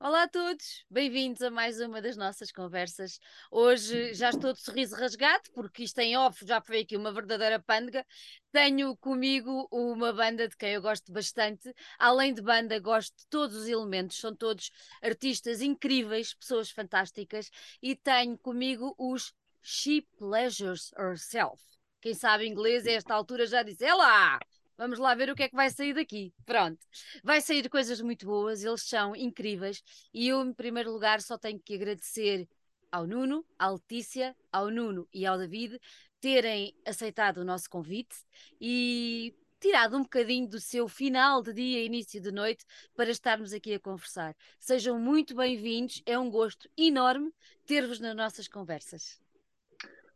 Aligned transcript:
Olá 0.00 0.22
a 0.22 0.28
todos, 0.28 0.84
bem-vindos 0.88 1.42
a 1.42 1.50
mais 1.50 1.80
uma 1.80 2.00
das 2.00 2.16
nossas 2.16 2.52
conversas. 2.52 3.18
Hoje 3.50 4.14
já 4.14 4.30
estou 4.30 4.52
de 4.52 4.60
sorriso 4.60 4.94
rasgado, 4.94 5.50
porque 5.52 5.82
isto 5.82 5.98
em 5.98 6.16
off 6.16 6.46
já 6.46 6.60
foi 6.60 6.82
aqui 6.82 6.96
uma 6.96 7.10
verdadeira 7.12 7.58
pândega. 7.58 8.06
Tenho 8.52 8.96
comigo 8.98 9.66
uma 9.72 10.12
banda 10.12 10.46
de 10.46 10.56
quem 10.56 10.74
eu 10.74 10.82
gosto 10.82 11.12
bastante. 11.12 11.74
Além 11.98 12.32
de 12.32 12.40
banda, 12.40 12.78
gosto 12.78 13.12
de 13.18 13.26
todos 13.26 13.56
os 13.56 13.66
elementos, 13.66 14.20
são 14.20 14.32
todos 14.36 14.70
artistas 15.02 15.60
incríveis, 15.60 16.32
pessoas 16.32 16.70
fantásticas. 16.70 17.50
E 17.82 17.96
tenho 17.96 18.38
comigo 18.38 18.94
os 18.96 19.34
She 19.60 20.06
Pleasures 20.16 20.92
Herself. 20.96 21.60
Quem 22.00 22.14
sabe 22.14 22.46
inglês 22.46 22.86
a 22.86 22.92
esta 22.92 23.14
altura 23.14 23.46
já 23.46 23.64
diz: 23.64 23.80
Ela! 23.80 24.38
Vamos 24.78 25.00
lá 25.00 25.12
ver 25.12 25.28
o 25.28 25.34
que 25.34 25.42
é 25.42 25.48
que 25.48 25.56
vai 25.56 25.68
sair 25.70 25.92
daqui. 25.92 26.32
Pronto. 26.46 26.78
Vai 27.24 27.40
sair 27.40 27.68
coisas 27.68 28.00
muito 28.00 28.24
boas, 28.24 28.62
eles 28.62 28.82
são 28.82 29.14
incríveis. 29.16 29.82
E 30.14 30.28
eu, 30.28 30.40
em 30.40 30.52
primeiro 30.54 30.92
lugar, 30.92 31.20
só 31.20 31.36
tenho 31.36 31.58
que 31.58 31.74
agradecer 31.74 32.48
ao 32.90 33.04
Nuno, 33.04 33.44
à 33.58 33.68
Letícia, 33.70 34.36
ao 34.52 34.70
Nuno 34.70 35.08
e 35.12 35.26
ao 35.26 35.36
David 35.36 35.80
terem 36.20 36.74
aceitado 36.86 37.38
o 37.38 37.44
nosso 37.44 37.68
convite 37.68 38.16
e 38.60 39.34
tirado 39.60 39.96
um 39.96 40.02
bocadinho 40.02 40.48
do 40.48 40.60
seu 40.60 40.88
final 40.88 41.42
de 41.42 41.52
dia, 41.52 41.84
início 41.84 42.20
de 42.20 42.30
noite, 42.30 42.64
para 42.94 43.10
estarmos 43.10 43.52
aqui 43.52 43.74
a 43.74 43.80
conversar. 43.80 44.36
Sejam 44.60 44.98
muito 44.98 45.34
bem-vindos, 45.34 46.02
é 46.06 46.16
um 46.16 46.30
gosto 46.30 46.68
enorme 46.76 47.32
ter-vos 47.66 47.98
nas 47.98 48.14
nossas 48.14 48.46
conversas. 48.46 49.20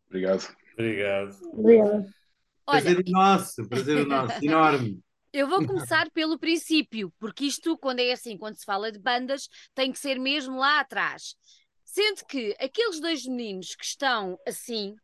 Obrigado. 0.07 0.55
Obrigado. 0.73 1.37
Obrigada. 1.51 2.22
Olha, 2.67 2.81
prazer 2.81 3.03
nosso, 3.07 3.67
prazer 3.67 4.05
nosso, 4.07 4.43
enorme. 4.43 4.99
Eu 5.31 5.47
vou 5.47 5.65
começar 5.65 6.09
pelo 6.11 6.37
princípio, 6.37 7.11
porque 7.19 7.45
isto, 7.45 7.77
quando 7.77 7.99
é 7.99 8.11
assim, 8.11 8.37
quando 8.37 8.55
se 8.55 8.65
fala 8.65 8.91
de 8.91 8.99
bandas, 8.99 9.49
tem 9.73 9.91
que 9.91 9.97
ser 9.97 10.19
mesmo 10.19 10.57
lá 10.57 10.79
atrás. 10.79 11.35
Sendo 11.83 12.23
que 12.25 12.55
aqueles 12.59 12.99
dois 12.99 13.25
meninos 13.25 13.75
que 13.75 13.83
estão 13.83 14.37
assim, 14.47 14.95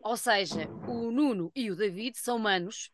ou 0.00 0.16
seja, 0.16 0.68
o 0.88 1.10
Nuno 1.10 1.50
e 1.54 1.70
o 1.70 1.76
David, 1.76 2.16
são 2.18 2.38
manos, 2.38 2.90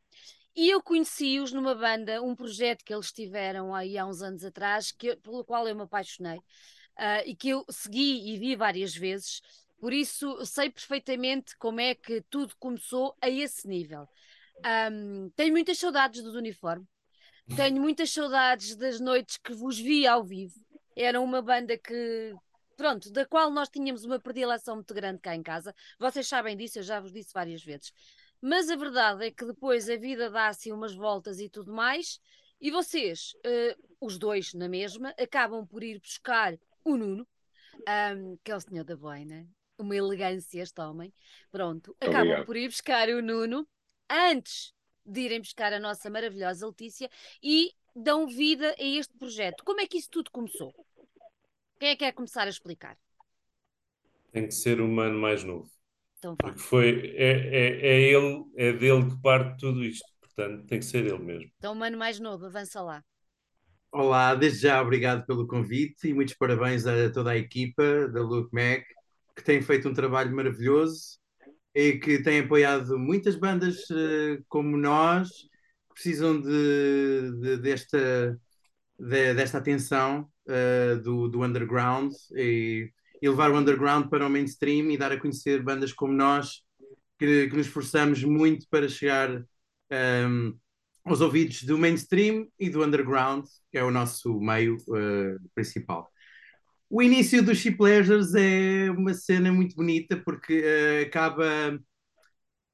e 0.56 0.70
eu 0.70 0.82
conheci-os 0.82 1.52
numa 1.52 1.74
banda, 1.74 2.22
um 2.22 2.34
projeto 2.34 2.84
que 2.84 2.92
eles 2.92 3.12
tiveram 3.12 3.74
aí 3.74 3.96
há 3.96 4.06
uns 4.06 4.22
anos 4.22 4.44
atrás, 4.44 4.90
que, 4.90 5.14
pelo 5.16 5.44
qual 5.44 5.68
eu 5.68 5.76
me 5.76 5.82
apaixonei, 5.82 6.40
ah, 6.96 7.24
e 7.24 7.36
que 7.36 7.50
eu 7.50 7.64
segui 7.70 8.32
e 8.32 8.38
vi 8.38 8.56
várias 8.56 8.94
vezes, 8.94 9.40
por 9.80 9.92
isso 9.92 10.44
sei 10.44 10.70
perfeitamente 10.70 11.56
como 11.56 11.80
é 11.80 11.94
que 11.94 12.22
tudo 12.28 12.54
começou 12.58 13.16
a 13.20 13.28
esse 13.28 13.66
nível. 13.66 14.08
Um, 14.92 15.30
tenho 15.36 15.52
muitas 15.52 15.78
saudades 15.78 16.22
do 16.22 16.36
uniforme, 16.36 16.86
tenho 17.56 17.80
muitas 17.80 18.10
saudades 18.10 18.76
das 18.76 19.00
noites 19.00 19.36
que 19.38 19.54
vos 19.54 19.78
vi 19.78 20.06
ao 20.06 20.24
vivo. 20.24 20.54
Era 20.96 21.20
uma 21.20 21.40
banda 21.40 21.78
que, 21.78 22.34
pronto, 22.76 23.10
da 23.10 23.24
qual 23.24 23.50
nós 23.50 23.68
tínhamos 23.68 24.04
uma 24.04 24.18
predileção 24.18 24.74
muito 24.74 24.92
grande 24.92 25.20
cá 25.20 25.34
em 25.34 25.42
casa. 25.42 25.74
Vocês 25.98 26.26
sabem 26.26 26.56
disso, 26.56 26.80
eu 26.80 26.82
já 26.82 27.00
vos 27.00 27.12
disse 27.12 27.32
várias 27.32 27.62
vezes. 27.62 27.92
Mas 28.40 28.68
a 28.68 28.76
verdade 28.76 29.26
é 29.26 29.30
que 29.30 29.44
depois 29.44 29.88
a 29.88 29.96
vida 29.96 30.30
dá 30.30 30.48
assim 30.48 30.72
umas 30.72 30.94
voltas 30.94 31.40
e 31.40 31.48
tudo 31.48 31.72
mais, 31.72 32.20
e 32.60 32.70
vocês, 32.70 33.34
uh, 33.46 33.82
os 34.00 34.18
dois 34.18 34.52
na 34.54 34.68
mesma, 34.68 35.14
acabam 35.18 35.66
por 35.66 35.82
ir 35.82 36.00
buscar 36.00 36.56
o 36.84 36.96
Nuno, 36.96 37.26
um, 38.16 38.36
que 38.42 38.50
é 38.50 38.56
o 38.56 38.60
senhor 38.60 38.84
da 38.84 38.96
boina, 38.96 39.46
uma 39.82 39.96
elegância 39.96 40.62
este 40.62 40.80
homem. 40.80 41.12
Pronto, 41.50 41.96
acabam 42.00 42.20
obrigado. 42.20 42.46
por 42.46 42.56
ir 42.56 42.68
buscar 42.68 43.08
o 43.08 43.22
Nuno 43.22 43.66
antes 44.10 44.72
de 45.04 45.20
irem 45.20 45.40
buscar 45.40 45.72
a 45.72 45.80
nossa 45.80 46.10
maravilhosa 46.10 46.66
Letícia 46.66 47.10
e 47.42 47.72
dão 47.94 48.26
vida 48.26 48.74
a 48.78 48.82
este 48.82 49.14
projeto. 49.16 49.64
Como 49.64 49.80
é 49.80 49.86
que 49.86 49.98
isso 49.98 50.10
tudo 50.10 50.30
começou? 50.30 50.72
Quem 51.78 51.90
é 51.90 51.96
que 51.96 52.04
quer 52.04 52.12
começar 52.12 52.46
a 52.46 52.50
explicar? 52.50 52.96
Tem 54.32 54.46
que 54.46 54.54
ser 54.54 54.80
o 54.80 54.88
mano 54.88 55.18
mais 55.18 55.42
novo. 55.42 55.70
Então 56.18 56.32
vá. 56.32 56.48
Porque 56.48 56.58
foi, 56.58 57.14
é, 57.16 57.30
é, 57.30 57.86
é 57.86 58.00
ele, 58.02 58.44
é 58.56 58.72
dele 58.72 59.08
que 59.08 59.22
parte 59.22 59.60
tudo 59.60 59.84
isto. 59.84 60.06
Portanto, 60.20 60.66
tem 60.66 60.78
que 60.78 60.84
ser 60.84 61.06
ele 61.06 61.18
mesmo. 61.18 61.50
Então, 61.58 61.72
o 61.72 61.76
mano 61.76 61.96
mais 61.96 62.20
novo, 62.20 62.46
avança 62.46 62.80
lá. 62.80 63.04
Olá, 63.90 64.34
desde 64.34 64.60
já 64.60 64.82
obrigado 64.82 65.24
pelo 65.26 65.46
convite 65.46 66.08
e 66.08 66.14
muitos 66.14 66.34
parabéns 66.34 66.86
a 66.86 67.10
toda 67.10 67.30
a 67.30 67.36
equipa 67.36 68.06
da 68.08 68.20
Look 68.20 68.52
Mac, 68.52 68.84
que 69.38 69.44
tem 69.44 69.62
feito 69.62 69.88
um 69.88 69.94
trabalho 69.94 70.34
maravilhoso 70.36 71.18
e 71.74 71.94
que 71.98 72.22
tem 72.22 72.40
apoiado 72.40 72.98
muitas 72.98 73.36
bandas 73.36 73.78
eh, 73.90 74.40
como 74.48 74.76
nós, 74.76 75.28
que 75.30 75.94
precisam 75.94 76.40
de, 76.40 77.32
de- 77.40 77.58
desta, 77.58 78.40
de- 78.98 79.34
desta 79.34 79.58
atenção 79.58 80.28
eh, 80.48 80.96
do, 80.96 81.28
do 81.28 81.42
underground 81.44 82.12
e, 82.36 82.90
e 83.22 83.28
levar 83.28 83.50
o 83.50 83.58
underground 83.58 84.08
para 84.08 84.26
o 84.26 84.30
mainstream 84.30 84.90
e 84.90 84.98
dar 84.98 85.12
a 85.12 85.20
conhecer 85.20 85.62
bandas 85.62 85.92
como 85.92 86.12
nós, 86.12 86.62
que, 87.18 87.48
que 87.48 87.56
nos 87.56 87.66
esforçamos 87.66 88.22
muito 88.24 88.66
para 88.70 88.88
chegar 88.88 89.44
ehm, 89.90 90.52
aos 91.04 91.20
ouvidos 91.20 91.62
do 91.64 91.78
mainstream 91.78 92.48
e 92.58 92.70
do 92.70 92.84
underground, 92.84 93.46
que 93.70 93.78
é 93.78 93.84
o 93.84 93.90
nosso 93.90 94.38
meio 94.40 94.76
eh, 94.96 95.36
principal. 95.54 96.10
O 96.90 97.02
início 97.02 97.42
do 97.42 97.54
She 97.54 97.70
Pleasures 97.70 98.34
é 98.34 98.90
uma 98.90 99.12
cena 99.12 99.52
muito 99.52 99.76
bonita 99.76 100.16
porque 100.24 100.62
eh, 100.64 101.02
acaba 101.02 101.78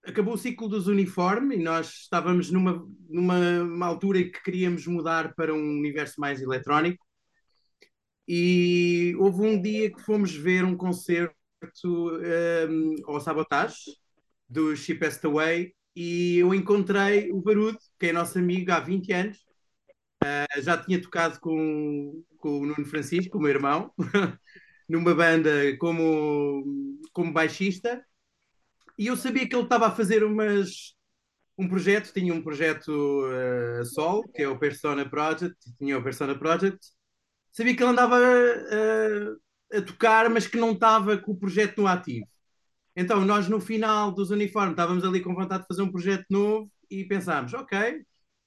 acabou 0.07 0.35
o 0.35 0.39
ciclo 0.39 0.69
dos 0.69 0.87
uniformes 0.87 1.59
e 1.59 1.63
nós 1.63 1.89
estávamos 2.03 2.51
numa, 2.51 2.87
numa 3.09 3.63
uma 3.63 3.87
altura 3.87 4.21
em 4.21 4.31
que 4.31 4.43
queríamos 4.43 4.87
mudar 4.87 5.35
para 5.35 5.53
um 5.55 5.79
universo 5.79 6.21
mais 6.21 6.41
eletrónico 6.41 7.05
e 8.29 9.15
houve 9.19 9.43
um 9.43 9.61
dia 9.61 9.93
que 9.93 10.01
fomos 10.03 10.35
ver 10.35 10.65
um 10.65 10.77
concerto 10.77 11.35
um, 11.85 12.95
ao 13.07 13.21
Sabotage 13.21 13.97
do 14.49 14.75
Passed 14.99 15.25
Away 15.27 15.75
e 15.97 16.39
eu 16.39 16.55
encontrei 16.55 17.31
o 17.33 17.41
Barudo, 17.41 17.79
que 17.99 18.07
é 18.07 18.13
nosso 18.13 18.39
amigo 18.39 18.73
há 18.73 18.81
20 18.81 19.13
anos. 19.13 19.39
Uh, 20.25 20.63
já 20.63 20.79
tinha 20.79 21.03
tocado 21.03 21.39
com, 21.39 22.25
com 22.39 22.61
o 22.61 22.67
Nuno 22.67 22.87
Francisco, 22.87 23.37
o 23.37 23.41
meu 23.41 23.51
irmão, 23.51 23.93
numa 24.89 25.15
banda 25.15 25.77
como, 25.77 26.65
como 27.13 27.31
baixista. 27.31 28.03
E 28.97 29.09
eu 29.09 29.17
sabia 29.19 29.47
que 29.47 29.55
ele 29.55 29.65
estava 29.65 29.89
a 29.89 29.95
fazer 29.95 30.25
umas, 30.25 30.95
um 31.59 31.69
projeto, 31.69 32.11
tinha 32.11 32.33
um 32.33 32.43
projeto 32.43 32.89
uh, 32.89 33.85
solo, 33.85 34.23
que 34.33 34.43
é 34.43 34.49
o 34.49 34.59
Persona 34.59 35.07
Project, 35.07 35.59
tinha 35.77 35.99
o 35.99 36.03
Persona 36.03 36.39
Project. 36.39 36.79
Sabia 37.53 37.77
que 37.77 37.83
ele 37.83 37.91
andava 37.91 38.17
uh, 38.17 39.77
a 39.77 39.83
tocar, 39.83 40.31
mas 40.31 40.47
que 40.47 40.57
não 40.57 40.73
estava 40.73 41.19
com 41.19 41.33
o 41.33 41.39
projeto 41.39 41.83
no 41.83 41.87
ativo. 41.87 42.27
Então, 42.97 43.25
nós 43.27 43.47
no 43.47 43.61
final 43.61 44.11
dos 44.11 44.31
uniformes 44.31 44.73
estávamos 44.73 45.05
ali 45.05 45.21
com 45.21 45.35
vontade 45.35 45.65
de 45.65 45.69
fazer 45.69 45.83
um 45.83 45.93
projeto 45.93 46.25
novo 46.31 46.71
e 46.91 47.05
pensámos, 47.05 47.53
ok, 47.53 48.05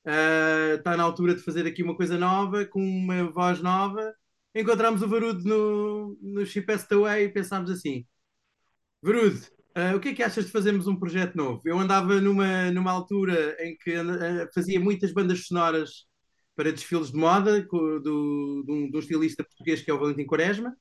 uh, 0.07 0.75
está 0.75 0.95
na 0.95 1.03
altura 1.03 1.35
de 1.35 1.41
fazer 1.41 1.67
aqui 1.67 1.83
uma 1.83 1.95
coisa 1.95 2.17
nova, 2.17 2.65
com 2.65 2.81
uma 2.81 3.29
voz 3.31 3.61
nova. 3.61 4.13
Encontramos 4.55 5.01
o 5.01 5.07
Varudo 5.07 5.43
no, 5.43 6.17
no 6.21 6.41
Passed 6.65 6.91
Away 6.93 7.25
e 7.25 7.29
pensámos 7.29 7.69
assim, 7.69 8.05
Varudo, 9.01 9.39
uh, 9.77 9.95
o 9.95 9.99
que 9.99 10.09
é 10.09 10.13
que 10.15 10.23
achas 10.23 10.45
de 10.45 10.51
fazermos 10.51 10.87
um 10.87 10.95
projeto 10.95 11.35
novo? 11.35 11.61
Eu 11.65 11.77
andava 11.77 12.19
numa, 12.21 12.71
numa 12.71 12.91
altura 12.91 13.55
em 13.59 13.77
que 13.77 13.95
uh, 13.97 14.49
fazia 14.53 14.79
muitas 14.79 15.11
bandas 15.13 15.45
sonoras 15.45 16.07
para 16.55 16.71
desfiles 16.71 17.11
de 17.11 17.17
moda 17.17 17.61
do, 17.61 17.99
do, 17.99 18.63
de, 18.65 18.71
um, 18.71 18.89
de 18.89 18.97
um 18.97 18.99
estilista 18.99 19.43
português 19.43 19.81
que 19.81 19.91
é 19.91 19.93
o 19.93 19.99
Valentim 19.99 20.25
Quaresma. 20.25 20.75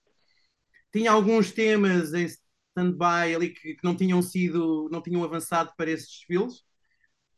Tinha 0.92 1.12
alguns 1.12 1.52
temas 1.52 2.14
em 2.14 2.24
stand-by 2.24 3.34
ali 3.34 3.50
que, 3.50 3.74
que, 3.74 3.84
não 3.84 3.94
tinham 3.94 4.22
sido, 4.22 4.88
não 4.90 5.02
tinham 5.02 5.22
avançado 5.22 5.72
para 5.76 5.90
esses 5.90 6.08
desfiles. 6.08 6.65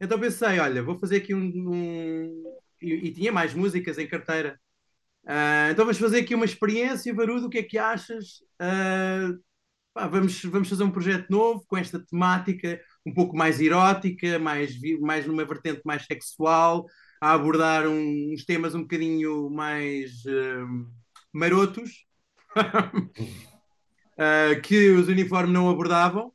Então 0.00 0.18
pensei, 0.18 0.58
olha, 0.58 0.82
vou 0.82 0.98
fazer 0.98 1.16
aqui 1.16 1.34
um. 1.34 1.72
um... 1.72 2.44
E, 2.80 2.92
e, 3.08 3.12
tinha 3.12 3.32
mais 3.32 3.54
músicas 3.54 3.98
em 3.98 4.06
carteira. 4.06 4.58
Uh, 5.24 5.70
então 5.72 5.84
vamos 5.84 5.98
fazer 5.98 6.20
aqui 6.20 6.34
uma 6.34 6.44
experiência, 6.44 7.14
Varudo, 7.14 7.46
o 7.46 7.50
que 7.50 7.58
é 7.58 7.62
que 7.62 7.76
achas? 7.76 8.40
Uh, 8.62 9.38
pá, 9.92 10.06
vamos, 10.06 10.42
vamos 10.44 10.68
fazer 10.68 10.84
um 10.84 10.90
projeto 10.90 11.28
novo 11.28 11.64
com 11.66 11.76
esta 11.76 11.98
temática 11.98 12.80
um 13.04 13.12
pouco 13.12 13.36
mais 13.36 13.60
erótica, 13.60 14.38
mais, 14.38 14.78
mais 15.00 15.26
numa 15.26 15.44
vertente 15.44 15.80
mais 15.84 16.04
sexual, 16.04 16.86
a 17.20 17.32
abordar 17.32 17.86
um, 17.86 18.32
uns 18.32 18.44
temas 18.44 18.74
um 18.74 18.82
bocadinho 18.82 19.50
mais 19.50 20.24
uh, 20.26 20.86
marotos. 21.32 22.06
Uh, 24.18 24.60
que 24.62 24.90
os 24.90 25.06
uniformes 25.06 25.54
não 25.54 25.70
abordavam. 25.70 26.32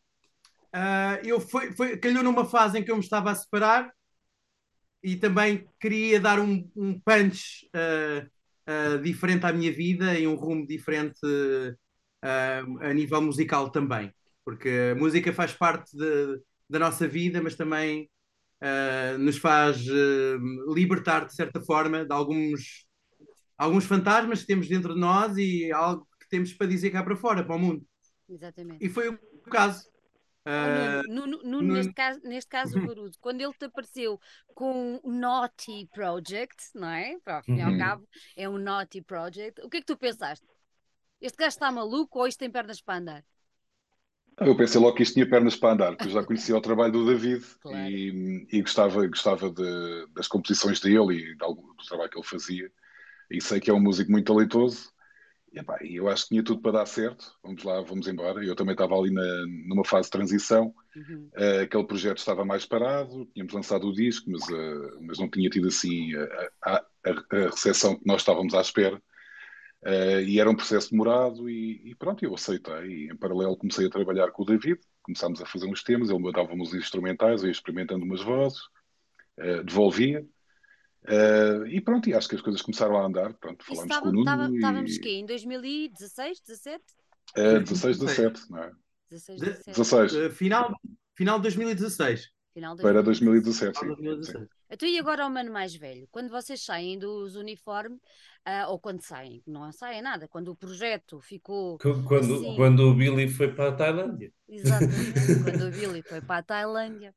Uh, 0.74 1.24
eu 1.24 1.40
foi, 1.40 1.72
foi, 1.74 1.98
calhou 1.98 2.24
numa 2.24 2.46
fase 2.46 2.80
em 2.80 2.84
que 2.84 2.90
eu 2.90 2.96
me 2.96 3.04
estava 3.04 3.32
a 3.32 3.36
separar 3.36 3.92
e 5.04 5.16
também 5.16 5.68
queria 5.80 6.20
dar 6.20 6.40
um, 6.40 6.68
um 6.76 7.00
punch 7.00 7.70
uh, 7.76 9.00
diferente 9.02 9.46
à 9.46 9.54
minha 9.54 9.72
vida 9.72 10.18
e 10.18 10.26
um 10.26 10.36
rumo 10.36 10.66
diferente 10.66 11.20
a 12.80 12.94
nível 12.94 13.22
musical 13.22 13.70
também, 13.70 14.10
porque 14.46 14.94
a 14.94 14.96
música 14.96 15.34
faz 15.34 15.52
parte 15.52 15.96
de, 15.98 16.42
da 16.70 16.80
nossa 16.80 17.06
vida, 17.06 17.42
mas 17.42 17.56
também 17.56 18.10
nos 19.20 19.38
faz 19.38 19.84
libertar 20.74 21.26
de 21.26 21.36
certa 21.36 21.60
forma 21.60 22.06
de 22.06 22.14
alguns 22.14 22.88
alguns 23.58 23.86
fantasmas 23.86 24.42
que 24.42 24.48
temos 24.48 24.68
dentro 24.68 24.94
de 24.94 25.00
nós 25.00 25.38
e 25.38 25.72
algo 25.72 26.08
que 26.20 26.30
temos 26.30 26.54
para 26.54 26.68
dizer 26.68 26.92
cá 26.92 27.04
para 27.04 27.16
fora, 27.16 27.44
para 27.44 27.56
o 27.56 27.60
mundo. 27.60 27.86
Exatamente. 28.30 28.86
E 28.86 28.90
foi 28.90 29.10
o 29.10 29.20
caso. 29.50 29.92
Oh, 30.46 30.68
Nuno- 30.68 31.02
Nuno, 31.08 31.42
Nuno- 31.44 31.64
neste 31.64 31.94
caso, 31.94 32.20
neste 32.24 32.50
caso 32.50 32.78
o 32.80 32.82
Barudo, 32.82 33.18
quando 33.20 33.42
ele 33.42 33.54
te 33.54 33.66
apareceu 33.66 34.20
com 34.54 35.00
o 35.04 35.12
Naughty 35.12 35.88
Project, 35.94 36.56
não 36.76 36.90
é? 36.90 37.20
Para 37.22 37.38
ao 37.38 37.44
fim 37.44 37.58
e 37.60 37.62
ao 37.62 37.74
Uhum. 37.74 37.76
cabo, 37.76 38.08
é 38.36 38.48
um 38.50 38.58
Naughty 38.58 39.02
Project. 39.02 39.62
O 39.62 39.70
que 39.70 39.78
é 39.78 39.80
que 39.82 39.86
tu 39.88 39.98
pensaste? 39.98 40.46
Este 41.22 41.38
gajo 41.38 41.50
está 41.50 41.72
maluco 41.72 42.20
ou 42.20 42.28
isto 42.28 42.40
tem 42.40 42.52
pernas 42.52 42.82
para 42.82 43.00
andar? 43.00 43.26
Eu 44.40 44.58
pensei 44.58 44.82
logo 44.82 44.96
que 44.96 45.04
isto 45.04 45.14
tinha 45.14 45.30
pernas 45.30 45.56
para 45.56 45.74
andar, 45.74 45.92
porque 45.94 46.08
eu 46.08 46.12
já 46.12 46.24
conhecia 46.26 46.58
o 46.58 46.62
trabalho 46.62 46.92
do 46.92 47.06
David 47.06 47.46
Claro. 47.60 47.96
e, 48.02 48.48
e 48.52 48.62
gostava, 48.62 49.06
gostava 49.08 49.50
de- 49.52 50.08
das 50.14 50.28
composições 50.28 50.80
dele 50.80 51.16
e 51.34 51.36
de 51.36 51.44
algum- 51.44 51.74
do 51.76 51.84
trabalho 51.86 52.10
que 52.10 52.18
ele 52.18 52.28
fazia. 52.28 52.72
E 53.32 53.42
sei 53.42 53.60
que 53.60 53.70
é 53.72 53.74
um 53.74 53.82
músico 53.82 54.12
muito 54.12 54.28
talentoso. 54.34 54.92
Epá, 55.54 55.78
eu 55.84 56.10
acho 56.10 56.24
que 56.24 56.30
tinha 56.30 56.44
tudo 56.44 56.62
para 56.62 56.72
dar 56.80 56.86
certo. 56.86 57.32
Vamos 57.44 57.64
lá, 57.64 57.80
vamos 57.82 58.08
embora. 58.08 58.44
Eu 58.44 58.56
também 58.56 58.74
estava 58.74 58.96
ali 58.96 59.12
na- 59.12 59.46
numa 59.68 59.86
fase 59.86 60.08
de 60.08 60.12
transição. 60.12 60.74
Uhum. 60.96 61.30
Eh, 61.36 61.62
aquele 61.62 61.86
projeto 61.86 62.18
estava 62.18 62.44
mais 62.44 62.66
parado, 62.66 63.26
tínhamos 63.34 63.54
lançado 63.54 63.88
o 63.88 63.94
disco, 63.94 64.30
mas, 64.32 64.50
eh, 64.50 64.98
mas 65.02 65.20
não 65.20 65.30
tinha 65.30 65.50
tido 65.50 65.68
assim 65.68 66.14
a, 66.16 66.50
a, 66.64 66.76
a- 67.06 67.26
a 67.32 67.50
recepção 67.50 67.96
que 67.96 68.06
nós 68.06 68.22
estávamos 68.22 68.54
à 68.54 68.62
espera. 68.62 69.02
Eh, 69.86 70.24
e 70.24 70.40
era 70.40 70.50
um 70.50 70.56
processo 70.56 70.92
demorado 70.92 71.50
e, 71.50 71.92
e 71.92 71.96
pronto, 71.96 72.24
eu 72.24 72.34
aceitei. 72.34 72.86
E 72.88 73.12
em 73.12 73.16
paralelo 73.18 73.58
comecei 73.58 73.86
a 73.88 73.90
trabalhar 73.90 74.32
com 74.32 74.44
o 74.44 74.46
David, 74.46 74.80
começámos 75.02 75.42
a 75.42 75.46
fazer 75.46 75.68
uns 75.68 75.84
temas, 75.84 76.10
ele 76.10 76.20
mandava-me 76.20 76.62
os 76.62 76.74
instrumentais, 76.74 77.42
eu 77.42 77.48
ia 77.48 77.52
experimentando 77.52 78.06
umas 78.06 78.22
vozes, 78.22 78.60
eh, 79.38 79.64
devolvia. 79.64 80.26
Eh, 81.08 81.64
e 81.68 81.82
pronto, 81.82 82.10
e 82.10 82.14
acho 82.14 82.28
que 82.30 82.36
as 82.36 82.42
coisas 82.42 82.62
começaram 82.62 82.98
a 82.98 83.06
andar. 83.06 83.34
Pronto, 83.36 83.64
falámos 83.66 83.84
com 83.84 83.84
o 83.84 83.86
estava- 83.94 84.06
Nuno 84.12 84.20
estava- 84.22 84.56
estávamos 84.56 84.96
e 84.96 85.00
quê? 85.00 85.10
Em 85.12 85.26
2016, 85.26 86.40
17? 86.42 86.84
eh, 87.36 87.60
16, 87.60 87.98
17, 88.00 88.42
não 88.52 88.60
é? 88.64 88.72
16, 89.10 89.40
De- 89.40 89.46
17. 89.48 89.72
16 89.78 90.16
ah, 90.16 90.30
final, 90.32 90.74
final 91.16 91.38
de 91.38 91.44
2016. 91.44 92.30
Final 92.54 92.76
de 92.76 92.82
para 92.84 93.02
2016. 93.02 93.74
2017, 93.74 93.80
Final 93.80 93.96
de 93.96 94.02
sim. 94.02 94.34
2016. 94.34 94.64
Então, 94.70 94.90
e 94.90 94.98
agora 95.00 95.24
ao 95.24 95.30
mano 95.30 95.52
mais 95.52 95.76
velho? 95.76 96.08
Quando 96.12 96.30
vocês 96.30 96.64
saem 96.64 96.98
dos 97.00 97.36
uniformes, 97.36 98.00
ah, 98.46 98.68
ou 98.70 98.80
quando 98.80 99.02
saem, 99.02 99.42
não 99.46 99.72
saem 99.72 100.02
nada, 100.02 100.28
quando 100.28 100.50
o 100.50 100.56
projeto 100.56 101.20
ficou 101.20 101.78
Qu- 101.80 102.04
Quando, 102.04 102.36
assim, 102.36 102.56
quando 102.56 102.80
o 102.90 102.94
Billy 102.96 103.28
foi 103.28 103.54
para 103.54 103.70
a 103.70 103.72
Tailândia. 103.76 104.32
exatamente, 104.48 105.44
quando 105.44 105.68
o 105.68 105.72
Billy 106.00 106.02
foi 106.04 106.22
para 106.22 106.38
a 106.38 106.44
Tailândia, 106.44 107.14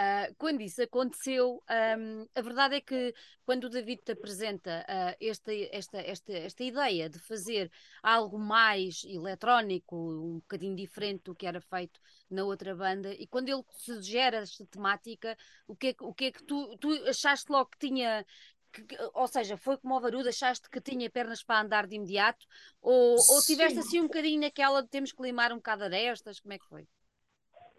ah, 0.00 0.28
quando 0.38 0.60
isso 0.62 0.80
aconteceu, 0.82 1.62
ahm, 1.68 2.24
a 2.34 2.40
verdade 2.40 2.76
é 2.76 2.80
que 2.80 3.12
quando 3.44 3.64
o 3.64 3.68
David 3.70 4.02
te 4.04 4.12
apresenta 4.12 4.84
ah, 4.88 5.16
esta, 5.20 5.52
esta, 5.72 5.98
esta, 5.98 6.32
esta 6.32 6.62
ideia 6.64 7.08
de 7.10 7.18
fazer 7.18 7.70
algo 8.02 8.38
mais 8.38 9.02
eletrónico, 9.04 9.96
um 9.96 10.34
bocadinho 10.36 10.76
diferente 10.76 11.24
do 11.24 11.34
que 11.34 11.46
era 11.46 11.60
feito 11.60 12.00
na 12.30 12.44
outra 12.44 12.74
banda, 12.76 13.12
e 13.12 13.26
quando 13.26 13.48
ele 13.48 13.64
sugere 13.70 14.36
esta 14.36 14.64
temática, 14.66 15.36
o 15.66 15.74
que 15.76 15.88
é 15.88 15.94
que, 15.94 16.04
o 16.04 16.14
que, 16.14 16.24
é 16.26 16.32
que 16.32 16.44
tu, 16.44 16.76
tu 16.78 16.90
achaste 17.08 17.50
logo 17.50 17.70
que 17.70 17.78
tinha. 17.78 18.24
que- 18.72 18.96
ou 19.14 19.26
seja, 19.26 19.56
foi 19.56 19.76
como 19.78 19.96
o 19.96 20.00
Barudo, 20.00 20.28
achaste 20.28 20.68
que 20.70 20.80
tinha 20.80 21.10
pernas 21.10 21.42
para 21.42 21.60
andar 21.62 21.86
de 21.86 21.96
imediato? 21.96 22.46
Ou, 22.80 23.24
ou 23.28 23.42
tiveste 23.42 23.80
assim 23.80 24.00
um 24.00 24.04
bocadinho 24.04 24.40
naquela 24.40 24.82
de 24.82 24.88
temos 24.88 25.12
que 25.12 25.22
limar 25.22 25.52
um 25.52 25.56
bocado 25.56 25.84
arestas? 25.84 26.38
Como 26.40 26.52
é 26.54 26.58
que 26.58 26.66
foi? 26.66 26.86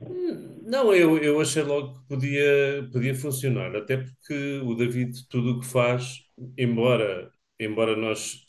Não, 0.01 0.93
eu, 0.93 1.17
eu 1.17 1.41
achei 1.41 1.63
logo 1.63 1.99
que 1.99 2.07
podia, 2.07 2.87
podia 2.91 3.15
funcionar, 3.15 3.75
até 3.75 3.97
porque 3.97 4.59
o 4.63 4.73
David, 4.75 5.27
tudo 5.29 5.57
o 5.57 5.59
que 5.59 5.65
faz, 5.65 6.19
embora, 6.57 7.31
embora 7.59 7.95
nós 7.95 8.43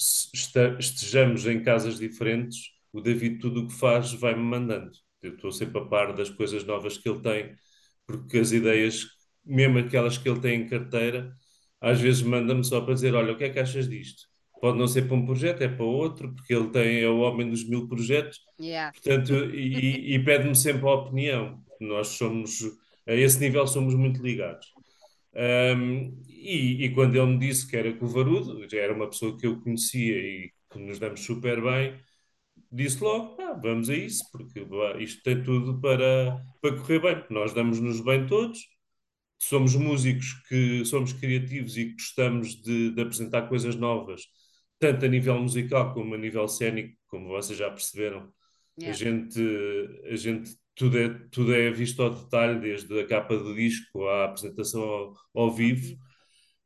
estejamos 0.79 1.47
em 1.47 1.63
casas 1.63 1.99
diferentes, 1.99 2.59
o 2.93 3.01
David, 3.01 3.39
tudo 3.39 3.63
o 3.65 3.67
que 3.69 3.75
faz, 3.75 4.13
vai-me 4.13 4.43
mandando. 4.43 4.91
Eu 5.23 5.35
estou 5.35 5.51
sempre 5.53 5.81
a 5.81 5.85
par 5.87 6.15
das 6.15 6.31
coisas 6.31 6.65
novas 6.65 6.97
que 6.99 7.09
ele 7.09 7.21
tem, 7.21 7.55
porque 8.07 8.39
as 8.39 8.53
ideias, 8.53 9.07
mesmo 9.45 9.79
aquelas 9.79 10.19
que 10.19 10.29
ele 10.29 10.41
tem 10.41 10.63
em 10.63 10.69
carteira, 10.69 11.37
às 11.81 12.01
vezes 12.01 12.23
manda-me 12.23 12.65
só 12.65 12.81
para 12.83 12.95
dizer: 12.95 13.15
Olha, 13.15 13.33
o 13.35 13.39
que 13.39 13.45
é 13.45 13.51
que 13.51 13.59
achas 13.61 13.89
disto? 13.89 14.30
Pode 14.61 14.79
não 14.79 14.87
ser 14.87 15.09
para 15.09 15.17
um 15.17 15.25
projeto, 15.25 15.63
é 15.63 15.69
para 15.69 15.85
outro, 15.85 16.35
porque 16.35 16.55
ele 16.55 16.69
tem, 16.69 17.01
é 17.01 17.09
o 17.09 17.21
homem 17.21 17.49
dos 17.49 17.67
mil 17.67 17.89
projetos. 17.89 18.39
Yeah. 18.61 18.93
Portanto, 18.93 19.33
e, 19.55 20.15
e 20.15 20.19
pede-me 20.25 20.55
sempre 20.55 20.87
a 20.87 20.93
opinião. 20.93 21.63
Nós 21.81 22.09
somos, 22.09 22.61
a 23.07 23.15
esse 23.15 23.41
nível, 23.41 23.67
somos 23.67 23.95
muito 23.95 24.23
ligados. 24.23 24.67
Ahm, 25.35 26.13
e, 26.29 26.85
e 26.85 26.95
quando 26.95 27.17
ele 27.17 27.27
me 27.27 27.39
disse 27.39 27.67
que 27.67 27.77
era 27.77 27.93
com 27.93 28.05
o 28.05 28.09
Varudo, 28.09 28.69
já 28.69 28.79
era 28.79 28.95
uma 28.95 29.09
pessoa 29.09 29.37
que 29.39 29.47
eu 29.47 29.61
conhecia 29.61 30.17
e 30.19 30.51
que 30.71 30.79
nos 30.79 30.99
damos 30.99 31.21
super 31.21 31.63
bem, 31.63 31.99
disse 32.71 33.03
logo: 33.03 33.41
"Ah, 33.41 33.53
vamos 33.55 33.89
a 33.91 33.95
isso, 33.95 34.25
porque 34.33 34.65
isto 34.99 35.23
tem 35.23 35.43
tudo 35.43 35.81
para, 35.81 36.43
para 36.61 36.77
correr 36.77 37.01
bem, 37.01 37.25
nós 37.31 37.53
damos-nos 37.53 38.01
bem 38.01 38.27
todos. 38.27 38.59
Somos 39.39 39.75
músicos 39.75 40.35
que 40.49 40.85
somos 40.85 41.13
criativos 41.15 41.77
e 41.77 41.93
gostamos 41.93 42.61
de, 42.63 42.91
de 42.91 43.03
apresentar 43.03 43.49
coisas 43.49 43.75
novas, 43.77 44.23
tanto 44.81 45.07
a 45.07 45.09
nível 45.09 45.39
musical 45.41 45.95
como 45.95 46.15
a 46.17 46.19
nível 46.19 46.49
cénico, 46.49 46.97
como 47.09 47.29
vocês 47.29 47.59
já 47.59 47.71
perceberam. 47.71 48.33
A 48.83 48.83
Yeah. 48.83 48.97
gente, 48.97 49.41
a 50.11 50.17
gente 50.17 50.59
tudo 50.75 50.99
é, 50.99 51.09
tudo 51.31 51.55
é 51.55 51.71
visto 51.71 52.03
ao 52.03 52.11
detalhe, 52.11 52.61
desde 52.61 53.01
a 53.01 53.07
capa 53.07 53.37
do 53.37 53.55
disco 53.55 54.07
à 54.09 54.25
apresentação 54.27 54.83
ao, 54.83 55.15
ao 55.35 55.53
vivo. 55.53 55.97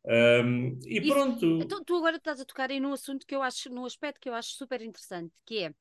Um, 0.06 0.78
e 0.86 1.00
Isso- 1.00 1.08
pronto, 1.08 1.46
Então, 1.62 1.82
tu 1.84 1.96
agora 1.96 2.16
estás 2.16 2.40
a 2.40 2.44
tocar 2.44 2.70
aí 2.70 2.78
num 2.78 2.92
assunto 2.92 3.26
que 3.26 3.34
eu 3.34 3.42
acho, 3.42 3.70
num 3.70 3.84
aspecto 3.86 4.20
que 4.20 4.28
eu 4.28 4.34
acho 4.34 4.50
super 4.50 4.80
interessante, 4.82 5.32
que 5.46 5.58
é 5.64 5.74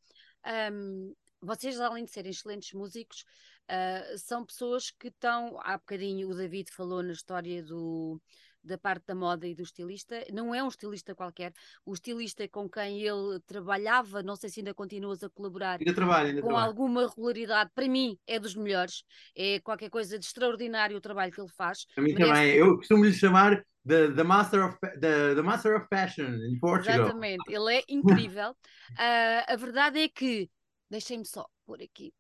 ahm, 0.44 1.14
vocês, 1.42 1.80
além 1.80 2.06
de 2.06 2.12
serem 2.12 2.32
excelentes 2.32 2.74
músicos, 2.74 3.26
ah, 3.68 4.18
são 4.18 4.46
pessoas 4.46 4.92
que 4.92 5.10
estão, 5.10 5.60
há 5.62 5.78
bocadinho 5.78 6.30
o 6.30 6.36
David 6.36 6.72
falou 6.72 7.04
na 7.04 7.14
história 7.14 7.62
do, 7.64 8.20
da 8.64 8.78
parte 8.78 9.06
da 9.08 9.16
moda 9.16 9.48
e 9.48 9.54
do 9.54 9.64
estilista, 9.64 10.24
não 10.32 10.54
é 10.54 10.64
um 10.64 10.68
estilista 10.68 11.14
qualquer, 11.14 11.54
o 11.86 11.94
estilista 11.94 12.48
com 12.48 12.70
quem 12.70 13.02
ele 13.02 13.40
trabalhava, 13.46 14.24
não 14.24 14.36
sei 14.36 14.50
se 14.50 14.60
ainda 14.60 14.74
continuas 14.74 15.24
a 15.24 15.30
colaborar, 15.30 15.80
Ainda 15.80 15.94
trabalho, 15.94 16.28
ainda 16.30 16.42
com 16.42 16.48
trabalho. 16.48 16.68
alguma 16.68 17.08
regularidade, 17.08 17.72
para 17.76 17.88
mim 17.88 18.18
é 18.26 18.40
dos 18.40 18.56
melhores, 18.56 19.04
é 19.36 19.60
qualquer 19.60 19.90
coisa 19.90 20.18
de 20.18 20.26
extraordinário 20.26 20.98
o 20.98 21.02
trabalho 21.02 21.32
que 21.32 21.42
ele 21.42 21.50
faz. 21.50 21.86
Para 21.94 22.04
mim 22.04 22.14
merece 22.14 22.32
também. 22.32 22.56
Eu 22.56 22.78
costumo 22.78 23.06
lhe 23.06 23.14
chamar 23.14 23.66
the, 23.86 24.12
the, 24.12 24.24
master 24.24 24.66
of, 24.66 24.78
the, 25.00 25.36
the 25.36 25.42
Master 25.42 25.76
of 25.76 25.88
Fashion 25.88 26.34
in 26.36 26.60
Portugal. 26.60 27.02
Exatamente, 27.02 27.44
ele 27.50 27.76
é 27.76 27.84
incrível. 27.90 28.56
Ah, 28.98 29.46
a 29.48 29.56
verdade 29.56 30.00
é 30.00 30.08
que, 30.08 30.50
deixem-me 30.90 31.26
só 31.26 31.48
por 31.66 31.82
aqui. 31.82 32.14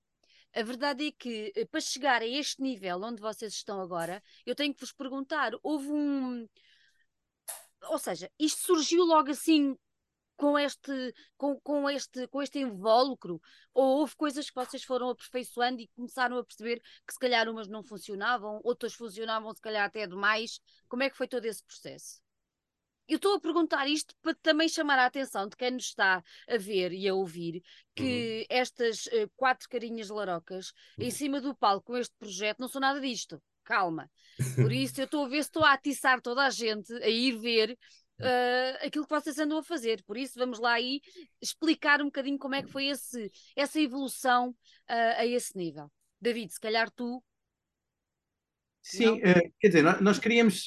A 0.55 0.61
verdade 0.63 1.07
é 1.07 1.11
que 1.11 1.51
eh, 1.55 1.65
para 1.65 1.81
chegar 1.81 2.21
a 2.21 2.27
este 2.27 2.61
nível 2.61 3.01
onde 3.03 3.21
vocês 3.21 3.53
estão 3.53 3.81
agora, 3.81 4.21
eu 4.45 4.55
tenho 4.55 4.73
que 4.73 4.79
vos 4.81 4.91
perguntar: 4.91 5.51
houve 5.63 5.89
um. 5.89 6.47
Ou 7.89 7.99
seja, 7.99 8.31
isto 8.39 8.61
surgiu 8.61 9.03
logo 9.03 9.31
assim 9.31 9.77
com 10.37 10.57
este, 10.57 11.13
com, 11.37 11.59
com 11.61 11.89
este, 11.89 12.27
com 12.27 12.41
este 12.41 12.59
invólucro? 12.59 13.41
Ou 13.73 13.99
houve 13.99 14.15
coisas 14.15 14.49
que 14.49 14.55
vocês 14.55 14.83
foram 14.83 15.09
aperfeiçoando 15.09 15.81
e 15.81 15.87
começaram 15.89 16.37
a 16.37 16.45
perceber 16.45 16.81
que 17.05 17.13
se 17.13 17.19
calhar 17.19 17.49
umas 17.49 17.67
não 17.67 17.83
funcionavam, 17.83 18.61
outras 18.63 18.93
funcionavam 18.93 19.53
se 19.53 19.61
calhar 19.61 19.85
até 19.85 20.07
demais? 20.07 20.59
Como 20.87 21.03
é 21.03 21.09
que 21.09 21.17
foi 21.17 21.27
todo 21.27 21.45
esse 21.45 21.63
processo? 21.63 22.22
Eu 23.07 23.17
estou 23.17 23.35
a 23.35 23.39
perguntar 23.39 23.87
isto 23.87 24.15
para 24.21 24.33
também 24.35 24.69
chamar 24.69 24.97
a 24.97 25.05
atenção 25.05 25.47
de 25.47 25.55
quem 25.57 25.71
nos 25.71 25.85
está 25.85 26.23
a 26.47 26.57
ver 26.57 26.93
e 26.93 27.07
a 27.07 27.13
ouvir 27.13 27.61
que 27.93 28.45
estas 28.49 29.07
eh, 29.07 29.27
quatro 29.35 29.67
carinhas 29.69 30.09
larocas 30.09 30.71
em 30.97 31.11
cima 31.11 31.41
do 31.41 31.55
palco 31.55 31.87
com 31.87 31.97
este 31.97 32.15
projeto 32.17 32.59
não 32.59 32.67
são 32.67 32.79
nada 32.79 33.01
disto. 33.01 33.41
Calma. 33.63 34.09
Por 34.55 34.71
isso 34.71 35.01
eu 35.01 35.05
estou 35.05 35.25
a 35.25 35.27
ver 35.27 35.43
se 35.43 35.49
estou 35.49 35.63
a 35.63 35.73
atiçar 35.73 36.21
toda 36.21 36.45
a 36.45 36.49
gente 36.49 36.93
a 36.93 37.09
ir 37.09 37.37
ver 37.37 37.77
eh, 38.19 38.79
aquilo 38.85 39.05
que 39.05 39.13
vocês 39.13 39.37
andam 39.37 39.57
a 39.57 39.63
fazer. 39.63 40.01
Por 40.03 40.17
isso 40.17 40.39
vamos 40.39 40.59
lá 40.59 40.73
aí 40.73 41.01
explicar 41.41 42.01
um 42.01 42.05
bocadinho 42.05 42.37
como 42.37 42.55
é 42.55 42.63
que 42.63 42.71
foi 42.71 42.87
esse, 42.87 43.29
essa 43.53 43.81
evolução 43.81 44.55
eh, 44.87 45.15
a 45.17 45.25
esse 45.25 45.57
nível. 45.57 45.91
David, 46.21 46.53
se 46.53 46.59
calhar 46.59 46.89
tu. 46.89 47.21
Sim, 48.81 49.19
quer 49.59 49.67
dizer, 49.67 49.81
nós, 49.81 50.01
nós 50.01 50.19
queríamos, 50.19 50.65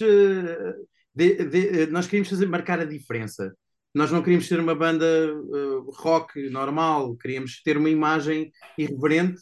de- 1.16 1.44
de- 1.46 1.68
eh, 1.82 1.87
nós 1.87 2.06
queríamos 2.06 2.28
fazer, 2.28 2.46
marcar 2.46 2.78
a 2.80 2.85
diferença. 2.85 3.54
Nós 3.94 4.12
não 4.12 4.23
queríamos 4.23 4.46
ser 4.46 4.61
uma 4.61 4.75
banda 4.75 5.04
eh, 5.06 5.80
rock 5.96 6.50
normal, 6.50 7.16
queríamos 7.16 7.62
ter 7.62 7.76
uma 7.78 7.88
imagem 7.90 8.52
irreverente 8.76 9.40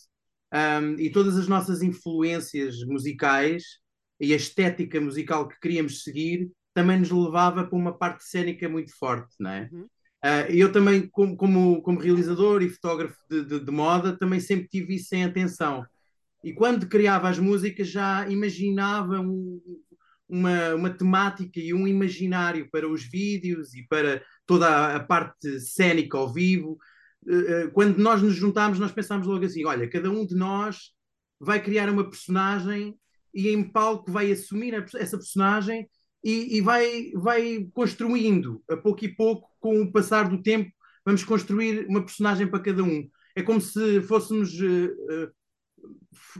ahm, 0.52 0.94
e 0.98 1.10
todas 1.10 1.36
as 1.36 1.48
nossas 1.48 1.82
influências 1.82 2.76
musicais 2.86 3.64
e 4.20 4.32
a 4.32 4.36
estética 4.36 5.00
musical 5.00 5.48
que 5.48 5.58
queríamos 5.60 6.02
seguir 6.04 6.48
também 6.72 6.98
nos 7.00 7.10
levava 7.10 7.64
para 7.64 7.76
uma 7.76 7.96
parte 7.96 8.24
cénica 8.24 8.68
muito 8.68 8.96
forte, 8.96 9.34
não 9.40 9.50
é? 9.50 9.68
Uhum. 9.72 9.86
Ah, 10.22 10.42
eu 10.48 10.72
também, 10.72 11.08
como, 11.08 11.36
como, 11.36 11.82
como 11.82 11.98
realizador 12.00 12.62
e 12.62 12.68
fotógrafo 12.70 13.16
de, 13.28 13.44
de- 13.44 13.60
de 13.60 13.70
moda, 13.70 14.16
também 14.16 14.40
sempre 14.40 14.68
tive 14.68 14.94
isso 14.94 15.14
em 15.14 15.24
atenção. 15.24 15.84
E 16.42 16.52
quando 16.52 16.86
criava 16.88 17.28
as 17.28 17.38
músicas 17.38 17.88
já 17.88 18.26
imaginava 18.28 19.20
um- 19.20 19.60
uma, 20.28 20.74
uma 20.74 20.90
temática 20.90 21.60
e 21.60 21.74
um 21.74 21.86
imaginário 21.86 22.68
para 22.70 22.88
os 22.88 23.04
vídeos 23.04 23.74
e 23.74 23.86
para 23.86 24.22
toda 24.46 24.96
a, 24.96 25.00
parte 25.00 25.60
cénica 25.60 26.16
ao 26.16 26.32
vivo. 26.32 26.78
Uh, 27.24 27.70
quando 27.72 27.98
nós 27.98 28.22
nos 28.22 28.34
juntámos, 28.34 28.78
nós 28.78 28.92
pensámos 28.92 29.26
logo 29.26 29.44
assim: 29.44 29.64
olha, 29.64 29.88
cada 29.88 30.10
um 30.10 30.26
de 30.26 30.34
nós 30.34 30.92
vai 31.40 31.62
criar 31.62 31.88
uma 31.90 32.08
personagem 32.08 32.94
e 33.34 33.48
em 33.48 33.62
palco 33.62 34.10
vai 34.10 34.30
assumir 34.30 34.74
a, 34.74 34.84
essa 34.96 35.16
personagem 35.16 35.88
e, 36.22 36.56
e, 36.56 36.60
vai, 36.60 37.10
vai 37.14 37.68
construindo 37.74 38.62
a 38.68 38.76
pouco 38.76 39.04
e 39.04 39.08
pouco, 39.08 39.48
com 39.60 39.82
o 39.82 39.92
passar 39.92 40.28
do 40.28 40.42
tempo, 40.42 40.70
vamos 41.04 41.22
construir 41.22 41.86
uma 41.86 42.02
personagem 42.02 42.46
para 42.46 42.60
cada 42.60 42.82
um. 42.82 43.08
É 43.36 43.42
como 43.42 43.60
se 43.60 44.00
fôssemos. 44.02 44.58
Uh, 44.60 45.30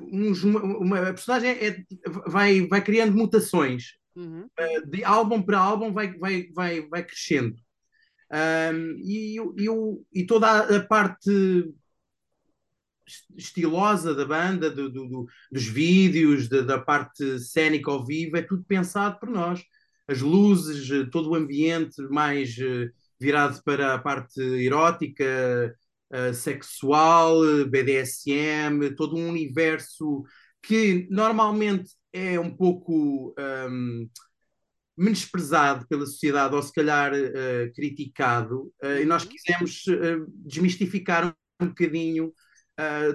uns, 0.01 0.43
uma, 0.45 0.63
uma, 0.63 1.09
a 1.09 1.13
personagem 1.13 1.51
é, 1.51 1.85
vai, 2.27 2.67
vai 2.67 2.83
criando 2.83 3.17
mutações. 3.17 3.95
Uhum. 4.17 4.47
Uh, 4.59 4.87
de 4.87 5.03
álbum 5.03 5.43
para 5.43 5.59
álbum 5.59 5.93
vai, 5.93 6.17
vai, 6.17 6.49
vai, 6.53 6.89
vai 6.89 7.05
crescendo. 7.05 7.57
Um, 8.33 8.97
e, 8.99 9.37
e, 9.39 10.21
e 10.21 10.27
toda 10.27 10.49
a, 10.49 10.77
a 10.77 10.87
parte 10.87 11.31
estilosa 13.37 14.15
da 14.15 14.25
banda, 14.25 14.71
do, 14.71 14.89
do, 14.91 15.27
dos 15.53 15.65
vídeos, 15.67 16.49
da, 16.49 16.63
da, 16.63 16.79
parte 16.79 17.39
cénica 17.39 17.91
ao 17.91 18.05
vivo, 18.05 18.37
é 18.37 18.43
tudo 18.43 18.65
pensado 18.65 19.19
por 19.19 19.29
nós. 19.29 19.63
As 20.09 20.21
luzes, 20.21 20.89
todo 21.11 21.31
o 21.31 21.35
ambiente 21.35 22.01
mais 22.09 22.57
uh, 22.59 22.91
virado 23.21 23.63
para 23.63 23.95
a 23.95 23.99
parte 23.99 24.41
erótica, 24.41 25.75
uh, 26.13 26.35
sexual, 26.35 27.41
BDSM, 27.69 28.95
todo 28.97 29.17
um 29.17 29.29
universo 29.29 30.25
que 30.63 31.07
normalmente 31.11 31.91
é 32.13 32.39
um 32.39 32.55
pouco 32.55 33.35
um, 33.39 34.09
menosprezado 34.97 35.87
pela 35.89 36.07
sociedade 36.07 36.55
ou 36.55 36.63
se 36.63 36.73
calhar 36.73 37.13
uh, 37.13 37.73
criticado, 37.75 38.73
uh, 38.83 39.01
e 39.01 39.05
nós 39.05 39.25
uhum. 39.25 39.31
quisemos 39.31 39.85
desmistificar 40.45 41.35
um 41.61 41.67
bocadinho 41.67 42.33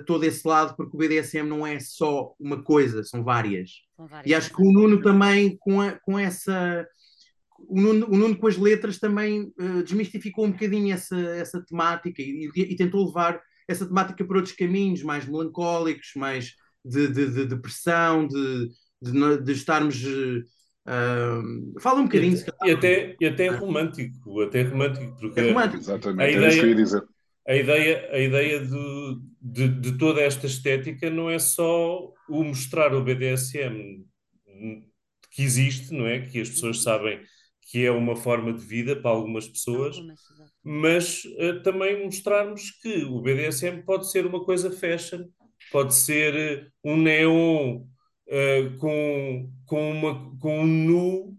todo 0.08 0.24
esse 0.24 0.48
lado, 0.48 0.74
porque 0.78 0.96
o 0.96 0.98
BDSM 0.98 1.46
não 1.46 1.68
é 1.68 1.82
só 1.82 2.34
uma 2.40 2.64
coisa, 2.64 3.04
são 3.04 3.26
várias. 3.26 3.72
São 3.94 4.08
várias 4.08 4.32
e 4.32 4.34
acho 4.34 4.56
que 4.56 4.62
o 4.62 4.72
Nuno 4.72 5.02
também, 5.02 5.58
com, 5.58 5.82
a, 5.82 6.00
com 6.00 6.18
essa 6.18 6.88
o 7.68 7.80
Nuno, 7.80 8.08
o 8.10 8.18
Nuno, 8.18 8.38
com 8.38 8.48
as 8.48 8.58
letras 8.58 9.00
também 9.00 9.52
uh, 9.60 9.84
desmistificou 9.84 10.46
um 10.46 10.52
bocadinho 10.52 10.94
essa, 10.94 11.18
essa 11.18 11.64
temática 11.64 12.22
e, 12.22 12.50
e, 12.56 12.62
e, 12.62 12.76
tentou 12.76 13.06
levar 13.06 13.42
essa 13.68 13.86
temática 13.86 14.24
para 14.26 14.38
outros 14.38 14.56
caminhos 14.56 15.04
mais 15.04 15.26
melancólicos, 15.26 16.12
mais 16.16 16.54
de, 16.84 17.08
de, 17.08 17.32
de 17.32 17.46
depressão, 17.46 18.28
de, 18.28 18.70
de, 19.02 19.42
de 19.44 19.52
estarmos. 19.52 20.04
Uh, 20.04 21.80
fala 21.80 22.00
um 22.00 22.06
bocadinho. 22.06 22.36
E, 22.36 22.68
e 22.68 22.72
até, 22.72 23.16
e 23.20 23.26
até 23.26 23.48
romântico, 23.48 24.42
até 24.42 24.64
romântico, 24.64 25.16
porque 25.20 25.40
é 25.40 25.50
romântico. 25.50 25.84
Exatamente, 25.84 26.22
a 26.22 26.32
ideia, 26.32 26.72
é 26.72 26.74
dizer. 26.74 27.04
A 27.48 27.56
ideia, 27.56 28.10
a 28.12 28.20
ideia 28.20 28.60
de, 28.66 29.18
de, 29.42 29.68
de 29.68 29.98
toda 29.98 30.22
esta 30.22 30.46
estética 30.46 31.10
não 31.10 31.30
é 31.30 31.40
só 31.40 32.12
o 32.30 32.44
mostrar 32.44 32.94
o 32.94 33.04
BDSM 33.04 34.06
que 35.32 35.44
existe, 35.44 35.94
não 35.94 36.06
é? 36.06 36.22
Que 36.22 36.42
as 36.42 36.50
pessoas 36.50 36.82
sabem 36.82 37.20
que 37.70 37.86
é 37.86 37.92
uma 37.92 38.16
forma 38.16 38.52
de 38.52 38.66
vida 38.66 38.96
para 38.96 39.12
algumas 39.12 39.48
pessoas, 39.48 39.96
mas 40.64 41.24
uh, 41.26 41.62
também 41.62 42.04
mostrarmos 42.04 42.72
que 42.72 43.04
o 43.04 43.22
BDSM 43.22 43.84
pode 43.84 44.10
ser 44.10 44.26
uma 44.26 44.44
coisa 44.44 44.72
fashion, 44.72 45.26
pode 45.72 45.94
ser 45.94 46.72
uh, 46.84 46.92
um 46.92 46.98
neon 46.98 47.78
uh, 47.78 48.78
com, 48.80 49.52
com, 49.68 49.92
uma, 49.92 50.36
com 50.40 50.62
um 50.62 50.66
nu, 50.66 51.38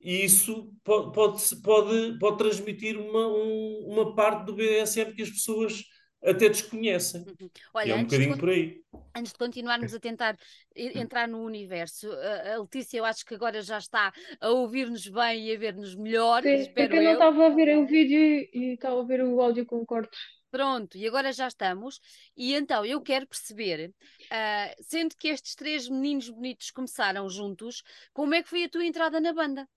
e 0.00 0.24
isso 0.24 0.72
pode, 0.82 1.12
pode, 1.12 1.56
pode, 1.62 2.18
pode 2.18 2.38
transmitir 2.38 2.98
uma, 2.98 3.28
um, 3.28 3.86
uma 3.86 4.14
parte 4.16 4.46
do 4.46 4.54
BDSM 4.54 5.12
que 5.14 5.22
as 5.22 5.30
pessoas 5.30 5.84
até 6.22 6.48
desconhecem. 6.48 7.22
Uhum. 7.22 7.50
Olha, 7.74 7.92
é 7.92 7.94
um 7.94 8.04
bocadinho 8.04 8.34
de, 8.34 8.40
por 8.40 8.48
aí. 8.48 8.82
Antes 9.14 9.32
de 9.32 9.38
continuarmos 9.38 9.94
a 9.94 10.00
tentar 10.00 10.36
entrar 10.74 11.28
no 11.28 11.42
universo, 11.42 12.10
a 12.12 12.58
Letícia, 12.58 12.98
eu 12.98 13.04
acho 13.04 13.24
que 13.24 13.34
agora 13.34 13.62
já 13.62 13.78
está 13.78 14.12
a 14.40 14.48
ouvir-nos 14.50 15.06
bem 15.08 15.46
e 15.46 15.54
a 15.54 15.58
ver-nos 15.58 15.94
melhor. 15.94 16.42
Sim, 16.42 16.54
espero 16.54 16.88
porque 16.88 16.98
eu 16.98 17.04
não 17.04 17.12
estava 17.12 17.46
a 17.46 17.50
ver 17.50 17.76
o 17.76 17.86
vídeo 17.86 18.18
e 18.52 18.74
estava 18.74 18.94
a 18.94 18.98
ouvir 18.98 19.22
o 19.22 19.40
áudio 19.40 19.64
com 19.64 19.84
cortes. 19.86 20.18
Pronto, 20.50 20.96
e 20.96 21.06
agora 21.06 21.32
já 21.32 21.46
estamos. 21.46 22.00
E 22.36 22.54
então 22.54 22.84
eu 22.84 23.00
quero 23.02 23.26
perceber, 23.26 23.90
uh, 23.90 24.82
sendo 24.82 25.14
que 25.14 25.28
estes 25.28 25.54
três 25.54 25.88
meninos 25.88 26.30
bonitos 26.30 26.70
começaram 26.70 27.28
juntos, 27.28 27.82
como 28.12 28.34
é 28.34 28.42
que 28.42 28.48
foi 28.48 28.64
a 28.64 28.68
tua 28.68 28.84
entrada 28.84 29.20
na 29.20 29.32
banda? 29.32 29.68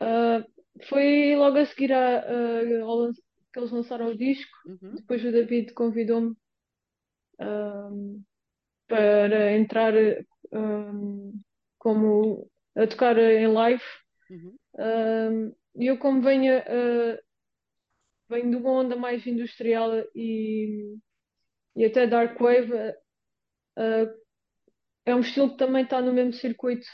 Uh, 0.00 0.44
foi 0.88 1.34
logo 1.36 1.58
a 1.58 1.66
seguir 1.66 1.92
a, 1.92 2.20
a, 2.20 2.82
ao, 2.82 3.10
que 3.58 3.60
eles 3.60 3.72
lançaram 3.72 4.08
o 4.08 4.16
disco. 4.16 4.56
Uhum. 4.64 4.94
Depois 4.94 5.24
o 5.24 5.32
David 5.32 5.72
convidou-me 5.72 6.36
um, 7.40 8.22
para 8.86 9.56
entrar 9.56 9.92
um, 10.52 11.40
como 11.78 12.48
a 12.76 12.86
tocar 12.86 13.18
em 13.18 13.48
live. 13.48 13.82
Uhum. 14.30 14.56
Um, 14.74 15.54
e 15.74 15.86
eu 15.86 15.98
como 15.98 16.22
venho, 16.22 16.58
uh, 16.58 17.18
venho 18.28 18.50
de 18.50 18.56
uma 18.56 18.70
onda 18.70 18.96
mais 18.96 19.26
industrial 19.26 19.90
e, 20.14 20.96
e 21.74 21.84
até 21.84 22.06
dark 22.06 22.38
wave, 22.38 22.72
uh, 22.72 24.18
é 25.04 25.14
um 25.14 25.20
estilo 25.20 25.50
que 25.50 25.56
também 25.56 25.82
está 25.82 26.00
no 26.00 26.12
mesmo 26.12 26.34
circuito 26.34 26.86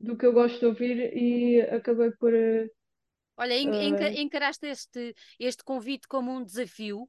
do 0.00 0.16
que 0.16 0.26
eu 0.26 0.32
gosto 0.32 0.58
de 0.58 0.66
ouvir 0.66 1.16
e 1.16 1.60
acabei 1.62 2.10
por 2.12 2.32
uh, 2.32 2.70
Olha, 3.36 3.54
enca 3.54 4.08
encaraste 4.10 4.66
este, 4.66 5.14
este 5.38 5.64
convite 5.64 6.06
como 6.06 6.30
um 6.30 6.44
desafio? 6.44 7.08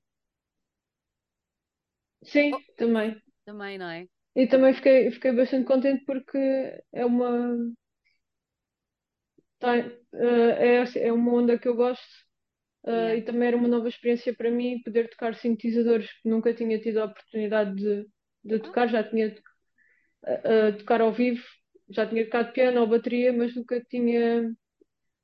Sim, 2.23 2.53
oh, 2.53 2.61
também. 2.75 3.21
Também, 3.45 3.77
não 3.77 3.89
é? 3.89 4.07
E 4.35 4.47
também 4.47 4.73
fiquei, 4.73 5.11
fiquei 5.11 5.31
bastante 5.31 5.65
contente 5.65 6.03
porque 6.05 6.37
é 6.91 7.05
uma. 7.05 7.55
Tá, 9.59 9.77
uh, 9.77 10.49
é, 10.57 10.83
é 10.97 11.13
uma 11.13 11.33
onda 11.33 11.57
que 11.57 11.67
eu 11.67 11.75
gosto 11.75 12.03
uh, 12.83 12.89
yeah. 12.89 13.15
e 13.15 13.21
também 13.21 13.47
era 13.47 13.57
uma 13.57 13.67
nova 13.67 13.87
experiência 13.87 14.35
para 14.35 14.51
mim 14.51 14.81
poder 14.83 15.09
tocar 15.09 15.35
sintetizadores 15.35 16.11
que 16.21 16.27
nunca 16.27 16.53
tinha 16.53 16.79
tido 16.79 16.97
a 16.97 17.05
oportunidade 17.05 17.75
de, 17.75 18.07
de 18.43 18.59
tocar, 18.59 18.87
já 18.87 19.03
tinha 19.03 19.33
uh, 20.23 20.77
tocar 20.77 20.99
ao 20.99 21.13
vivo, 21.13 21.43
já 21.89 22.05
tinha 22.05 22.25
tocado 22.25 22.51
piano 22.51 22.81
ou 22.81 22.87
bateria, 22.87 23.31
mas 23.31 23.55
nunca 23.55 23.79
tinha 23.85 24.53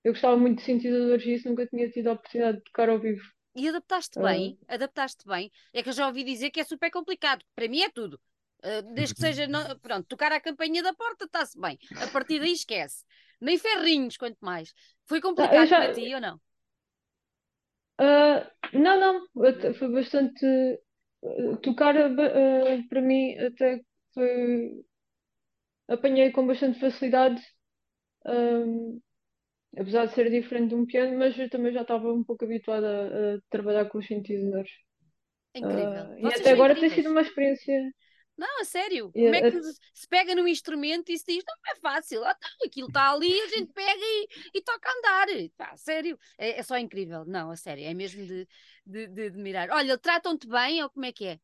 eu 0.03 0.13
gostava 0.13 0.35
muito 0.37 0.59
de 0.59 0.63
sintetizadores 0.63 1.25
e 1.25 1.33
isso 1.33 1.47
nunca 1.47 1.67
tinha 1.67 1.89
tido 1.89 2.07
a 2.07 2.13
oportunidade 2.13 2.57
de 2.57 2.63
tocar 2.63 2.89
ao 2.89 2.99
vivo. 2.99 3.21
E 3.55 3.67
adaptaste 3.67 4.17
uh, 4.17 4.23
bem, 4.23 4.57
adaptaste 4.67 5.25
bem. 5.27 5.51
É 5.73 5.83
que 5.83 5.89
eu 5.89 5.93
já 5.93 6.07
ouvi 6.07 6.23
dizer 6.23 6.49
que 6.49 6.59
é 6.59 6.63
super 6.63 6.89
complicado. 6.89 7.43
Para 7.55 7.67
mim 7.67 7.81
é 7.81 7.89
tudo. 7.89 8.19
Uh, 8.63 8.93
desde 8.93 9.13
que 9.15 9.21
seja, 9.21 9.47
não, 9.47 9.61
pronto, 9.79 10.07
tocar 10.07 10.31
a 10.31 10.39
campainha 10.39 10.81
da 10.81 10.93
porta 10.93 11.25
está-se 11.25 11.59
bem. 11.59 11.77
A 12.01 12.07
partir 12.07 12.39
daí 12.39 12.53
esquece. 12.53 13.03
Nem 13.39 13.57
ferrinhos, 13.57 14.17
quanto 14.17 14.37
mais. 14.41 14.73
Foi 15.05 15.19
tá, 15.19 15.27
complicado 15.27 15.67
já... 15.67 15.77
para 15.79 15.93
ti 15.93 16.13
ou 16.13 16.21
não? 16.21 16.35
Uh, 17.99 18.79
não, 18.79 18.99
não. 18.99 19.73
Foi 19.73 19.91
bastante. 19.91 20.45
Tocar 21.61 21.93
para 22.89 23.01
mim 23.01 23.37
até 23.37 23.81
foi. 24.13 24.83
Apanhei 25.87 26.31
com 26.31 26.47
bastante 26.47 26.79
facilidade 26.79 27.41
apesar 29.77 30.05
de 30.05 30.13
ser 30.13 30.29
diferente 30.29 30.69
de 30.69 30.75
um 30.75 30.85
piano, 30.85 31.17
mas 31.17 31.37
eu 31.37 31.49
também 31.49 31.71
já 31.71 31.81
estava 31.81 32.11
um 32.11 32.23
pouco 32.23 32.45
habituada 32.45 32.87
a, 32.87 33.35
a 33.35 33.39
trabalhar 33.49 33.85
com 33.85 33.97
os 33.97 34.07
sintetizadores. 34.07 34.71
Incrível. 35.55 36.05
Uh, 36.11 36.19
e 36.19 36.25
até 36.27 36.51
agora 36.51 36.75
tem 36.75 36.89
sido 36.89 37.09
uma 37.09 37.21
experiência. 37.21 37.91
Não, 38.37 38.61
a 38.61 38.65
sério. 38.65 39.11
Como 39.11 39.35
é 39.35 39.51
que 39.51 39.61
se 39.93 40.07
pega 40.09 40.33
num 40.33 40.47
instrumento 40.47 41.11
e 41.11 41.17
se 41.17 41.25
diz, 41.27 41.43
não 41.45 41.71
é 41.71 41.75
fácil, 41.79 42.23
ah, 42.23 42.35
então, 42.37 42.49
aquilo 42.65 42.87
está 42.87 43.11
ali, 43.11 43.39
a 43.39 43.47
gente 43.47 43.71
pega 43.73 44.01
e, 44.01 44.27
e 44.55 44.61
toca 44.61 44.89
a 44.89 44.97
andar. 44.97 45.27
Pá, 45.57 45.77
sério, 45.77 46.17
é, 46.37 46.59
é, 46.59 46.63
só 46.63 46.77
incrível. 46.77 47.25
Não, 47.25 47.51
a 47.51 47.55
sério, 47.55 47.83
é 47.83 47.93
mesmo 47.93 48.25
de, 48.25 48.47
de, 48.85 49.07
de 49.07 49.25
admirar. 49.27 49.69
Olha, 49.69 49.97
tratam-te 49.97 50.47
bem 50.47 50.81
ou 50.81 50.89
como 50.89 51.05
é 51.05 51.11
que 51.11 51.27
é? 51.27 51.39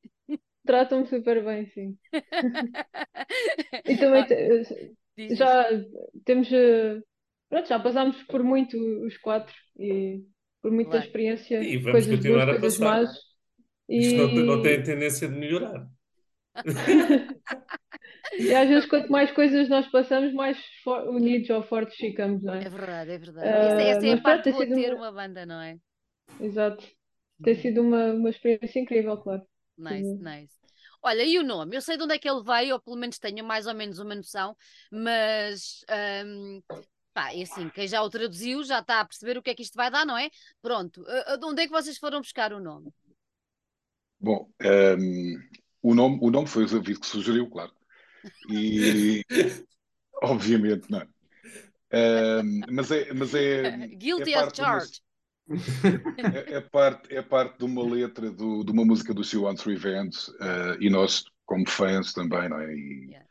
Tratam-me 0.65 1.07
super 1.07 1.43
bem, 1.43 1.65
sim. 1.67 1.97
e 3.85 3.97
também 3.97 4.21
ah, 4.21 5.35
já 5.35 5.69
temos 6.25 6.49
uh, 6.51 7.01
pronto, 7.49 7.67
já 7.67 7.79
passámos 7.79 8.21
por 8.23 8.43
muito 8.43 8.77
os 9.05 9.17
quatro 9.17 9.53
e 9.77 10.23
por 10.61 10.71
muita 10.71 10.91
claro. 10.91 11.05
experiência, 11.05 11.63
e 11.63 11.77
vamos 11.77 11.91
coisas 11.91 12.15
continuar 12.15 12.45
boas, 12.45 12.57
a 12.57 12.59
coisas 12.59 12.79
passar. 12.79 13.01
más. 13.01 13.27
Isto 13.89 14.15
e... 14.15 14.17
não, 14.17 14.55
não 14.55 14.61
tem 14.61 14.83
tendência 14.83 15.27
de 15.27 15.35
melhorar. 15.35 15.87
e 18.39 18.53
às 18.53 18.67
vezes, 18.67 18.85
quanto 18.87 19.11
mais 19.11 19.31
coisas 19.31 19.69
nós 19.69 19.87
passamos, 19.89 20.33
mais 20.33 20.57
unidos 21.09 21.49
ou 21.49 21.63
fortes 21.63 21.95
ficamos, 21.95 22.43
não 22.43 22.55
é? 22.55 22.63
É 22.63 22.69
verdade, 22.69 23.11
é 23.11 23.17
verdade. 23.17 23.47
Uh, 23.47 23.51
essa, 23.51 23.81
essa 23.81 24.07
é 24.07 24.13
a 24.13 24.21
parte 24.21 24.51
de 24.51 24.65
ter 24.65 24.93
uma... 24.93 25.09
uma 25.09 25.11
banda, 25.11 25.45
não 25.45 25.61
é? 25.61 25.77
Exato. 26.39 26.85
Tem 27.43 27.55
sido 27.55 27.81
uma, 27.81 28.13
uma 28.13 28.29
experiência 28.29 28.79
incrível, 28.79 29.17
claro. 29.17 29.43
Nice, 29.77 30.17
nice. 30.19 30.57
Olha, 31.03 31.23
e 31.23 31.37
o 31.37 31.43
nome? 31.43 31.75
Eu 31.75 31.81
sei 31.81 31.95
de 31.95 32.03
onde 32.03 32.15
é 32.15 32.19
que 32.19 32.27
ele 32.27 32.43
veio, 32.43 32.73
ou 32.73 32.81
pelo 32.81 32.97
menos 32.97 33.19
tenho 33.19 33.45
mais 33.45 33.67
ou 33.67 33.75
menos 33.75 33.99
uma 33.99 34.15
noção, 34.15 34.55
mas 34.91 35.85
um, 36.25 36.61
pá, 37.17 37.33
e 37.33 37.41
assim, 37.41 37.67
quem 37.69 37.87
já 37.87 37.99
o 38.03 38.09
traduziu 38.11 38.63
já 38.63 38.77
está 38.77 38.99
a 38.99 39.05
perceber 39.05 39.39
o 39.39 39.41
que 39.41 39.49
é 39.49 39.55
que 39.55 39.63
isto 39.63 39.75
vai 39.75 39.89
dar, 39.89 40.05
não 40.05 40.15
é? 40.15 40.29
Pronto, 40.61 41.01
uh, 41.01 41.45
onde 41.45 41.63
é 41.63 41.65
que 41.65 41.71
vocês 41.71 41.97
foram 41.97 42.21
buscar 42.21 42.53
o 42.53 42.59
nome? 42.59 42.93
Bom, 44.19 44.47
um, 44.61 44.65
ehm, 44.65 45.39
o, 45.81 45.95
nome, 45.95 46.19
o 46.21 46.29
nome 46.29 46.47
foi 46.47 46.65
o 46.65 46.67
David 46.67 46.99
que 46.99 47.07
sugeriu, 47.07 47.49
claro. 47.49 47.71
E 48.51 49.23
obviamente 50.21 50.91
não. 50.91 51.07
Um, 51.91 52.61
mas 52.69 52.91
é, 52.91 53.11
mas 53.13 53.33
é, 53.33 53.87
Guilty 53.97 54.33
é 54.33 54.37
as 54.37 54.53
charged. 54.53 55.01
É, 56.17 56.57
é, 56.57 56.61
parte, 56.61 57.15
é 57.15 57.21
parte 57.23 57.57
de 57.57 57.65
uma 57.65 57.83
letra 57.83 58.29
do, 58.29 58.63
de 58.63 58.71
uma 58.71 58.85
música 58.85 59.11
do 59.13 59.23
She 59.23 59.37
Wants 59.37 59.63
Revenge 59.63 60.29
uh, 60.33 60.77
e 60.79 60.89
nós, 60.89 61.23
como 61.45 61.67
fãs 61.67 62.13
também, 62.13 62.47
não 62.47 62.59
é? 62.59 62.75
E, 62.75 63.05
yeah. 63.09 63.27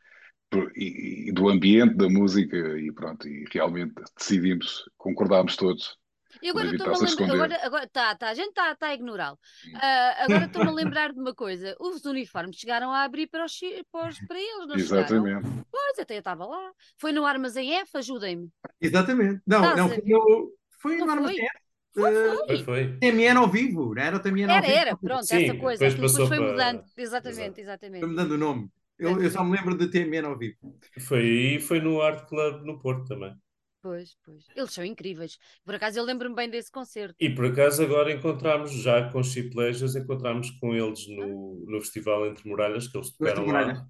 E, 0.75 1.29
e, 1.29 1.31
do 1.31 1.49
ambiente 1.49 1.95
da 1.95 2.09
música 2.09 2.57
e 2.57 2.91
pronto, 2.91 3.27
e 3.27 3.45
realmente 3.51 3.93
decidimos, 4.17 4.89
concordámos 4.97 5.55
todos. 5.55 5.97
E 6.41 6.49
agora 6.49 6.67
estou-me 6.67 6.93
a 6.93 6.99
lembrar, 6.99 7.33
agora, 7.33 7.65
agora 7.65 7.87
tá, 7.87 8.15
tá, 8.15 8.29
a 8.29 8.33
gente 8.33 8.49
está 8.49 8.75
tá 8.75 8.87
a 8.87 8.93
ignorá-lo. 8.93 9.37
Uh, 9.73 10.23
agora 10.23 10.45
estou-me 10.45 10.69
a 10.69 10.73
lembrar 10.73 11.11
de 11.11 11.19
uma 11.19 11.33
coisa: 11.33 11.75
os 11.79 12.05
uniformes 12.05 12.57
chegaram 12.57 12.91
a 12.91 13.03
abrir 13.03 13.27
para, 13.27 13.45
os, 13.45 13.53
para, 13.91 14.09
os, 14.09 14.19
para 14.27 14.39
eles, 14.39 14.67
não 14.67 14.75
Exatamente. 14.75 15.43
Chegaram? 15.43 15.65
Pois, 15.71 15.99
até 15.99 16.15
eu 16.15 16.19
estava 16.19 16.45
lá. 16.45 16.71
Foi 16.99 17.11
no 17.11 17.25
Armazém 17.25 17.73
F, 17.79 17.97
ajudem-me. 17.97 18.49
Exatamente. 18.79 19.41
Não, 19.47 19.75
não, 19.75 19.89
foi 19.89 20.03
no, 20.05 20.51
foi 20.79 20.97
no 20.97 21.09
Armazém 21.09 21.43
F. 21.43 21.67
Foi, 21.93 22.13
foi. 22.45 22.63
foi. 22.63 22.97
TMN 22.99 23.37
ao 23.37 23.49
vivo, 23.49 23.95
não 23.95 24.01
era 24.01 24.17
o 24.17 24.19
TMN 24.19 24.51
ao 24.51 24.61
vivo? 24.61 24.71
Era, 24.71 24.89
era, 24.89 24.97
pronto, 24.97 25.25
Sim, 25.25 25.45
essa 25.45 25.55
coisa. 25.55 25.89
Depois, 25.89 26.13
depois 26.13 26.29
foi 26.29 26.39
mudando. 26.39 26.83
Exatamente, 26.95 27.61
exatamente. 27.61 27.99
Foi 28.01 28.09
mudando 28.09 28.31
o 28.33 28.37
nome. 28.37 28.71
Eu, 28.99 29.21
eu 29.21 29.29
só 29.29 29.43
me 29.43 29.55
lembro 29.55 29.77
de 29.77 29.89
TMN 29.89 30.25
ao 30.25 30.37
vivo. 30.37 30.57
Foi 31.01 31.23
e 31.23 31.59
foi 31.59 31.79
no 31.79 32.01
Art 32.01 32.27
Club 32.27 32.63
no 32.63 32.79
Porto 32.79 33.05
também. 33.05 33.35
Pois, 33.81 34.17
pois. 34.25 34.43
Eles 34.55 34.73
são 34.73 34.83
incríveis. 34.83 35.37
Por 35.63 35.75
acaso 35.75 35.99
eu 35.99 36.03
lembro-me 36.03 36.35
bem 36.35 36.49
desse 36.49 36.71
concerto. 36.71 37.15
E 37.19 37.29
por 37.29 37.45
acaso 37.45 37.83
agora 37.83 38.11
encontramos, 38.11 38.71
já 38.71 39.09
com 39.11 39.23
Chip 39.23 39.55
Leisures, 39.55 39.95
encontramos 39.95 40.51
com 40.59 40.75
eles 40.75 41.07
no, 41.07 41.63
no 41.67 41.79
Festival 41.79 42.25
Entre 42.25 42.47
Muralhas, 42.49 42.87
que 42.87 42.97
eles 42.97 43.11
tocaram 43.11 43.45
lá. 43.45 43.87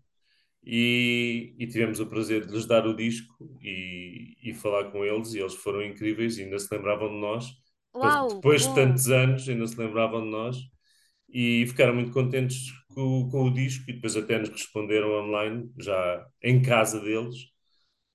E, 0.63 1.55
e, 1.57 1.65
tivemos 1.67 2.01
o 2.01 2.07
prazer 2.07 2.45
de 2.45 2.51
lhes 2.51 2.65
dar 2.65 2.85
o 2.85 2.93
disco 2.93 3.57
e, 3.61 4.35
e 4.43 4.53
falar 4.53 4.91
com 4.91 5.05
eles, 5.05 5.33
e 5.33 5.39
eles 5.39 5.55
foram 5.55 5.81
incríveis 5.81 6.37
e 6.37 6.43
ainda 6.43 6.59
se 6.59 6.67
lembravam 6.75 7.07
de 7.07 7.21
nós. 7.21 7.45
Uau, 7.95 8.35
Depois 8.35 8.67
de 8.67 8.75
tantos 8.75 9.09
anos, 9.09 9.47
ainda 9.47 9.65
se 9.65 9.79
lembravam 9.79 10.21
de 10.21 10.29
nós 10.29 10.57
e 11.29 11.65
ficaram 11.67 11.95
muito 11.95 12.11
contentes 12.11 12.71
com, 12.97 13.29
com 13.29 13.43
o 13.43 13.53
disco 13.53 13.83
e 13.87 13.93
depois 13.93 14.17
até 14.17 14.39
nos 14.39 14.49
responderam 14.49 15.11
online, 15.11 15.71
já 15.77 16.25
em 16.41 16.59
casa 16.63 16.99
deles 16.99 17.35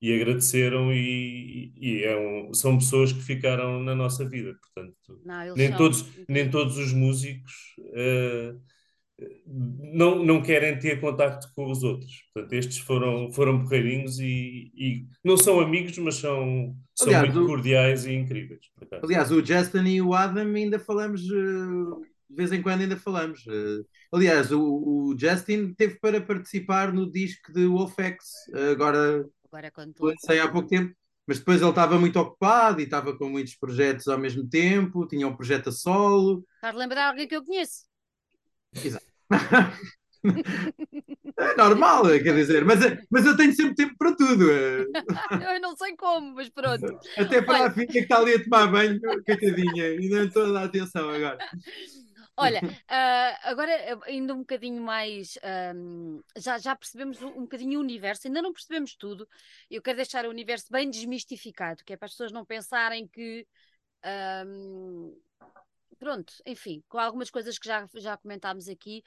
e 0.00 0.12
agradeceram 0.12 0.92
e, 0.92 1.72
e 1.76 2.02
é 2.02 2.18
um, 2.18 2.52
são 2.52 2.76
pessoas 2.76 3.12
que 3.12 3.20
ficaram 3.20 3.80
na 3.80 3.94
nossa 3.94 4.28
vida, 4.28 4.52
portanto 4.60 5.22
não, 5.24 5.54
nem, 5.54 5.72
todos, 5.76 6.04
nem 6.28 6.50
todos 6.50 6.78
os 6.78 6.92
músicos 6.92 7.52
uh, 7.78 8.60
não, 9.46 10.24
não 10.24 10.42
querem 10.42 10.76
ter 10.76 11.00
contacto 11.00 11.46
com 11.54 11.70
os 11.70 11.84
outros, 11.84 12.24
portanto 12.34 12.52
estes 12.54 12.78
foram, 12.78 13.30
foram 13.30 13.62
porreirinhos 13.62 14.18
e, 14.18 14.72
e 14.74 15.06
não 15.22 15.36
são 15.36 15.60
amigos, 15.60 15.96
mas 15.98 16.16
são, 16.16 16.76
são 16.92 17.06
aliás, 17.06 17.32
muito 17.32 17.46
cordiais 17.46 18.04
e 18.04 18.14
incríveis. 18.14 18.66
Aliás, 19.00 19.30
o 19.30 19.44
Justin 19.44 19.84
e 19.84 20.02
o 20.02 20.12
Adam 20.12 20.52
ainda 20.52 20.80
falamos, 20.80 21.22
uh, 21.30 22.02
de 22.32 22.36
vez 22.36 22.52
em 22.52 22.62
quando 22.62 22.80
ainda 22.80 22.96
falamos. 22.96 23.46
Uh, 23.46 23.86
aliás, 24.10 24.50
o, 24.50 24.60
o 24.60 25.16
Justin 25.18 25.74
teve 25.74 25.98
para 26.00 26.20
participar 26.20 26.92
no 26.92 27.10
disco 27.10 27.52
de 27.52 27.66
Wolfex, 27.66 28.24
agora 28.70 29.24
Agora 29.52 29.70
quando 29.70 29.94
lancei 30.00 30.40
há 30.40 30.50
pouco 30.50 30.66
tempo, 30.66 30.96
mas 31.26 31.38
depois 31.38 31.60
ele 31.60 31.68
estava 31.68 31.98
muito 31.98 32.18
ocupado 32.18 32.80
e 32.80 32.84
estava 32.84 33.14
com 33.14 33.28
muitos 33.28 33.54
projetos 33.54 34.08
ao 34.08 34.18
mesmo 34.18 34.48
tempo, 34.48 35.06
tinha 35.06 35.28
um 35.28 35.36
projeto 35.36 35.68
a 35.68 35.72
solo. 35.72 36.42
Estás 36.54 36.74
a 36.74 36.78
lembrar 36.78 37.08
alguém 37.08 37.28
que 37.28 37.36
eu 37.36 37.44
conheço? 37.44 37.84
Exato. 38.74 39.04
é 41.36 41.54
normal, 41.54 42.04
quer 42.22 42.34
dizer, 42.34 42.64
mas, 42.64 42.80
mas 43.10 43.26
eu 43.26 43.36
tenho 43.36 43.54
sempre 43.54 43.74
tempo 43.74 43.94
para 43.98 44.16
tudo. 44.16 44.50
eu 45.52 45.60
não 45.60 45.76
sei 45.76 45.94
como, 45.96 46.34
mas 46.34 46.48
pronto. 46.48 46.98
Até 47.18 47.42
para 47.42 47.54
Olha... 47.54 47.66
a 47.66 47.70
filha 47.72 47.86
que 47.88 47.98
está 47.98 48.16
ali 48.16 48.36
a 48.36 48.42
tomar 48.42 48.68
banho, 48.68 48.98
coitadinha, 49.02 49.88
e 49.88 50.08
não 50.08 50.24
estou 50.24 50.46
a 50.46 50.52
dar 50.52 50.64
atenção 50.64 51.10
agora. 51.10 51.36
Olha, 52.36 52.60
uh, 52.62 52.68
agora 53.44 53.72
ainda 54.06 54.34
um 54.34 54.38
bocadinho 54.38 54.82
mais. 54.82 55.38
Um, 55.74 56.22
já, 56.36 56.58
já 56.58 56.74
percebemos 56.74 57.20
um, 57.20 57.28
um 57.28 57.42
bocadinho 57.42 57.78
o 57.78 57.82
universo, 57.82 58.26
ainda 58.26 58.42
não 58.42 58.52
percebemos 58.52 58.96
tudo. 58.96 59.28
Eu 59.70 59.82
quero 59.82 59.96
deixar 59.96 60.24
o 60.24 60.30
universo 60.30 60.66
bem 60.70 60.88
desmistificado, 60.88 61.84
que 61.84 61.92
é 61.92 61.96
para 61.96 62.06
as 62.06 62.12
pessoas 62.12 62.32
não 62.32 62.44
pensarem 62.44 63.06
que. 63.06 63.46
Um, 64.46 65.14
pronto, 65.98 66.32
enfim, 66.46 66.82
com 66.88 66.98
algumas 66.98 67.30
coisas 67.30 67.58
que 67.58 67.68
já, 67.68 67.88
já 67.94 68.16
comentámos 68.16 68.68
aqui. 68.68 69.02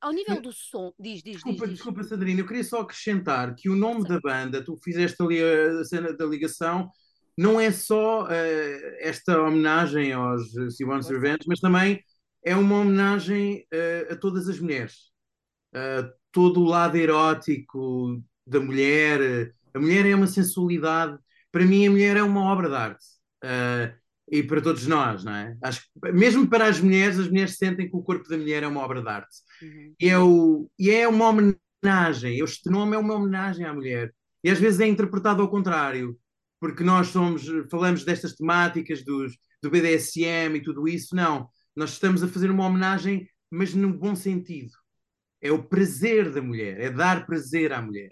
ao 0.00 0.12
nível 0.12 0.42
do 0.42 0.52
som, 0.52 0.92
diz, 0.98 1.22
diz, 1.22 1.36
desculpa, 1.36 1.66
diz. 1.66 1.76
Desculpa, 1.76 2.02
Sandrina, 2.02 2.40
eu 2.40 2.46
queria 2.46 2.64
só 2.64 2.80
acrescentar 2.80 3.54
que 3.54 3.70
o 3.70 3.76
nome 3.76 4.02
Sim. 4.02 4.08
da 4.08 4.20
banda, 4.20 4.62
tu 4.62 4.76
fizeste 4.76 5.22
ali 5.22 5.40
a 5.42 5.84
cena 5.84 6.12
da 6.12 6.26
ligação, 6.26 6.90
não 7.38 7.58
é 7.60 7.70
só 7.70 8.24
uh, 8.24 8.28
esta 8.98 9.40
homenagem 9.40 10.12
aos 10.12 10.54
Once 10.56 11.12
Revenge, 11.12 11.44
mas 11.46 11.60
também 11.60 12.02
é 12.46 12.54
uma 12.54 12.78
homenagem 12.78 13.66
uh, 13.74 14.12
a 14.12 14.16
todas 14.16 14.48
as 14.48 14.60
mulheres. 14.60 15.10
Uh, 15.74 16.08
todo 16.30 16.60
o 16.60 16.64
lado 16.64 16.96
erótico 16.96 18.22
da 18.46 18.60
mulher. 18.60 19.52
A 19.74 19.80
mulher 19.80 20.06
é 20.06 20.14
uma 20.14 20.28
sensualidade. 20.28 21.18
Para 21.50 21.64
mim, 21.64 21.88
a 21.88 21.90
mulher 21.90 22.16
é 22.16 22.22
uma 22.22 22.42
obra 22.42 22.68
de 22.68 22.74
arte. 22.76 23.04
Uh, 23.42 23.92
e 24.30 24.44
para 24.44 24.60
todos 24.60 24.86
nós, 24.86 25.24
não 25.24 25.34
é? 25.34 25.56
Acho 25.60 25.82
que, 25.82 26.12
mesmo 26.12 26.46
para 26.48 26.68
as 26.68 26.80
mulheres, 26.80 27.18
as 27.18 27.28
mulheres 27.28 27.56
sentem 27.56 27.90
que 27.90 27.96
o 27.96 28.02
corpo 28.02 28.28
da 28.28 28.38
mulher 28.38 28.62
é 28.62 28.68
uma 28.68 28.80
obra 28.80 29.02
de 29.02 29.08
arte. 29.08 29.36
Uhum. 29.60 29.94
E, 30.00 30.08
é 30.08 30.18
o, 30.18 30.70
e 30.78 30.90
é 30.92 31.08
uma 31.08 31.28
homenagem. 31.28 32.38
Este 32.38 32.70
nome 32.70 32.94
é 32.94 32.98
uma 32.98 33.14
homenagem 33.14 33.66
à 33.66 33.74
mulher. 33.74 34.14
E 34.44 34.50
às 34.50 34.60
vezes 34.60 34.78
é 34.78 34.86
interpretado 34.86 35.42
ao 35.42 35.50
contrário, 35.50 36.16
porque 36.60 36.84
nós 36.84 37.08
somos, 37.08 37.44
falamos 37.68 38.04
destas 38.04 38.34
temáticas 38.36 39.04
dos, 39.04 39.36
do 39.60 39.68
BDSM 39.68 40.58
e 40.58 40.62
tudo 40.62 40.86
isso. 40.86 41.16
Não 41.16 41.48
nós 41.76 41.90
estamos 41.90 42.22
a 42.22 42.28
fazer 42.28 42.50
uma 42.50 42.66
homenagem, 42.66 43.28
mas 43.50 43.74
num 43.74 43.92
bom 43.92 44.16
sentido. 44.16 44.72
É 45.40 45.52
o 45.52 45.62
prazer 45.62 46.32
da 46.32 46.40
mulher, 46.40 46.80
é 46.80 46.90
dar 46.90 47.26
prazer 47.26 47.72
à 47.72 47.82
mulher. 47.82 48.10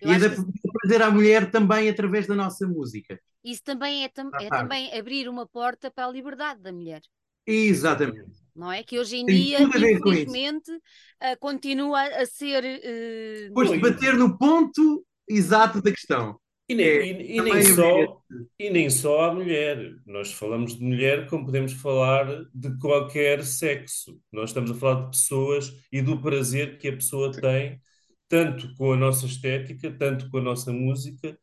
Eu 0.00 0.10
e 0.10 0.14
é 0.14 0.18
dar 0.18 0.30
que... 0.30 0.42
prazer 0.80 1.02
à 1.02 1.10
mulher 1.10 1.50
também 1.50 1.88
através 1.88 2.26
da 2.26 2.34
nossa 2.34 2.66
música. 2.66 3.20
Isso 3.44 3.62
também 3.62 4.04
é, 4.04 4.08
tam 4.08 4.30
é 4.40 4.48
também 4.48 4.98
abrir 4.98 5.28
uma 5.28 5.46
porta 5.46 5.90
para 5.90 6.06
a 6.06 6.10
liberdade 6.10 6.62
da 6.62 6.72
mulher. 6.72 7.02
Exatamente. 7.46 8.40
Não 8.54 8.70
é? 8.70 8.82
Que 8.82 8.98
hoje 8.98 9.16
em 9.16 9.26
Tem 9.26 9.42
dia, 9.42 9.62
infelizmente, 9.62 10.70
uh, 10.70 11.38
continua 11.40 12.02
a 12.02 12.26
ser. 12.26 12.64
Uh... 12.64 13.52
Pois 13.54 13.70
de 13.70 13.78
bater 13.78 14.14
no 14.14 14.38
ponto 14.38 15.04
exato 15.28 15.82
da 15.82 15.90
questão. 15.90 16.38
E 16.72 16.74
nem, 16.74 16.86
é, 16.86 17.06
e, 17.06 17.36
e 17.36 17.40
nem 17.42 17.62
só, 17.62 18.22
e 18.58 18.70
nem 18.70 18.90
só 18.90 19.24
a 19.24 19.34
mulher. 19.34 19.94
Nós 20.06 20.32
falamos 20.32 20.78
de 20.78 20.82
mulher 20.82 21.26
como 21.26 21.44
podemos 21.44 21.74
falar 21.74 22.46
de 22.54 22.78
qualquer 22.78 23.44
sexo. 23.44 24.18
Nós 24.32 24.50
estamos 24.50 24.70
a 24.70 24.74
falar 24.74 25.02
de 25.02 25.10
pessoas 25.10 25.70
e 25.92 26.00
do 26.00 26.18
prazer 26.18 26.78
que 26.78 26.88
a 26.88 26.92
pessoa 26.92 27.30
tem, 27.30 27.78
tanto 28.26 28.74
com 28.76 28.94
a 28.94 28.96
nossa 28.96 29.26
estética, 29.26 29.90
tanto 29.90 30.30
com 30.30 30.38
a 30.38 30.42
nossa 30.42 30.72
música 30.72 31.38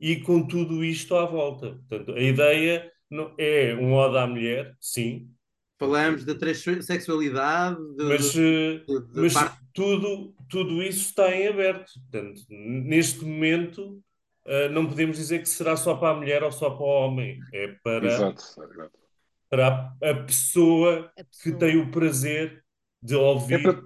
e 0.00 0.16
com 0.16 0.44
tudo 0.44 0.84
isto 0.84 1.14
à 1.14 1.24
volta. 1.24 1.78
Portanto, 1.88 2.14
a 2.14 2.20
ideia 2.20 2.90
é 3.38 3.72
um 3.76 3.92
ode 3.92 4.18
à 4.18 4.26
mulher, 4.26 4.74
sim. 4.80 5.30
Falamos 5.78 6.24
da 6.24 6.34
transexualidade, 6.34 7.76
de, 7.96 8.04
mas, 8.04 8.32
de, 8.32 8.84
de, 8.84 9.20
mas 9.20 9.34
tudo, 9.72 10.34
tudo 10.48 10.82
isso 10.82 11.04
está 11.04 11.32
em 11.36 11.46
aberto. 11.46 11.92
Portanto, 12.10 12.40
neste 12.48 13.24
momento 13.24 14.02
não 14.70 14.86
podemos 14.86 15.16
dizer 15.16 15.40
que 15.40 15.48
será 15.48 15.76
só 15.76 15.96
para 15.96 16.10
a 16.10 16.14
mulher 16.14 16.42
ou 16.42 16.52
só 16.52 16.70
para 16.70 16.84
o 16.84 16.88
homem. 16.88 17.38
É 17.52 17.68
para, 17.82 18.06
exato, 18.06 18.44
para 19.48 19.68
a, 19.68 20.10
a, 20.10 20.24
pessoa 20.24 21.12
a, 21.16 21.24
pessoa 21.24 21.42
que 21.42 21.52
tem 21.52 21.78
o 21.78 21.90
prazer 21.90 22.64
de 23.02 23.14
ouvir. 23.14 23.60
É 23.60 23.62
para 23.62 23.82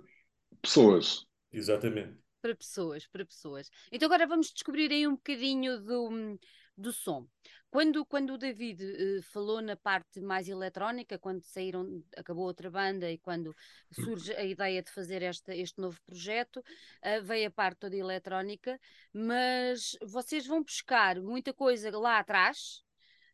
pessoas. 0.61 1.27
Exatamente. 1.53 2.19
Para 2.43 2.55
pessoas, 2.55 3.07
para 3.07 3.25
pessoas. 3.25 3.71
Então 3.93 4.07
agora 4.07 4.27
vamos 4.27 4.53
descobrir 4.53 4.91
aí 4.91 5.07
um 5.07 5.13
bocadinho 5.13 5.81
do, 5.81 6.39
do 6.77 6.93
som. 6.93 7.27
Quando, 7.71 8.05
quando 8.05 8.35
o 8.35 8.39
David 8.39 8.83
uh, 8.83 9.23
falou 9.23 9.63
na 9.63 9.77
parte 9.77 10.21
mais 10.21 10.49
eletrónica, 10.49 11.19
quando 11.19 11.43
saíram, 11.43 12.03
acabou 12.17 12.45
outra 12.45 12.69
banda 12.69 13.11
e 13.11 13.17
quando 13.17 13.55
surge 13.93 14.35
a 14.35 14.45
ideia 14.45 14.83
de 14.83 14.91
fazer 14.91 15.23
esta, 15.23 15.55
este 15.55 15.81
novo 15.81 16.01
projeto, 16.05 16.57
uh, 16.59 17.23
veio 17.23 17.49
a 17.49 17.51
parte 17.51 17.79
toda 17.79 17.97
eletrónica, 17.97 18.79
mas 19.13 19.97
vocês 20.03 20.47
vão 20.47 20.63
buscar 20.63 21.21
muita 21.21 21.53
coisa 21.53 21.97
lá 21.97 22.19
atrás, 22.19 22.83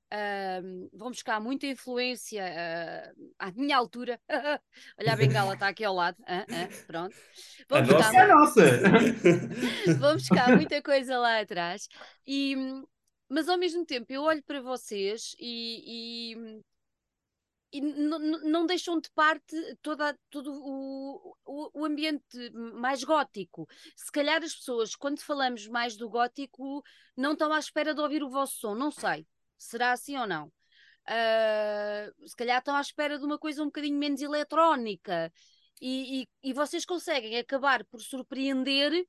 Uh, 0.07 0.89
vão 0.97 1.09
buscar 1.09 1.41
muita 1.41 1.67
influência 1.67 2.45
uh, 2.45 3.33
à 3.41 3.51
minha 3.51 3.77
altura. 3.77 4.21
Olha 5.01 5.13
a 5.13 5.17
bengala, 5.17 5.55
está 5.55 5.67
aqui 5.67 5.85
ao 5.85 5.95
lado. 5.95 6.17
Uh, 6.21 6.87
pronto. 6.87 7.17
Vão 7.69 7.79
a 7.79 7.83
buscar, 7.83 8.29
nossa. 8.29 8.63
vão 9.99 10.15
buscar 10.15 10.55
muita 10.55 10.81
coisa 10.81 11.19
lá 11.19 11.41
atrás. 11.41 11.89
E 12.25 12.55
mas 13.29 13.49
ao 13.49 13.59
mesmo 13.59 13.85
tempo 13.85 14.13
eu 14.13 14.23
olho 14.23 14.43
para 14.43 14.61
vocês 14.61 15.35
e, 15.39 16.33
e, 16.33 17.79
e 17.79 17.81
não 17.81 18.67
deixam 18.67 19.01
de 19.01 19.11
parte 19.11 19.57
toda, 19.83 20.19
todo 20.31 20.53
o, 20.53 21.37
o, 21.45 21.81
o, 21.81 21.85
ambiente 21.85 22.51
mais 22.53 23.03
gótico. 23.03 23.67
Se 23.97 24.11
calhar 24.11 24.43
as 24.43 24.55
pessoas, 24.55 24.95
quando 24.95 25.21
falamos 25.21 25.67
mais 25.67 25.97
do 25.97 26.09
gótico, 26.09 26.83
não 27.17 27.33
estão 27.33 27.53
à 27.53 27.59
espera 27.59 27.95
de 27.95 28.01
ouvir 28.01 28.23
o 28.23 28.31
vosso 28.31 28.59
som, 28.61 28.75
não 28.75 28.91
sei. 28.91 29.27
Será 29.59 29.93
assim 29.93 30.17
ou 30.17 30.27
não? 30.27 30.53
Uh, 31.09 32.29
se 32.29 32.37
calhar 32.37 32.59
estão 32.59 32.75
à 32.75 32.81
espera 32.81 33.19
de 33.19 33.25
uma 33.25 33.39
coisa 33.39 33.63
um 33.63 33.67
bocadinho 33.67 33.99
menos 33.99 34.21
eletrónica. 34.21 35.33
E, 35.81 36.23
e, 36.23 36.29
e 36.51 36.53
vocês 36.53 36.85
conseguem 36.85 37.39
acabar 37.39 37.85
por 37.85 38.01
surpreender 38.01 39.07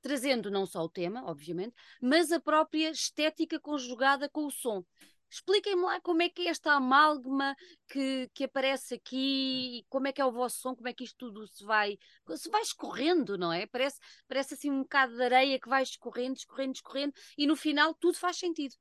trazendo 0.00 0.50
não 0.50 0.66
só 0.66 0.82
o 0.82 0.88
tema, 0.88 1.24
obviamente, 1.24 1.74
mas 2.00 2.32
a 2.32 2.40
própria 2.40 2.90
estética 2.90 3.60
conjugada 3.60 4.28
com 4.28 4.46
o 4.46 4.50
som. 4.50 4.84
Expliquem-me 5.30 5.82
lá 5.82 6.00
como 6.00 6.22
é 6.22 6.28
que 6.28 6.42
é 6.42 6.50
esta 6.50 6.72
amálgama 6.72 7.54
que, 7.88 8.28
que 8.34 8.44
aparece 8.44 8.94
aqui, 8.94 9.84
como 9.88 10.08
é 10.08 10.12
que 10.12 10.20
é 10.20 10.24
o 10.24 10.32
vosso 10.32 10.58
som, 10.58 10.74
como 10.74 10.88
é 10.88 10.92
que 10.92 11.04
isto 11.04 11.16
tudo 11.16 11.46
se 11.46 11.64
vai, 11.64 11.96
se 12.34 12.50
vai 12.50 12.62
escorrendo, 12.62 13.38
não 13.38 13.52
é? 13.52 13.64
Parece, 13.66 14.00
parece 14.26 14.54
assim 14.54 14.70
um 14.70 14.82
bocado 14.82 15.14
de 15.14 15.22
areia 15.22 15.60
que 15.60 15.68
vai 15.68 15.84
escorrendo, 15.84 16.36
escorrendo, 16.36 16.72
escorrendo, 16.72 17.12
e 17.38 17.46
no 17.46 17.54
final 17.54 17.94
tudo 17.94 18.18
faz 18.18 18.38
sentido. 18.38 18.74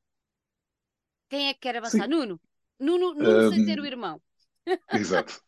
Quem 1.29 1.49
é 1.49 1.53
que 1.53 1.59
quer 1.59 1.77
avançar? 1.77 2.05
Sim. 2.05 2.09
Nuno. 2.09 2.41
Nuno, 2.79 3.13
Nuno 3.13 3.47
um, 3.47 3.49
sem 3.51 3.65
ter 3.65 3.79
o 3.79 3.85
irmão. 3.85 4.19
Exato. 4.91 5.41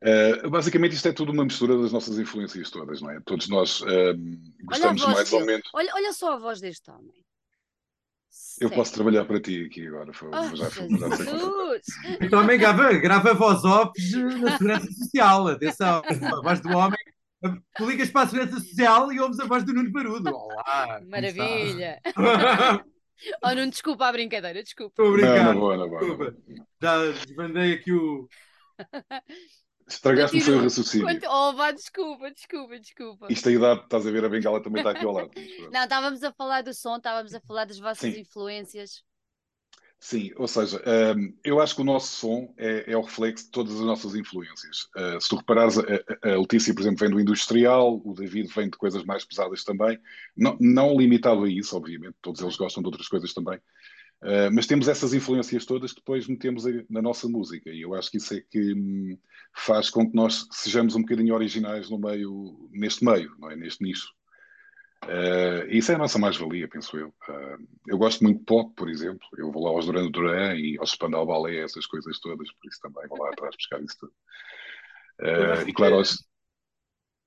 Uh, 0.00 0.48
basicamente, 0.48 0.92
isto 0.92 1.08
é 1.08 1.12
tudo 1.12 1.32
uma 1.32 1.44
mistura 1.44 1.76
das 1.76 1.92
nossas 1.92 2.18
influências 2.18 2.70
todas, 2.70 3.00
não 3.00 3.10
é? 3.10 3.20
Todos 3.24 3.48
nós 3.48 3.80
uh, 3.80 4.14
gostamos 4.62 5.04
mais 5.04 5.30
dele. 5.30 5.42
ou 5.42 5.46
menos. 5.46 5.68
Olha, 5.74 5.90
olha 5.94 6.12
só 6.12 6.34
a 6.34 6.38
voz 6.38 6.60
deste 6.60 6.88
homem. 6.90 7.12
Eu 8.60 8.70
posso 8.70 8.92
trabalhar 8.92 9.24
para 9.24 9.40
ti 9.40 9.64
aqui 9.64 9.86
agora. 9.86 10.12
Foi, 10.12 10.28
oh, 10.28 10.56
já, 10.56 10.68
já 10.68 10.70
sei 10.70 10.88
então, 12.20 12.40
homem 12.40 12.58
grava, 12.58 12.92
grava 12.94 13.34
voz 13.34 13.64
off 13.64 13.92
na 14.40 14.52
Segurança 14.52 14.92
Social. 14.92 15.48
Atenção, 15.48 16.02
a 16.04 16.42
voz 16.42 16.60
do 16.60 16.68
homem. 16.70 16.98
Tu 17.76 17.84
ligas 17.88 18.10
para 18.10 18.22
a 18.22 18.28
Segurança 18.28 18.60
Social 18.60 19.12
e 19.12 19.20
ouves 19.20 19.40
a 19.40 19.46
voz 19.46 19.64
do 19.64 19.72
Nuno 19.72 19.90
Barudo. 19.90 20.30
Olá! 20.34 21.00
Maravilha! 21.06 22.00
oh, 23.42 23.54
não 23.54 23.68
desculpa 23.68 24.06
a 24.06 24.12
brincadeira, 24.12 24.62
desculpa. 24.62 24.92
Estou 25.02 25.12
brincando. 25.12 25.42
Não, 25.42 25.52
não 25.52 25.60
boa, 25.60 25.76
não 25.76 26.16
boa. 26.16 26.36
Já 26.80 27.06
desbandei 27.12 27.74
aqui 27.74 27.92
o. 27.92 28.28
Estragaste-me 29.88 30.42
o 30.42 30.44
seu 30.44 30.60
raciocínio. 30.60 31.06
Quanto... 31.06 31.26
Oh, 31.26 31.54
vá, 31.54 31.72
desculpa, 31.72 32.30
desculpa, 32.30 32.78
desculpa. 32.78 33.26
Isto 33.30 33.48
a 33.48 33.52
idade, 33.52 33.82
estás 33.82 34.06
a 34.06 34.10
ver, 34.10 34.24
a 34.24 34.28
bengala 34.28 34.62
também 34.62 34.80
está 34.80 34.90
aqui 34.90 35.04
ao 35.04 35.12
lado. 35.12 35.30
Não, 35.72 35.82
estávamos 35.82 36.22
a 36.22 36.32
falar 36.32 36.62
do 36.62 36.74
som, 36.74 36.96
estávamos 36.96 37.34
a 37.34 37.40
falar 37.40 37.64
das 37.64 37.78
vossas 37.78 38.14
Sim. 38.14 38.20
influências. 38.20 39.02
Sim, 40.00 40.30
ou 40.36 40.46
seja, 40.46 40.80
um, 41.16 41.36
eu 41.42 41.60
acho 41.60 41.74
que 41.74 41.80
o 41.80 41.84
nosso 41.84 42.14
som 42.14 42.54
é, 42.56 42.92
é, 42.92 42.96
o 42.96 43.00
reflexo 43.00 43.46
de 43.46 43.50
todas 43.50 43.74
as 43.74 43.80
nossas 43.80 44.14
influências. 44.14 44.88
Uh, 44.96 45.20
se 45.20 45.28
tu 45.28 45.36
reparares, 45.36 45.76
a, 45.76 45.82
a, 46.22 46.38
Letícia, 46.38 46.72
por 46.72 46.82
exemplo, 46.82 47.00
vem 47.00 47.10
do 47.10 47.20
industrial, 47.20 48.00
o 48.04 48.14
David 48.14 48.48
vem 48.54 48.70
de 48.70 48.78
coisas 48.78 49.02
mais 49.04 49.24
pesadas 49.24 49.64
também, 49.64 49.98
não, 50.36 50.56
não 50.60 50.96
limitado 50.96 51.42
a 51.42 51.48
isso, 51.50 51.76
obviamente, 51.76 52.14
todos 52.22 52.40
eles 52.40 52.56
gostam 52.56 52.80
de 52.80 52.86
outras 52.86 53.08
coisas 53.08 53.34
também, 53.34 53.60
Uh, 54.22 54.50
mas 54.52 54.66
temos 54.66 54.88
essas 54.88 55.14
influências 55.14 55.64
todas 55.64 55.92
que 55.92 56.00
depois 56.00 56.26
metemos 56.26 56.64
na 56.90 57.00
nossa 57.00 57.28
música 57.28 57.70
e 57.70 57.82
eu 57.82 57.94
acho 57.94 58.10
que 58.10 58.16
isso 58.16 58.34
é 58.34 58.40
que 58.40 58.74
hum, 58.74 59.16
faz 59.54 59.90
com 59.90 60.10
que 60.10 60.16
nós 60.16 60.48
sejamos 60.50 60.96
um 60.96 61.02
bocadinho 61.02 61.34
originais 61.34 61.88
no 61.88 61.98
meio, 61.98 62.68
neste 62.72 63.04
meio, 63.04 63.32
não 63.38 63.48
é? 63.48 63.54
neste 63.54 63.82
nicho. 63.84 64.08
Uh, 65.04 65.70
isso 65.70 65.92
é 65.92 65.94
a 65.94 65.98
nossa 65.98 66.18
mais-valia, 66.18 66.66
penso 66.66 66.98
eu. 66.98 67.08
Uh, 67.28 67.68
eu 67.86 67.96
gosto 67.96 68.24
muito 68.24 68.40
de 68.40 68.44
pop, 68.44 68.74
por 68.74 68.88
exemplo. 68.88 69.24
Eu 69.36 69.52
vou 69.52 69.62
lá 69.62 69.70
aos 69.70 69.86
Duran 69.86 70.10
Duran 70.10 70.56
e 70.56 70.76
aos 70.78 70.90
Spandau 70.90 71.24
Ballet, 71.24 71.60
essas 71.60 71.86
coisas 71.86 72.18
todas, 72.18 72.50
por 72.52 72.68
isso 72.68 72.80
também 72.82 73.06
vou 73.06 73.22
lá 73.22 73.30
atrás 73.30 73.54
buscar 73.54 73.80
isso 73.80 73.96
tudo. 74.00 74.12
e 75.64 75.72
claro, 75.72 75.92
que, 75.92 75.98
aos, 75.98 76.28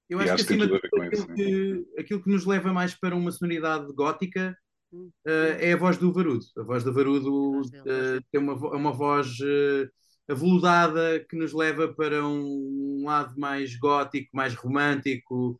eu 0.09 0.19
acho, 0.19 0.35
que 0.35 0.41
acima 0.41 0.67
de 0.67 0.77
tudo, 0.77 1.01
aquilo, 1.03 1.33
que, 1.35 1.85
aquilo 1.97 2.21
que 2.21 2.29
nos 2.29 2.45
leva 2.45 2.73
mais 2.73 2.93
para 2.93 3.15
uma 3.15 3.31
sonoridade 3.31 3.93
gótica 3.93 4.57
Uh, 4.93 5.55
é 5.59 5.73
a 5.73 5.77
voz 5.77 5.97
do 5.97 6.11
Varudo. 6.11 6.43
A 6.57 6.63
voz 6.63 6.83
do 6.83 6.93
Varudo 6.93 7.61
uh, 7.61 8.21
tem 8.31 8.41
uma, 8.41 8.53
uma 8.53 8.91
voz 8.91 9.27
uh, 9.39 9.89
aveludada 10.27 11.25
que 11.29 11.35
nos 11.37 11.53
leva 11.53 11.93
para 11.93 12.25
um, 12.25 12.99
um 12.99 13.05
lado 13.05 13.39
mais 13.39 13.75
gótico, 13.77 14.29
mais 14.33 14.53
romântico. 14.53 15.57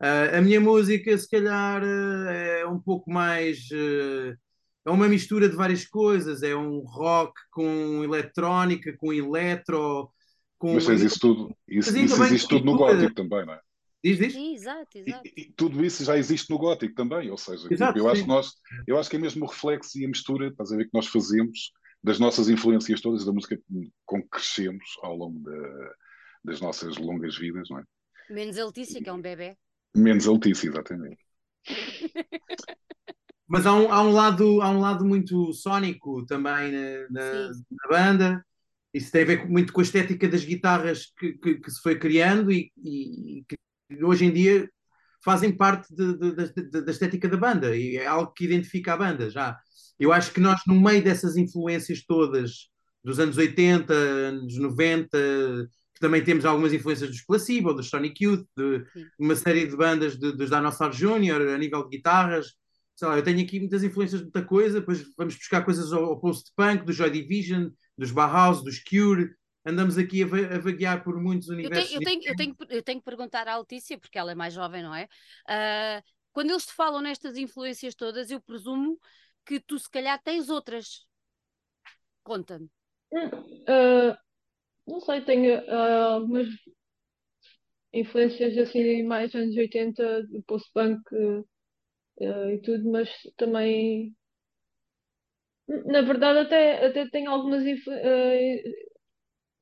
a 0.00 0.40
minha 0.40 0.60
música, 0.60 1.16
se 1.16 1.28
calhar, 1.28 1.82
é 1.84 2.66
um 2.66 2.78
pouco 2.78 3.10
mais. 3.10 3.68
é 3.72 4.90
uma 4.90 5.08
mistura 5.08 5.48
de 5.48 5.56
várias 5.56 5.84
coisas. 5.84 6.42
É 6.42 6.54
um 6.54 6.80
rock 6.80 7.34
com 7.50 8.02
eletrónica, 8.04 8.94
com 8.96 9.12
eletro. 9.12 10.10
Com... 10.56 10.74
Mas 10.74 10.86
fez 10.86 11.02
isso 11.02 11.20
tudo. 11.20 11.56
Isso, 11.66 11.96
isso 11.96 12.22
existe 12.24 12.48
tudo 12.48 12.64
no 12.64 12.76
gótico 12.76 13.14
também, 13.14 13.46
não 13.46 13.54
é? 13.54 13.60
Diz, 14.02 14.18
diz? 14.18 14.32
Sim, 14.32 14.54
exato, 14.54 14.98
exato. 14.98 15.26
E, 15.26 15.42
e, 15.42 15.52
tudo 15.52 15.84
isso 15.84 16.04
já 16.04 16.16
existe 16.16 16.50
no 16.50 16.58
gótico 16.58 16.94
também, 16.94 17.30
ou 17.30 17.36
seja, 17.36 17.66
exato, 17.70 17.98
eu, 17.98 18.08
acho 18.08 18.22
que 18.22 18.28
nós, 18.28 18.52
eu 18.86 18.98
acho 18.98 19.10
que 19.10 19.16
é 19.16 19.18
mesmo 19.18 19.44
o 19.44 19.48
reflexo 19.48 19.98
e 19.98 20.04
a 20.04 20.08
mistura, 20.08 20.48
estás 20.48 20.72
a 20.72 20.76
ver, 20.76 20.84
que 20.84 20.94
nós 20.94 21.06
fazemos 21.06 21.72
das 22.02 22.18
nossas 22.20 22.48
influências 22.48 23.00
todas, 23.00 23.24
da 23.24 23.32
música 23.32 23.60
com 24.06 24.22
que 24.22 24.28
crescemos 24.28 24.84
ao 25.02 25.16
longo 25.16 25.40
da, 25.40 25.92
das 26.44 26.60
nossas 26.60 26.96
longas 26.96 27.36
vidas, 27.36 27.68
não 27.70 27.80
é? 27.80 27.84
Menos 28.30 28.58
a 28.58 28.66
Letícia, 28.66 29.02
que 29.02 29.08
é 29.08 29.12
um 29.12 29.20
bebê. 29.20 29.56
Menos 29.96 30.28
a 30.28 30.32
Letícia, 30.32 30.68
exatamente. 30.68 31.18
Mas 33.48 33.64
há 33.64 33.72
um, 33.72 33.90
há, 33.90 34.02
um 34.02 34.12
lado, 34.12 34.60
há 34.60 34.70
um 34.70 34.78
lado 34.78 35.04
muito 35.04 35.52
sónico 35.54 36.24
também 36.26 36.70
na, 36.70 37.08
na, 37.10 37.48
na 37.48 37.88
banda. 37.88 38.46
Isso 38.92 39.10
tem 39.10 39.22
a 39.22 39.26
ver 39.26 39.48
muito 39.48 39.72
com 39.72 39.80
a 39.80 39.82
estética 39.82 40.28
das 40.28 40.44
guitarras 40.44 41.06
que, 41.18 41.32
que, 41.32 41.54
que 41.54 41.70
se 41.70 41.80
foi 41.80 41.98
criando 41.98 42.52
e, 42.52 42.70
e, 42.76 43.44
que 43.48 43.56
hoje 44.02 44.24
em 44.24 44.32
dia 44.32 44.68
fazem 45.24 45.52
parte 45.56 45.94
de, 45.94 46.16
de, 46.16 46.52
de, 46.52 46.82
da 46.82 46.90
estética 46.90 47.28
da 47.28 47.36
banda 47.36 47.76
e 47.76 47.96
é 47.96 48.06
algo 48.06 48.32
que 48.32 48.44
identifica 48.44 48.94
a 48.94 48.96
banda 48.96 49.30
já. 49.30 49.58
Eu 49.98 50.12
acho 50.12 50.32
que 50.32 50.40
nós, 50.40 50.60
no 50.66 50.80
meio 50.80 51.02
dessas 51.02 51.36
influências 51.36 52.04
todas 52.04 52.70
dos 53.02 53.18
anos 53.18 53.36
80, 53.36 53.92
anos 53.92 54.56
90, 54.56 55.18
que 55.94 56.00
também 56.00 56.22
temos 56.22 56.44
algumas 56.44 56.72
influências 56.72 57.10
dos 57.10 57.22
Placebo, 57.22 57.74
dos 57.74 57.88
Sonic 57.88 58.24
Youth, 58.24 58.46
de 58.56 58.84
uma 59.18 59.34
série 59.34 59.66
de 59.66 59.76
bandas 59.76 60.16
dos 60.16 60.50
Dinosaur 60.50 60.92
Jr., 60.92 61.54
a 61.54 61.58
nível 61.58 61.82
de 61.82 61.96
guitarras. 61.96 62.54
Sei 62.94 63.06
lá, 63.06 63.16
eu 63.16 63.22
tenho 63.22 63.40
aqui 63.40 63.58
muitas 63.58 63.82
influências 63.82 64.20
de 64.20 64.26
muita 64.26 64.44
coisa, 64.44 64.80
depois 64.80 65.04
vamos 65.16 65.34
buscar 65.36 65.64
coisas 65.64 65.92
ao, 65.92 66.04
ao 66.04 66.20
post-punk, 66.20 66.84
do 66.84 66.92
Joy 66.92 67.10
Division, 67.10 67.70
dos 67.96 68.10
Bauhaus, 68.10 68.62
dos 68.62 68.78
Cure, 68.82 69.30
andamos 69.64 69.98
aqui 69.98 70.22
a, 70.22 70.26
a 70.26 70.58
vaguear 70.58 71.02
por 71.02 71.20
muitos 71.20 71.48
universos. 71.48 71.92
Eu 71.92 72.00
tenho, 72.00 72.20
eu, 72.20 72.20
tenho, 72.20 72.32
eu, 72.32 72.36
tenho, 72.36 72.56
eu 72.70 72.82
tenho 72.82 72.98
que 73.00 73.04
perguntar 73.04 73.46
à 73.48 73.56
Letícia, 73.56 73.98
porque 73.98 74.18
ela 74.18 74.32
é 74.32 74.34
mais 74.34 74.54
jovem, 74.54 74.82
não 74.82 74.94
é? 74.94 75.04
Uh, 75.48 76.02
quando 76.32 76.50
eles 76.50 76.66
te 76.66 76.72
falam 76.72 77.00
nestas 77.00 77.36
influências 77.36 77.94
todas, 77.94 78.30
eu 78.30 78.40
presumo 78.40 78.98
que 79.44 79.60
tu 79.60 79.78
se 79.78 79.90
calhar 79.90 80.20
tens 80.22 80.48
outras. 80.48 81.06
Conta-me. 82.22 82.70
Uh, 83.12 84.16
não 84.86 85.00
sei, 85.00 85.22
tenho 85.22 85.58
uh, 85.60 86.14
algumas 86.14 86.48
influências 87.92 88.56
assim 88.58 89.02
mais 89.02 89.34
anos 89.34 89.56
80 89.56 90.22
do 90.24 90.42
post-punk 90.42 91.00
e 92.20 92.58
tudo, 92.58 92.90
mas 92.90 93.08
também 93.36 94.14
na 95.68 96.00
verdade 96.02 96.40
até, 96.40 96.86
até 96.86 97.08
tenho 97.08 97.30
algumas 97.30 97.62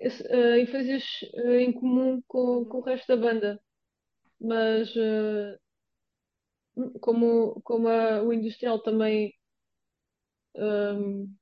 uh, 0.00 0.58
influências 0.58 1.04
uh, 1.34 1.52
em 1.58 1.72
comum 1.72 2.22
com, 2.28 2.64
com 2.66 2.78
o 2.78 2.82
resto 2.82 3.08
da 3.08 3.16
banda. 3.16 3.60
Mas 4.40 4.94
uh, 4.96 5.58
como, 7.00 7.60
como 7.62 7.88
a, 7.88 8.22
o 8.22 8.32
industrial 8.32 8.82
também 8.82 9.32
um, 10.54 11.36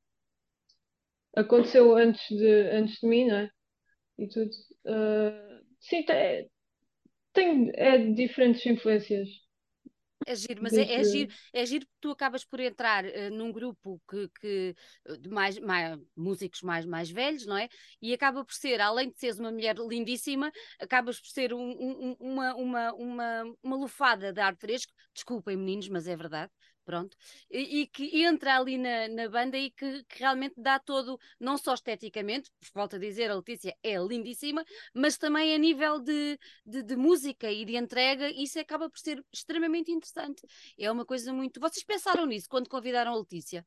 aconteceu 1.37 1.97
antes 1.97 2.27
de, 2.29 2.71
antes 2.71 2.99
de 3.01 3.07
mim, 3.07 3.27
não 3.27 3.37
é? 3.37 3.51
E 4.19 4.29
tudo. 4.29 4.51
Uh, 4.87 5.65
sim, 5.81 6.05
tem, 6.05 6.51
tem 7.35 7.73
é 7.75 7.99
diferentes 8.13 8.65
influências. 8.67 9.29
É 10.27 10.35
giro, 10.35 10.63
mas 10.63 10.73
é, 10.73 10.95
é, 10.95 11.05
giro, 11.05 11.33
é 11.53 11.67
giro 11.67 11.87
porque 11.87 11.99
tu 12.01 12.11
acabas 12.11 12.45
por 12.45 12.61
entrar 12.61 13.05
uh, 13.05 13.31
num 13.31 13.53
grupo 13.53 14.01
que, 14.09 14.29
que, 14.41 14.75
eh, 15.07 15.17
de 15.17 15.29
mais, 15.29 15.59
mais, 15.59 15.99
músicos 16.17 16.63
mais, 16.63 16.87
mais 16.87 17.11
velhos, 17.11 17.47
não 17.47 17.57
é? 17.57 17.69
E 18.01 18.13
acaba 18.15 18.45
por 18.45 18.55
ser, 18.55 18.81
além 18.81 19.11
de 19.11 19.19
seres 19.19 19.39
uma 19.39 19.53
mulher 19.53 19.77
lindíssima, 19.77 20.51
acabas 20.81 21.21
por 21.21 21.29
ser 21.29 21.53
um, 21.53 21.61
um, 21.61 22.17
uma, 22.19 22.55
uma, 22.55 22.93
uma, 22.95 23.57
uma 23.63 23.77
lufada 23.77 24.33
de 24.33 24.41
ar 24.41 24.57
fresco. 24.57 24.93
Desculpem, 25.15 25.57
meninos, 25.57 25.89
mas 25.89 26.07
é 26.07 26.17
verdade 26.17 26.51
pronto, 26.85 27.17
e, 27.51 27.81
e, 27.81 27.87
que 27.87 28.23
entra 28.25 28.57
ali 28.57 28.79
na, 28.79 29.09
na 29.09 29.29
banda 29.29 29.57
e 29.57 29.71
que, 29.71 30.05
que, 30.05 30.19
realmente 30.21 30.55
dá 30.57 30.79
todo, 30.79 31.19
não 31.41 31.57
só 31.57 31.75
esteticamente, 31.75 32.51
volto 32.75 32.97
a 32.97 32.99
dizer, 32.99 33.31
a 33.31 33.37
Letícia 33.37 33.75
é 33.83 33.97
lindíssima, 33.97 34.65
mas 34.95 35.17
também 35.17 35.55
a 35.55 35.59
nível 35.59 36.01
de, 36.01 36.39
de, 36.65 36.83
de, 36.83 36.97
música 36.97 37.51
e 37.51 37.65
de 37.65 37.77
entrega, 37.77 38.29
isso 38.31 38.59
acaba 38.59 38.89
por 38.89 38.99
ser 38.99 39.25
extremamente 39.33 39.91
interessante. 39.91 40.43
É 40.79 40.91
uma 40.91 41.05
coisa 41.05 41.33
muito. 41.33 41.61
Vocês 41.61 41.85
pensaram 41.85 42.27
nisso 42.27 42.49
quando 42.49 42.69
convidaram 42.69 43.13
a 43.13 43.19
Letícia? 43.19 43.67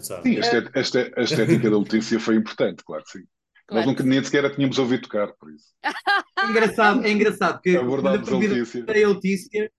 Sim, 0.00 0.36
a 0.36 0.40
estética, 0.40 0.78
a 1.18 1.22
estética 1.22 1.70
da 1.70 1.78
Letícia 1.78 2.20
foi 2.20 2.36
importante, 2.36 2.84
claro 2.84 3.04
que 3.04 3.18
sim. 3.18 3.24
Claro. 3.66 3.84
Nós 3.84 3.86
nunca 3.86 4.02
nem 4.02 4.22
sequer 4.24 4.46
a 4.46 4.50
tínhamos 4.50 4.78
ouvido 4.78 5.02
tocar, 5.02 5.32
por 5.34 5.52
isso. 5.52 5.74
É 6.40 6.50
engraçado, 6.50 7.04
é 7.04 7.10
engraçado 7.10 7.60
que 7.60 7.76
Letícia. 8.38 8.84
A 8.88 9.08
Letícia 9.08 9.72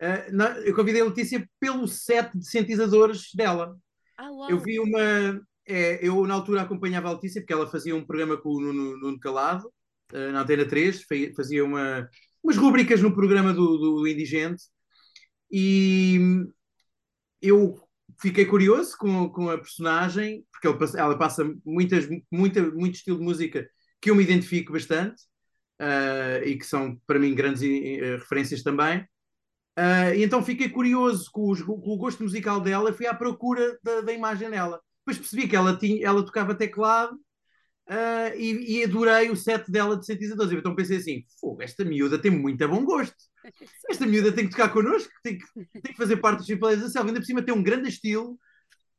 uh, 0.00 0.32
não, 0.32 0.46
eu 0.58 0.74
convidei 0.74 1.00
a 1.00 1.04
Letícia 1.04 1.48
pelo 1.60 1.86
set 1.86 2.30
de 2.36 2.48
sintetizadores 2.48 3.28
dela. 3.34 3.76
Ah, 4.16 4.30
uau. 4.30 4.50
Eu 4.50 4.58
vi 4.58 4.80
uma. 4.80 5.40
É, 5.66 6.06
eu, 6.06 6.26
na 6.26 6.34
altura, 6.34 6.62
acompanhava 6.62 7.08
a 7.08 7.12
Letícia, 7.12 7.40
porque 7.40 7.52
ela 7.52 7.66
fazia 7.66 7.94
um 7.94 8.04
programa 8.04 8.36
com 8.36 8.48
o 8.48 8.60
Nuno, 8.60 8.96
Nuno 8.98 9.20
Calado, 9.20 9.70
uh, 10.12 10.32
na 10.32 10.40
Antena 10.40 10.64
3, 10.64 11.04
fazia 11.36 11.64
uma, 11.64 12.08
umas 12.42 12.56
rubricas 12.56 13.02
no 13.02 13.14
programa 13.14 13.52
do, 13.52 13.76
do 13.76 14.06
Indigente, 14.08 14.64
e 15.50 16.18
eu 17.40 17.78
fiquei 18.20 18.46
curioso 18.46 18.96
com, 18.96 19.28
com 19.28 19.50
a 19.50 19.58
personagem, 19.58 20.44
porque 20.50 20.66
ele, 20.66 20.98
ela 20.98 21.18
passa 21.18 21.44
muitas, 21.64 22.08
muita, 22.32 22.62
muito 22.70 22.96
estilo 22.96 23.18
de 23.18 23.24
música 23.24 23.68
que 24.00 24.10
eu 24.10 24.14
me 24.14 24.24
identifico 24.24 24.72
bastante, 24.72 25.22
uh, 25.80 26.42
e 26.44 26.56
que 26.56 26.64
são, 26.64 26.98
para 27.06 27.18
mim, 27.18 27.34
grandes 27.34 27.60
referências 27.60 28.62
também. 28.62 29.06
Uh, 29.78 30.10
então 30.16 30.42
fiquei 30.42 30.68
curioso 30.68 31.30
com, 31.30 31.52
os, 31.52 31.62
com, 31.62 31.72
o 31.72 31.96
gosto 31.96 32.24
musical 32.24 32.60
dela 32.60 32.90
e 32.90 32.92
fui 32.92 33.06
à 33.06 33.14
procura 33.14 33.78
da, 33.80 34.00
da, 34.00 34.12
imagem 34.12 34.50
dela. 34.50 34.80
Depois 35.06 35.18
percebi 35.18 35.46
que 35.46 35.54
ela, 35.54 35.78
tinha, 35.78 36.04
ela 36.04 36.26
tocava 36.26 36.52
teclado 36.52 37.14
uh, 37.14 38.36
e, 38.36 38.80
e, 38.80 38.84
adorei 38.84 39.30
o 39.30 39.36
set 39.36 39.70
dela 39.70 39.96
de 39.96 40.04
112. 40.04 40.56
Então 40.56 40.74
pensei 40.74 40.96
assim: 40.96 41.22
esta 41.60 41.84
miúda 41.84 42.18
tem 42.18 42.28
muito 42.28 42.66
bom 42.66 42.84
gosto. 42.84 43.14
Esta 43.88 44.04
miúda 44.04 44.32
tem 44.32 44.46
que 44.46 44.50
tocar 44.50 44.68
connosco, 44.70 45.12
tem 45.22 45.38
que, 45.38 45.46
tem 45.80 45.92
que 45.92 45.96
fazer 45.96 46.16
parte 46.16 46.38
do 46.40 46.46
Chipolés 46.46 46.80
da 46.80 46.88
Selva. 46.88 47.10
Ainda 47.10 47.20
por 47.20 47.26
cima 47.26 47.40
tem 47.40 47.54
um 47.54 47.62
grande 47.62 47.88
estilo. 47.88 48.36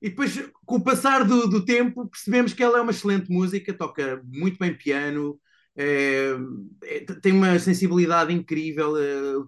E 0.02 0.10
depois, 0.10 0.34
com 0.66 0.78
o 0.78 0.84
passar 0.84 1.26
do, 1.26 1.46
do 1.46 1.66
tempo, 1.66 2.08
percebemos 2.08 2.54
que 2.54 2.64
ela 2.64 2.78
é 2.78 2.82
uma 2.82 2.92
excelente 2.92 3.30
música, 3.30 3.74
toca 3.74 4.22
muito 4.26 4.58
bem 4.58 4.74
piano, 4.74 5.38
é, 5.76 6.32
é, 6.86 7.00
tem 7.22 7.34
uma 7.34 7.60
sensibilidade 7.60 8.34
incrível. 8.34 8.94
Uh, 8.94 9.46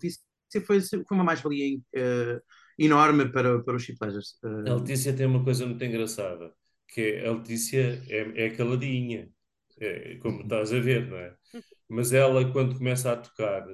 foi, 0.59 0.81
foi 0.81 1.05
uma 1.11 1.23
mais-valia 1.23 1.77
uh, 1.77 2.41
enorme 2.77 3.31
para, 3.31 3.63
para 3.63 3.75
os 3.75 3.83
Chip 3.83 3.97
Pleasures. 3.97 4.39
Uh... 4.43 4.69
A 4.69 4.75
Letícia 4.75 5.13
tem 5.13 5.25
uma 5.25 5.43
coisa 5.43 5.65
muito 5.65 5.83
engraçada, 5.83 6.51
que 6.87 7.01
é, 7.01 7.27
a 7.27 7.31
Letícia 7.31 8.03
é, 8.09 8.45
é 8.45 8.49
caladinha, 8.49 9.29
é, 9.79 10.15
como 10.17 10.41
estás 10.41 10.73
a 10.73 10.79
ver, 10.79 11.07
não 11.07 11.17
é? 11.17 11.33
Mas 11.87 12.13
ela, 12.13 12.49
quando 12.51 12.77
começa 12.77 13.11
a 13.11 13.17
tocar, 13.17 13.65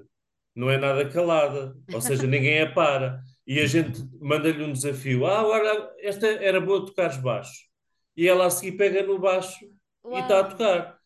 não 0.56 0.72
é 0.72 0.78
nada 0.78 1.08
calada, 1.08 1.76
ou 1.94 2.02
seja, 2.02 2.26
ninguém 2.26 2.62
a 2.62 2.72
para. 2.72 3.22
E 3.46 3.60
a 3.60 3.68
gente 3.68 4.04
manda-lhe 4.20 4.64
um 4.64 4.74
desafio: 4.74 5.26
ah, 5.26 5.40
agora 5.40 5.94
esta 6.00 6.26
era 6.28 6.60
boa 6.60 6.86
tocares 6.86 7.18
baixo. 7.18 7.68
E 8.16 8.28
ela 8.28 8.48
a 8.48 8.50
seguir 8.50 8.76
pega 8.76 9.04
no 9.04 9.20
baixo 9.20 9.66
Uau. 10.04 10.18
e 10.18 10.22
está 10.22 10.40
a 10.40 10.44
tocar. 10.44 10.98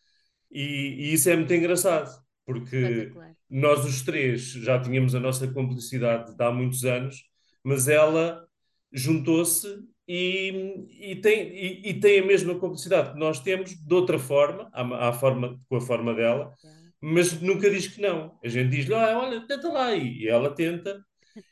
E, 0.50 0.62
e, 0.62 1.14
isso 1.14 1.30
é 1.30 1.36
muito 1.36 1.54
engraçado, 1.54 2.10
porque 2.46 3.12
nós 3.52 3.84
os 3.84 4.02
três 4.02 4.44
já 4.54 4.80
tínhamos 4.80 5.14
a 5.14 5.20
nossa 5.20 5.46
complicidade 5.46 6.34
de 6.34 6.42
há 6.42 6.50
muitos 6.50 6.86
anos, 6.86 7.26
mas 7.62 7.90
ela 7.90 8.48
juntou-se 8.94 9.68
e, 10.08 10.86
e, 10.90 11.16
tem, 11.18 11.50
e, 11.54 11.90
e, 11.90 12.00
tem 12.00 12.20
a 12.20 12.26
mesma 12.26 12.58
complicidade 12.58 13.12
que 13.12 13.20
nós 13.20 13.42
temos, 13.42 13.76
de 13.76 13.94
outra 13.94 14.18
forma, 14.18 14.70
à, 14.72 15.10
à 15.10 15.14
forma, 15.14 15.60
com 15.68 15.76
a 15.76 15.82
forma 15.82 16.14
dela, 16.14 16.54
mas 17.02 17.42
nunca 17.42 17.70
diz 17.70 17.88
que 17.88 18.02
não. 18.02 18.38
A 18.44 18.48
gente 18.48 18.70
diz-lhe, 18.70 18.94
ah, 18.94 19.20
olha, 19.20 19.46
tenta 19.46 19.70
lá, 19.70 19.94
e 19.94 20.28
ela 20.28 20.54
tenta, 20.54 21.06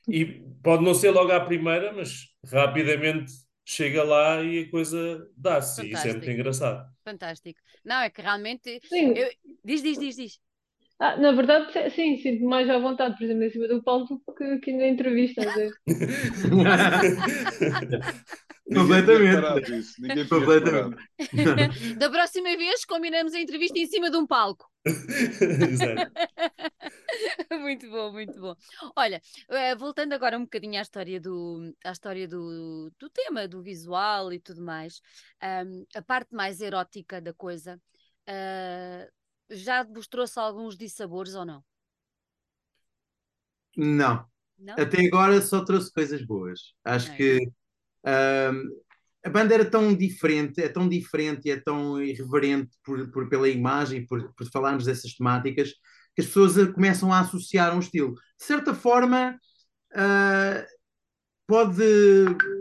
e 0.07 0.25
pode 0.63 0.83
não 0.83 0.93
ser 0.93 1.11
logo 1.11 1.31
à 1.31 1.39
primeira, 1.39 1.91
mas 1.91 2.27
rapidamente 2.45 3.31
chega 3.65 4.03
lá 4.03 4.41
e 4.41 4.61
a 4.61 4.71
coisa 4.71 5.29
dá-se, 5.35 5.85
e 5.85 5.93
isso 5.93 6.07
é 6.07 6.11
muito 6.13 6.29
engraçado. 6.29 6.89
Fantástico. 7.03 7.59
Não, 7.83 8.01
é 8.01 8.09
que 8.09 8.21
realmente. 8.21 8.79
Eu... 8.91 9.29
Diz, 9.63 9.81
diz, 9.83 9.99
diz, 9.99 10.15
diz. 10.15 10.39
Ah, 10.99 11.15
na 11.15 11.31
verdade, 11.31 11.71
sim, 11.91 12.17
sinto 12.17 12.43
mais 12.43 12.69
à 12.69 12.77
vontade, 12.77 13.17
por 13.17 13.23
exemplo, 13.23 13.43
em 13.43 13.49
cima 13.49 13.69
do 13.69 13.81
palco 13.81 14.21
que 14.37 14.43
aqui 14.43 14.73
na 14.73 14.87
entrevista. 14.87 15.41
Completamente. 18.73 19.73
Isso. 19.73 20.01
Ninguém 20.01 20.27
Completamente. 20.27 20.97
da 21.97 22.09
próxima 22.09 22.49
vez 22.57 22.83
combinamos 22.83 23.33
a 23.33 23.39
entrevista 23.39 23.79
em 23.79 23.87
cima 23.87 24.11
de 24.11 24.17
um 24.17 24.27
palco. 24.27 24.69
Exato. 24.85 26.11
muito 27.61 27.89
bom, 27.89 28.11
muito 28.11 28.37
bom. 28.39 28.55
Olha, 28.95 29.21
eh, 29.49 29.75
voltando 29.75 30.13
agora 30.13 30.37
um 30.37 30.43
bocadinho 30.43 30.79
à 30.79 30.81
história 30.81 31.19
do, 31.19 31.73
à 31.83 31.91
história 31.91 32.27
do, 32.27 32.91
do 32.99 33.09
tema, 33.09 33.47
do 33.47 33.63
visual 33.63 34.31
e 34.33 34.39
tudo 34.39 34.61
mais, 34.61 35.01
um, 35.41 35.85
a 35.95 36.01
parte 36.01 36.35
mais 36.35 36.61
erótica 36.61 37.21
da 37.21 37.33
coisa. 37.33 37.81
Uh, 38.27 39.18
já 39.49 39.83
vos 39.83 40.07
trouxe 40.07 40.39
alguns 40.39 40.77
dissabores 40.77 41.35
ou 41.35 41.45
não? 41.45 41.63
Não. 43.75 44.25
não? 44.57 44.73
Até 44.73 45.05
agora 45.05 45.41
só 45.41 45.63
trouxe 45.63 45.91
coisas 45.91 46.25
boas. 46.25 46.73
Acho 46.83 47.11
é. 47.11 47.15
que 47.15 47.51
um, 48.05 48.81
a 49.23 49.29
banda 49.29 49.53
era 49.53 49.69
tão 49.69 49.93
diferente, 49.93 50.61
é 50.61 50.69
tão 50.69 50.87
diferente, 50.87 51.49
é 51.49 51.59
tão 51.59 52.01
irreverente 52.01 52.75
por, 52.83 53.11
por 53.11 53.29
pela 53.29 53.49
imagem, 53.49 54.05
por, 54.05 54.33
por 54.33 54.49
falarmos 54.49 54.85
dessas 54.85 55.13
temáticas, 55.13 55.73
que 56.15 56.21
as 56.21 56.27
pessoas 56.27 56.71
começam 56.73 57.11
a 57.11 57.19
associar 57.19 57.75
um 57.75 57.79
estilo. 57.79 58.13
De 58.13 58.45
certa 58.45 58.73
forma, 58.73 59.37
uh, 59.93 60.65
pode, 61.45 61.83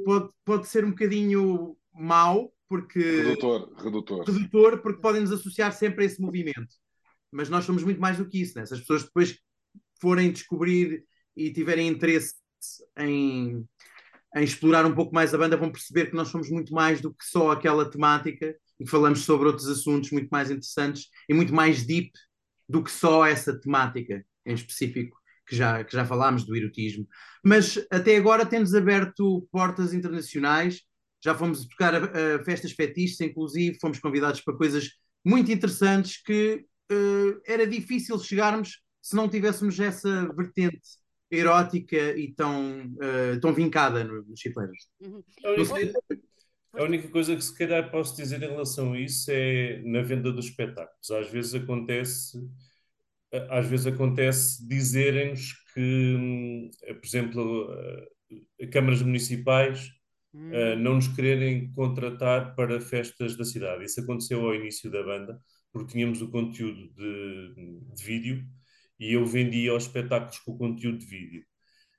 pode, 0.04 0.30
pode 0.44 0.68
ser 0.68 0.84
um 0.84 0.90
bocadinho 0.90 1.76
mau, 1.92 2.52
porque. 2.68 2.98
Redutor, 2.98 3.72
redutor. 3.76 4.24
Redutor, 4.24 4.82
porque 4.82 5.00
podem 5.00 5.22
nos 5.22 5.32
associar 5.32 5.72
sempre 5.72 6.04
a 6.04 6.06
esse 6.06 6.20
movimento. 6.20 6.74
Mas 7.30 7.48
nós 7.48 7.64
somos 7.64 7.82
muito 7.82 8.00
mais 8.00 8.16
do 8.16 8.28
que 8.28 8.40
isso, 8.40 8.58
né? 8.58 8.66
Se 8.66 8.74
as 8.74 8.80
pessoas 8.80 9.04
depois 9.04 9.38
forem 10.00 10.32
descobrir 10.32 11.04
e 11.36 11.52
tiverem 11.52 11.88
interesse 11.88 12.34
em, 12.96 13.64
em 14.36 14.44
explorar 14.44 14.86
um 14.86 14.94
pouco 14.94 15.14
mais 15.14 15.34
a 15.34 15.38
banda, 15.38 15.56
vão 15.56 15.70
perceber 15.70 16.06
que 16.06 16.16
nós 16.16 16.28
somos 16.28 16.50
muito 16.50 16.72
mais 16.72 17.00
do 17.00 17.12
que 17.12 17.24
só 17.24 17.50
aquela 17.50 17.90
temática 17.90 18.56
e 18.78 18.84
que 18.84 18.90
falamos 18.90 19.20
sobre 19.20 19.48
outros 19.48 19.68
assuntos 19.68 20.10
muito 20.10 20.28
mais 20.28 20.50
interessantes 20.50 21.08
e 21.28 21.34
muito 21.34 21.54
mais 21.54 21.84
deep 21.84 22.10
do 22.68 22.82
que 22.82 22.90
só 22.90 23.26
essa 23.26 23.58
temática 23.58 24.24
em 24.44 24.54
específico 24.54 25.18
que 25.46 25.56
já, 25.56 25.82
que 25.82 25.92
já 25.92 26.04
falámos 26.04 26.44
do 26.44 26.54
erotismo. 26.54 27.06
Mas 27.44 27.78
até 27.90 28.16
agora 28.16 28.44
temos 28.44 28.74
aberto 28.74 29.48
portas 29.50 29.94
internacionais 29.94 30.82
já 31.22 31.34
fomos 31.34 31.66
tocar 31.66 31.94
a, 31.94 32.36
a 32.36 32.44
festas 32.44 32.72
fetistas, 32.72 33.26
inclusive 33.26 33.78
fomos 33.80 33.98
convidados 33.98 34.40
para 34.40 34.56
coisas 34.56 34.90
muito 35.24 35.50
interessantes 35.50 36.22
que 36.22 36.64
uh, 36.92 37.40
era 37.46 37.66
difícil 37.66 38.18
chegarmos 38.18 38.80
se 39.02 39.16
não 39.16 39.28
tivéssemos 39.28 39.78
essa 39.80 40.28
vertente 40.34 40.80
erótica 41.30 42.16
e 42.16 42.32
tão, 42.32 42.86
uh, 42.94 43.40
tão 43.40 43.52
vincada 43.52 44.04
nos 44.04 44.40
chipeiros. 44.40 44.88
Uhum. 45.00 45.22
A 46.72 46.82
única 46.84 47.08
coisa 47.08 47.34
que 47.34 47.42
se 47.42 47.56
calhar 47.56 47.90
posso 47.90 48.16
dizer 48.16 48.42
em 48.42 48.48
relação 48.48 48.92
a 48.92 49.00
isso 49.00 49.30
é 49.30 49.82
na 49.84 50.02
venda 50.02 50.30
dos 50.30 50.46
espetáculos. 50.46 51.10
Às 51.10 51.30
vezes 51.30 51.54
acontece, 51.54 52.38
às 53.50 53.66
vezes 53.66 53.86
acontece 53.86 54.66
dizerem-nos 54.66 55.54
que, 55.74 56.14
hum, 56.16 56.70
por 56.86 57.06
exemplo, 57.06 57.68
câmaras 58.70 59.02
municipais 59.02 59.90
uh, 60.46 60.78
não 60.78 60.94
nos 60.94 61.08
quererem 61.08 61.72
contratar 61.72 62.54
para 62.54 62.80
festas 62.80 63.36
da 63.36 63.44
cidade. 63.44 63.84
Isso 63.84 64.00
aconteceu 64.00 64.40
ao 64.44 64.54
início 64.54 64.90
da 64.90 65.02
banda, 65.02 65.40
porque 65.72 65.92
tínhamos 65.92 66.22
o 66.22 66.30
conteúdo 66.30 66.88
de, 66.94 67.54
de 67.94 68.04
vídeo 68.04 68.44
e 68.98 69.12
eu 69.12 69.24
vendia 69.26 69.74
os 69.74 69.84
espetáculos 69.84 70.38
com 70.40 70.52
o 70.52 70.58
conteúdo 70.58 70.98
de 70.98 71.06
vídeo. 71.06 71.44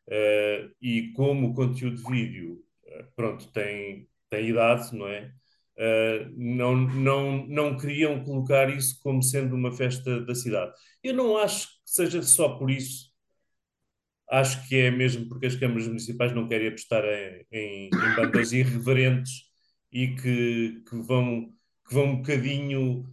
Uh, 0.07 0.73
e 0.81 1.11
como 1.13 1.49
o 1.49 1.53
conteúdo 1.53 1.97
de 1.97 2.09
vídeo, 2.09 2.63
uh, 2.85 3.05
pronto, 3.15 3.51
tem, 3.51 4.07
tem 4.29 4.49
idade, 4.49 4.95
não 4.95 5.07
é? 5.07 5.31
Uh, 5.77 6.33
não, 6.35 6.75
não, 6.75 7.47
não 7.47 7.77
queriam 7.77 8.23
colocar 8.23 8.69
isso 8.75 8.99
como 9.01 9.21
sendo 9.21 9.55
uma 9.55 9.71
festa 9.71 10.19
da 10.21 10.35
cidade. 10.35 10.73
Eu 11.03 11.13
não 11.13 11.37
acho 11.37 11.67
que 11.67 11.73
seja 11.85 12.21
só 12.21 12.57
por 12.57 12.69
isso 12.69 13.08
acho 14.29 14.67
que 14.67 14.75
é 14.75 14.91
mesmo 14.91 15.27
porque 15.27 15.47
as 15.47 15.55
câmaras 15.55 15.87
municipais 15.87 16.33
não 16.33 16.47
querem 16.47 16.67
apostar 16.67 17.03
em, 17.03 17.45
em, 17.51 17.85
em 17.87 18.15
bandas 18.15 18.51
irreverentes 18.51 19.49
e 19.91 20.15
que, 20.15 20.83
que, 20.87 20.95
vão, 20.97 21.51
que 21.87 21.93
vão 21.93 22.05
um 22.05 22.17
bocadinho 22.17 23.05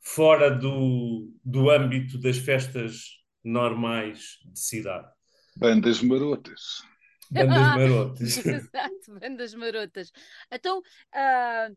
fora 0.00 0.50
do, 0.50 1.32
do 1.44 1.70
âmbito 1.70 2.18
das 2.18 2.38
festas 2.38 3.22
normais 3.42 4.38
de 4.44 4.58
cidade. 4.58 5.08
Bandas 5.56 6.02
marotas. 6.02 6.82
Bandas 7.30 7.66
marotas. 7.76 8.46
Exato, 8.46 9.20
bandas 9.20 9.54
marotas. 9.54 10.12
Então, 10.50 10.78
uh, 10.80 11.76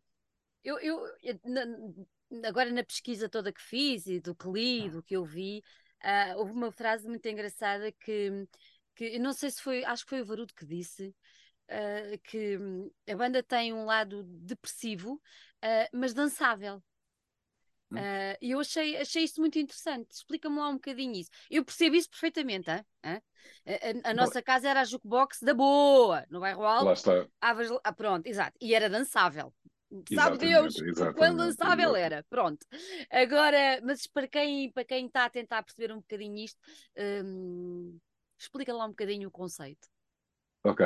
eu, 0.63 0.79
eu 0.79 1.11
na, 1.45 2.47
agora 2.47 2.71
na 2.71 2.83
pesquisa 2.83 3.29
toda 3.29 3.53
que 3.53 3.61
fiz 3.61 4.07
e 4.07 4.19
do 4.19 4.35
que 4.35 4.49
li, 4.49 4.89
do 4.89 5.03
que 5.03 5.15
eu 5.15 5.23
vi, 5.23 5.61
uh, 6.03 6.37
houve 6.37 6.51
uma 6.51 6.71
frase 6.71 7.07
muito 7.07 7.25
engraçada 7.27 7.91
que 7.91 8.47
que 8.97 9.15
eu 9.15 9.19
não 9.19 9.33
sei 9.33 9.51
se 9.51 9.61
foi, 9.61 9.85
acho 9.85 10.03
que 10.03 10.09
foi 10.09 10.21
o 10.21 10.25
Varudo 10.25 10.53
que 10.53 10.65
disse 10.65 11.15
uh, 11.69 12.19
que 12.23 12.57
hum, 12.57 12.91
a 13.07 13.15
banda 13.15 13.43
tem 13.43 13.73
um 13.73 13.85
lado 13.85 14.23
depressivo, 14.23 15.21
mas 15.93 16.13
dançável. 16.13 16.81
Uh, 17.91 18.35
e 18.41 18.51
eu 18.51 18.59
achei, 18.59 18.97
achei 18.97 19.23
isso 19.23 19.39
muito 19.39 19.57
interessante. 19.57 20.11
Explica-me 20.11 20.57
lá 20.57 20.69
um 20.69 20.73
bocadinho 20.73 21.13
isso. 21.13 21.29
Eu 21.49 21.63
percebo 21.63 21.95
isso 21.95 22.09
perfeitamente. 22.09 22.69
Hein? 22.69 22.85
Hein? 23.03 23.21
A, 23.65 24.09
a, 24.09 24.11
a 24.11 24.13
nossa 24.13 24.41
casa 24.41 24.69
era 24.69 24.81
a 24.81 24.85
jukebox 24.85 25.39
da 25.41 25.53
boa, 25.53 26.25
no 26.29 26.41
bairro 26.41 26.65
Alto. 26.65 26.85
Lá 26.85 26.93
está. 26.93 27.27
Ah, 27.41 27.93
pronto, 27.93 28.27
exato. 28.27 28.57
E 28.59 28.75
era 28.75 28.89
dançável. 28.89 29.53
Sabe 30.13 30.37
Deus 30.37 30.75
quando 31.15 31.37
lançável 31.37 31.95
era. 31.95 32.25
Pronto. 32.29 32.65
Agora, 33.09 33.79
mas 33.83 34.05
para 34.05 34.27
quem, 34.27 34.69
para 34.71 34.83
quem 34.83 35.05
está 35.05 35.23
a 35.23 35.29
tentar 35.29 35.63
perceber 35.63 35.93
um 35.93 36.01
bocadinho 36.01 36.43
isto, 36.43 36.59
hum, 36.97 37.97
explica 38.37 38.73
lá 38.73 38.85
um 38.85 38.89
bocadinho 38.89 39.27
o 39.27 39.31
conceito. 39.31 39.87
Ok, 40.63 40.85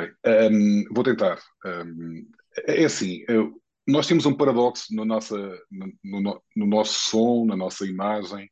um, 0.50 0.84
vou 0.92 1.02
tentar. 1.02 1.42
Um, 1.64 2.30
é 2.66 2.84
assim, 2.84 3.24
eu, 3.28 3.60
nós 3.86 4.06
temos 4.06 4.26
um 4.26 4.36
paradoxo 4.36 4.94
no, 4.94 5.04
nossa, 5.04 5.36
no, 5.70 5.92
no, 6.04 6.44
no 6.54 6.66
nosso 6.66 7.10
som, 7.10 7.44
na 7.44 7.56
nossa 7.56 7.84
imagem, 7.84 8.48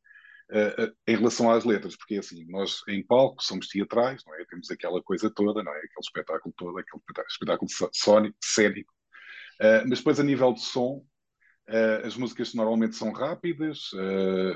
uh, 0.50 0.84
uh, 0.84 0.96
em 1.06 1.16
relação 1.16 1.50
às 1.50 1.64
letras, 1.64 1.96
porque 1.96 2.16
assim, 2.16 2.44
nós 2.48 2.80
em 2.88 3.04
palco 3.06 3.42
somos 3.42 3.68
teatrais, 3.68 4.22
não 4.26 4.34
é? 4.34 4.44
Temos 4.46 4.70
aquela 4.70 5.02
coisa 5.02 5.30
toda, 5.30 5.62
não 5.62 5.72
é? 5.72 5.78
Aquele 5.78 6.00
espetáculo 6.00 6.54
todo, 6.56 6.78
aquele 6.78 7.02
espetáculo 7.28 7.70
sónico, 7.92 8.36
cénico, 8.42 8.92
uh, 9.60 9.88
mas 9.88 9.98
depois 9.98 10.18
a 10.18 10.24
nível 10.24 10.52
de 10.52 10.60
som, 10.60 11.04
as 12.04 12.16
músicas 12.16 12.52
normalmente 12.54 12.96
são 12.96 13.12
rápidas, 13.12 13.90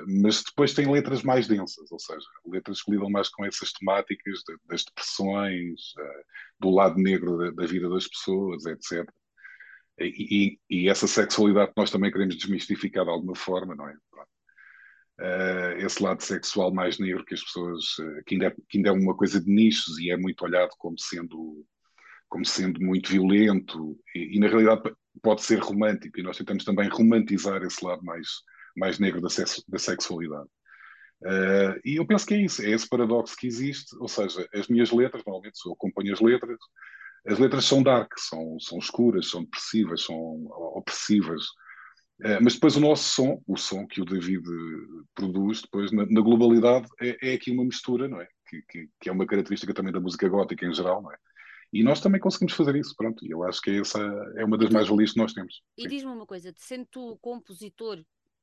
mas 0.07 0.43
depois 0.43 0.75
têm 0.75 0.91
letras 0.91 1.23
mais 1.23 1.47
densas, 1.47 1.91
ou 1.93 1.99
seja, 1.99 2.27
letras 2.47 2.83
que 2.83 2.91
lidam 2.91 3.09
mais 3.09 3.29
com 3.29 3.45
essas 3.45 3.73
temáticas 3.73 4.41
de, 4.47 4.57
das 4.67 4.85
depressões, 4.85 5.95
do 6.59 6.71
lado 6.71 6.97
negro 6.99 7.39
da, 7.39 7.51
da 7.51 7.67
vida 7.67 7.89
das 7.89 8.09
pessoas, 8.09 8.67
etc. 8.67 9.09
E, 9.99 10.59
e, 10.69 10.89
essa 10.89 11.07
sexualidade 11.07 11.69
que 11.69 11.81
nós 11.81 11.91
também 11.91 12.11
queremos 12.11 12.37
desmistificar 12.37 13.05
de 13.05 13.11
alguma 13.11 13.37
forma, 13.37 13.77
não 13.77 13.89
é? 13.89 13.95
Uh, 15.21 15.79
esse 15.79 16.03
lado 16.03 16.21
sexual 16.23 16.75
mais 16.75 16.99
negro 16.99 17.25
que 17.25 17.35
as 17.35 17.45
pessoas, 17.45 17.97
uh, 18.01 18.25
que, 18.27 18.35
ainda 18.35 18.47
é, 18.47 18.51
que 18.69 18.79
ainda 18.79 18.89
é 18.89 18.93
uma 18.93 19.17
coisa 19.17 19.41
de 19.41 19.49
nichos 19.49 19.97
e 20.01 20.11
é 20.11 20.17
muito 20.17 20.43
olhado 20.43 20.71
como 20.77 20.99
sendo, 20.99 21.65
como 22.35 22.45
sendo 22.45 22.81
muito 22.81 23.13
violento 23.13 23.97
e, 24.13 24.37
e, 24.37 24.41
na 24.41 24.49
realidade 24.49 24.93
pode 25.23 25.41
ser 25.45 25.61
romântico 25.61 26.19
e 26.19 26.23
nós 26.25 26.37
tentamos 26.37 26.65
também 26.65 26.89
romantizar 26.89 27.63
esse 27.63 27.85
lado 27.85 28.05
mais, 28.05 28.27
mais 28.77 28.99
negro 28.99 29.21
da, 29.21 29.29
da 29.69 29.79
sexualidade. 29.79 30.49
Uh, 31.23 31.79
e 31.85 31.95
eu 31.95 32.05
penso 32.05 32.27
que 32.27 32.35
é 32.35 32.39
isso, 32.39 32.61
é 32.61 32.71
esse 32.71 32.89
paradoxo 32.89 33.37
que 33.37 33.47
existe, 33.47 33.97
ou 34.01 34.09
seja, 34.09 34.49
as 34.53 34.67
minhas 34.67 34.91
letras, 34.91 35.23
normalmente 35.25 35.61
eu 35.65 35.75
acompanho 35.75 36.13
as 36.13 36.21
letras, 36.21 36.59
as 37.25 37.39
letras 37.39 37.67
são 37.67 37.85
dark, 37.85 38.13
são, 38.19 38.59
são 38.59 38.79
escuras, 38.79 39.31
são 39.31 39.45
depressivas, 39.45 40.03
são 40.03 40.17
opressivas. 40.75 41.45
Uh, 42.21 42.43
mas 42.43 42.55
depois 42.55 42.75
o 42.75 42.81
nosso 42.81 43.05
som, 43.15 43.41
o 43.47 43.57
som 43.57 43.87
que 43.87 44.03
o 44.03 44.05
David 44.05 44.43
produz, 45.15 45.63
depois 45.63 45.93
na, 45.93 46.05
na 46.05 46.21
globalidade, 46.21 46.89
é, 47.01 47.31
é, 47.31 47.35
aqui 47.35 47.53
uma 47.53 47.65
mistura, 47.65 48.09
não 48.09 48.21
é? 48.21 48.27
Que, 48.49 48.61
que, 48.69 48.89
que, 49.01 49.09
é 49.09 49.13
uma 49.13 49.25
característica 49.25 49.73
também 49.73 49.93
da 49.93 50.01
música 50.01 50.29
gótica 50.29 50.67
em 50.67 50.75
geral, 50.75 51.01
não 51.01 51.13
é? 51.13 51.17
E 51.75 51.83
nós 51.83 52.01
também 52.01 52.21
conseguimos 52.21 52.55
fazer 52.55 52.77
isso, 52.77 52.95
pronto. 52.97 53.25
E 53.27 53.31
eu 53.31 53.43
acho 53.43 53.61
que 53.61 53.81
essa 53.81 53.99
é 54.37 54.45
uma 54.45 54.57
das 54.57 54.71
mais-valias 54.71 55.13
que 55.13 55.19
nós 55.19 55.33
temos. 55.33 55.63
E 55.77 55.89
diz-me 55.89 56.11
uma 56.11 56.27
coisa, 56.27 56.55
sendo 56.57 56.87
tu 56.87 57.19
compositor, 57.21 58.03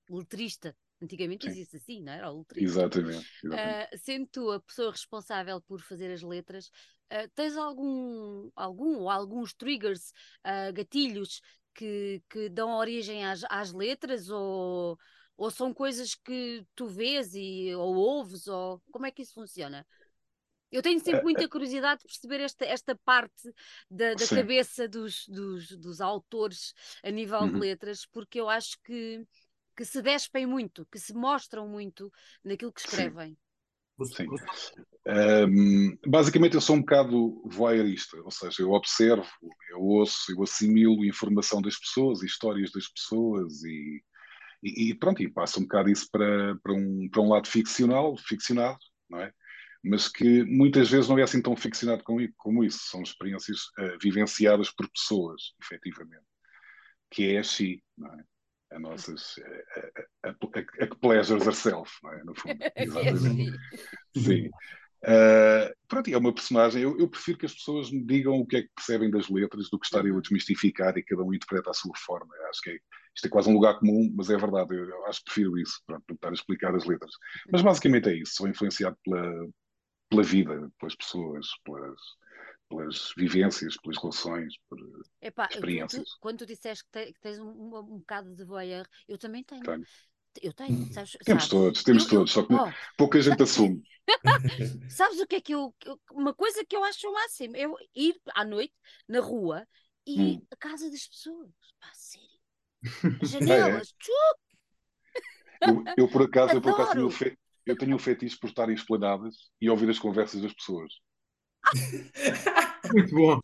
letrista, 0.09 0.75
Antigamente 1.01 1.47
existe 1.47 1.77
assim, 1.77 2.03
não 2.03 2.13
era? 2.13 2.31
O 2.31 2.45
exatamente. 2.55 3.27
exatamente. 3.43 3.95
Uh, 3.95 3.97
sendo 3.97 4.27
tu 4.27 4.51
a 4.51 4.59
pessoa 4.59 4.91
responsável 4.91 5.59
por 5.61 5.81
fazer 5.81 6.11
as 6.11 6.21
letras, 6.21 6.67
uh, 7.11 7.27
tens 7.33 7.57
algum, 7.57 8.51
algum 8.55 8.99
ou 8.99 9.09
alguns 9.09 9.51
triggers, 9.51 10.13
uh, 10.45 10.71
gatilhos 10.71 11.41
que, 11.73 12.21
que 12.29 12.49
dão 12.49 12.77
origem 12.77 13.25
às, 13.25 13.43
às 13.49 13.73
letras 13.73 14.29
ou, 14.29 14.95
ou 15.35 15.49
são 15.49 15.73
coisas 15.73 16.13
que 16.13 16.63
tu 16.75 16.85
vês 16.85 17.33
e, 17.33 17.73
ou 17.73 17.95
ouves 17.95 18.45
ou 18.47 18.79
como 18.91 19.07
é 19.07 19.11
que 19.11 19.23
isso 19.23 19.33
funciona? 19.33 19.83
Eu 20.71 20.81
tenho 20.81 20.99
sempre 20.99 21.23
muita 21.23 21.47
curiosidade 21.49 22.01
de 22.01 22.07
perceber 22.07 22.41
esta, 22.41 22.65
esta 22.65 22.95
parte 23.03 23.53
da, 23.89 24.13
da 24.13 24.27
cabeça 24.27 24.87
dos, 24.87 25.27
dos, 25.27 25.69
dos, 25.77 25.99
autores 25.99 26.73
a 27.03 27.11
nível 27.11 27.39
uhum. 27.41 27.53
de 27.53 27.59
letras, 27.59 28.05
porque 28.05 28.39
eu 28.39 28.49
acho 28.49 28.77
que 28.83 29.25
que 29.75 29.85
se 29.85 30.01
despem 30.01 30.45
muito, 30.45 30.85
que 30.91 30.99
se 30.99 31.13
mostram 31.13 31.67
muito 31.67 32.11
naquilo 32.43 32.71
que 32.71 32.81
escrevem. 32.81 33.37
Sim. 34.03 34.25
Um, 35.07 35.97
basicamente, 36.07 36.55
eu 36.55 36.61
sou 36.61 36.75
um 36.75 36.79
bocado 36.79 37.41
voyeurista, 37.45 38.17
ou 38.23 38.31
seja, 38.31 38.63
eu 38.63 38.71
observo, 38.71 39.27
eu 39.69 39.79
ouço, 39.79 40.31
eu 40.31 40.41
assimilo 40.41 41.05
informação 41.05 41.61
das 41.61 41.77
pessoas, 41.77 42.23
histórias 42.23 42.71
das 42.71 42.87
pessoas 42.87 43.63
e, 43.63 44.03
e, 44.63 44.89
e 44.89 44.95
pronto, 44.95 45.21
e 45.21 45.31
passo 45.31 45.59
um 45.59 45.63
bocado 45.63 45.89
isso 45.89 46.07
para, 46.11 46.55
para, 46.63 46.73
um, 46.73 47.09
para 47.11 47.21
um 47.21 47.29
lado 47.29 47.47
ficcional, 47.47 48.17
ficcionado, 48.17 48.79
não 49.09 49.19
é? 49.19 49.31
Mas 49.83 50.07
que 50.07 50.43
muitas 50.43 50.89
vezes 50.89 51.09
não 51.09 51.17
é 51.17 51.23
assim 51.23 51.41
tão 51.41 51.55
ficcionado 51.55 52.03
como, 52.03 52.63
isso, 52.63 52.79
são 52.83 53.01
experiências 53.01 53.59
uh, 53.79 53.97
vivenciadas 54.01 54.69
por 54.69 54.87
pessoas, 54.89 55.53
efetivamente, 55.61 56.25
que 57.09 57.33
é 57.33 57.39
assim, 57.39 57.81
não 57.97 58.13
é? 58.13 58.23
a 58.71 58.79
nossas 58.79 59.35
a, 60.23 60.29
a, 60.29 60.31
a, 60.31 60.85
a 60.85 60.95
pleasures 60.95 61.45
herself, 61.45 61.91
não 62.03 62.13
é? 62.13 62.23
no 62.23 62.35
fundo. 62.35 62.57
Exatamente. 62.75 63.57
Sim. 64.15 64.49
Uh, 65.03 65.73
pronto, 65.87 66.09
é 66.09 66.17
uma 66.17 66.33
personagem. 66.33 66.83
Eu, 66.83 66.97
eu, 66.99 67.09
prefiro 67.09 67.37
que 67.39 67.45
as 67.45 67.53
pessoas 67.53 67.91
me 67.91 68.05
digam 68.05 68.35
o 68.35 68.45
que 68.45 68.57
é 68.57 68.61
que 68.61 68.69
percebem 68.75 69.09
das 69.09 69.29
letras 69.29 69.67
do 69.69 69.79
que 69.79 69.85
estar 69.85 70.05
eu 70.05 70.13
a 70.13 70.15
uhum. 70.15 70.21
desmistificar 70.21 70.95
e 70.95 71.03
cada 71.03 71.23
um 71.23 71.33
interpreta 71.33 71.71
a 71.71 71.73
sua 71.73 71.93
forma. 71.97 72.35
Eu 72.35 72.49
acho 72.49 72.61
que 72.61 72.69
é, 72.69 72.79
isto 73.15 73.25
é 73.25 73.29
quase 73.29 73.49
um 73.49 73.53
lugar 73.53 73.79
comum, 73.79 74.11
mas 74.15 74.29
é 74.29 74.37
verdade. 74.37 74.75
Eu, 74.75 74.87
eu 74.87 75.05
acho 75.07 75.19
que 75.19 75.25
prefiro 75.25 75.57
isso, 75.57 75.81
pronto, 75.87 76.03
não 76.07 76.15
estar 76.15 76.29
a 76.29 76.33
explicar 76.33 76.75
as 76.75 76.85
letras. 76.85 77.11
Mas 77.51 77.63
basicamente 77.63 78.09
é 78.09 78.15
isso. 78.15 78.35
Sou 78.35 78.47
influenciado 78.47 78.95
pela, 79.03 79.47
pela 80.11 80.23
vida, 80.23 80.71
pelas 80.77 80.93
pessoas, 80.93 81.47
pelas, 81.63 81.99
pelas 82.69 83.13
vivências, 83.15 83.77
pelas 83.77 83.97
relações, 83.97 84.53
por 84.69 84.77
Epá, 85.21 85.47
experiências. 85.49 86.03
Tu, 86.03 86.17
quando 86.19 86.39
tu 86.39 86.45
disseste 86.45 86.83
que, 86.91 87.13
tens 87.21 87.39
um, 87.39 87.47
um, 87.47 87.77
um 87.77 87.97
bocado 87.99 88.35
de 88.35 88.43
voyeur, 88.43 88.85
eu 89.07 89.17
também 89.17 89.43
tenho. 89.43 89.63
tenho. 89.63 89.83
Eu 90.41 90.53
tenho, 90.53 90.71
hum. 90.71 90.91
sabes? 90.93 91.17
Temos 91.25 91.43
sabes? 91.43 91.47
todos, 91.49 91.83
temos 91.83 92.03
eu, 92.03 92.09
todos, 92.09 92.31
só 92.31 92.43
que 92.43 92.53
oh. 92.53 92.71
pouca 92.97 93.21
gente 93.21 93.41
assume. 93.41 93.81
sabes 94.89 95.19
o 95.19 95.27
que 95.27 95.35
é 95.35 95.41
que 95.41 95.53
eu. 95.53 95.73
Uma 96.11 96.33
coisa 96.33 96.63
que 96.65 96.75
eu 96.75 96.83
acho 96.83 97.07
o 97.09 97.13
máximo 97.13 97.55
é 97.55 97.65
ir 97.95 98.15
à 98.33 98.45
noite 98.45 98.73
na 99.07 99.19
rua 99.19 99.65
e 100.05 100.21
hum. 100.21 100.47
a 100.51 100.55
casa 100.57 100.89
das 100.89 101.07
pessoas. 101.07 101.49
Pá, 101.79 101.89
sério. 101.93 102.27
As 103.21 103.29
janelas, 103.31 103.93
é. 105.61 105.69
eu, 105.69 105.83
eu, 105.97 106.07
por 106.09 106.23
acaso, 106.23 106.53
eu 106.53 106.61
por 106.61 106.73
acaso 106.73 106.91
tenho, 106.93 107.09
fe... 107.09 107.37
eu 107.65 107.77
tenho 107.77 107.95
um 107.95 107.99
fetiche 107.99 108.37
por 108.39 108.49
estar 108.49 108.69
em 108.69 108.73
esplanadas 108.73 109.35
e 109.59 109.69
ouvir 109.69 109.89
as 109.89 109.99
conversas 109.99 110.41
das 110.41 110.53
pessoas. 110.53 110.93
Muito 112.93 113.15
bom. 113.15 113.39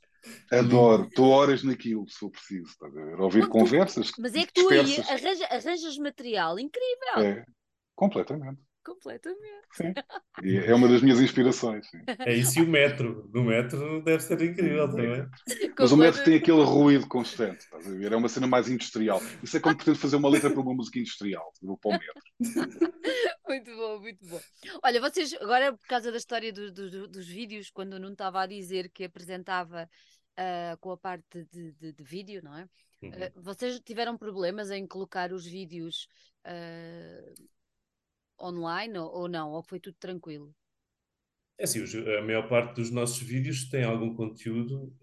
Adoro, 0.52 1.04
estou 1.04 1.30
horas 1.30 1.64
naquilo, 1.64 2.08
se 2.10 2.18
for 2.18 2.30
preciso, 2.32 2.74
ver? 2.94 3.20
Ouvir 3.20 3.44
não, 3.44 3.50
conversas. 3.50 4.12
Mas 4.20 4.36
é 4.36 4.46
que 4.46 4.54
tu 4.54 4.70
aí 4.70 4.80
arranja, 4.80 5.46
arranjas 5.46 5.98
material 5.98 6.60
incrível. 6.60 7.20
É, 7.20 7.46
completamente. 7.96 8.60
Completamente. 8.84 9.68
Sim. 9.74 9.94
E 10.42 10.58
é 10.60 10.74
uma 10.74 10.88
das 10.88 11.02
minhas 11.02 11.20
inspirações. 11.20 11.86
Sim. 11.90 12.00
É 12.20 12.34
isso 12.34 12.60
e 12.60 12.62
o 12.62 12.68
metro. 12.68 13.30
No 13.34 13.44
metro 13.44 14.02
deve 14.02 14.24
ser 14.24 14.42
incrível 14.42 14.90
também. 14.90 15.28
Mas 15.78 15.92
o 15.92 15.98
metro 15.98 16.24
tem 16.24 16.36
aquele 16.38 16.64
ruído 16.64 17.06
constante, 17.06 17.60
estás 17.60 17.86
a 17.86 17.92
ver? 17.92 18.14
É 18.14 18.16
uma 18.16 18.30
cena 18.30 18.48
mais 18.48 18.70
industrial. 18.70 19.22
Isso 19.44 19.58
é 19.58 19.60
como 19.60 19.76
pretendo 19.76 19.98
fazer 19.98 20.16
uma 20.16 20.30
letra 20.30 20.50
para 20.50 20.62
uma 20.62 20.74
música 20.74 21.00
industrial, 21.00 21.52
para 21.82 21.90
o 21.90 22.00
metro. 22.00 22.24
muito 23.48 23.76
bom, 23.76 24.00
muito 24.00 24.26
bom. 24.28 24.40
Olha, 24.84 25.02
vocês, 25.02 25.34
agora 25.34 25.74
por 25.74 25.88
causa 25.88 26.12
da 26.12 26.18
história 26.18 26.52
do, 26.52 26.72
do, 26.72 27.08
dos 27.08 27.28
vídeos, 27.28 27.70
quando 27.70 28.00
não 28.00 28.12
estava 28.12 28.42
a 28.42 28.46
dizer 28.46 28.90
que 28.90 29.04
apresentava 29.04 29.90
uh, 30.38 30.78
com 30.80 30.92
a 30.92 30.98
parte 30.98 31.44
de, 31.46 31.72
de, 31.74 31.94
de 31.94 32.04
vídeo, 32.04 32.42
não 32.44 32.58
é? 32.58 32.70
Uhum. 33.02 33.10
Uh, 33.10 33.42
vocês 33.42 33.80
tiveram 33.80 34.18
problemas 34.18 34.72
em 34.72 34.86
colocar 34.86 35.32
os 35.32 35.46
vídeos 35.46 36.08
uh, 36.46 37.48
online 38.40 38.98
ou, 38.98 39.12
ou, 39.12 39.28
não? 39.28 39.52
Ou 39.52 39.64
foi 39.64 39.80
tudo 39.80 39.96
tranquilo? 40.00 40.54
É 41.58 41.64
assim, 41.64 41.84
a 42.18 42.22
maior 42.22 42.48
parte 42.48 42.76
dos 42.76 42.92
nossos 42.92 43.20
vídeos 43.20 43.68
tem 43.68 43.84
algum 43.84 44.14
conteúdo 44.14 44.96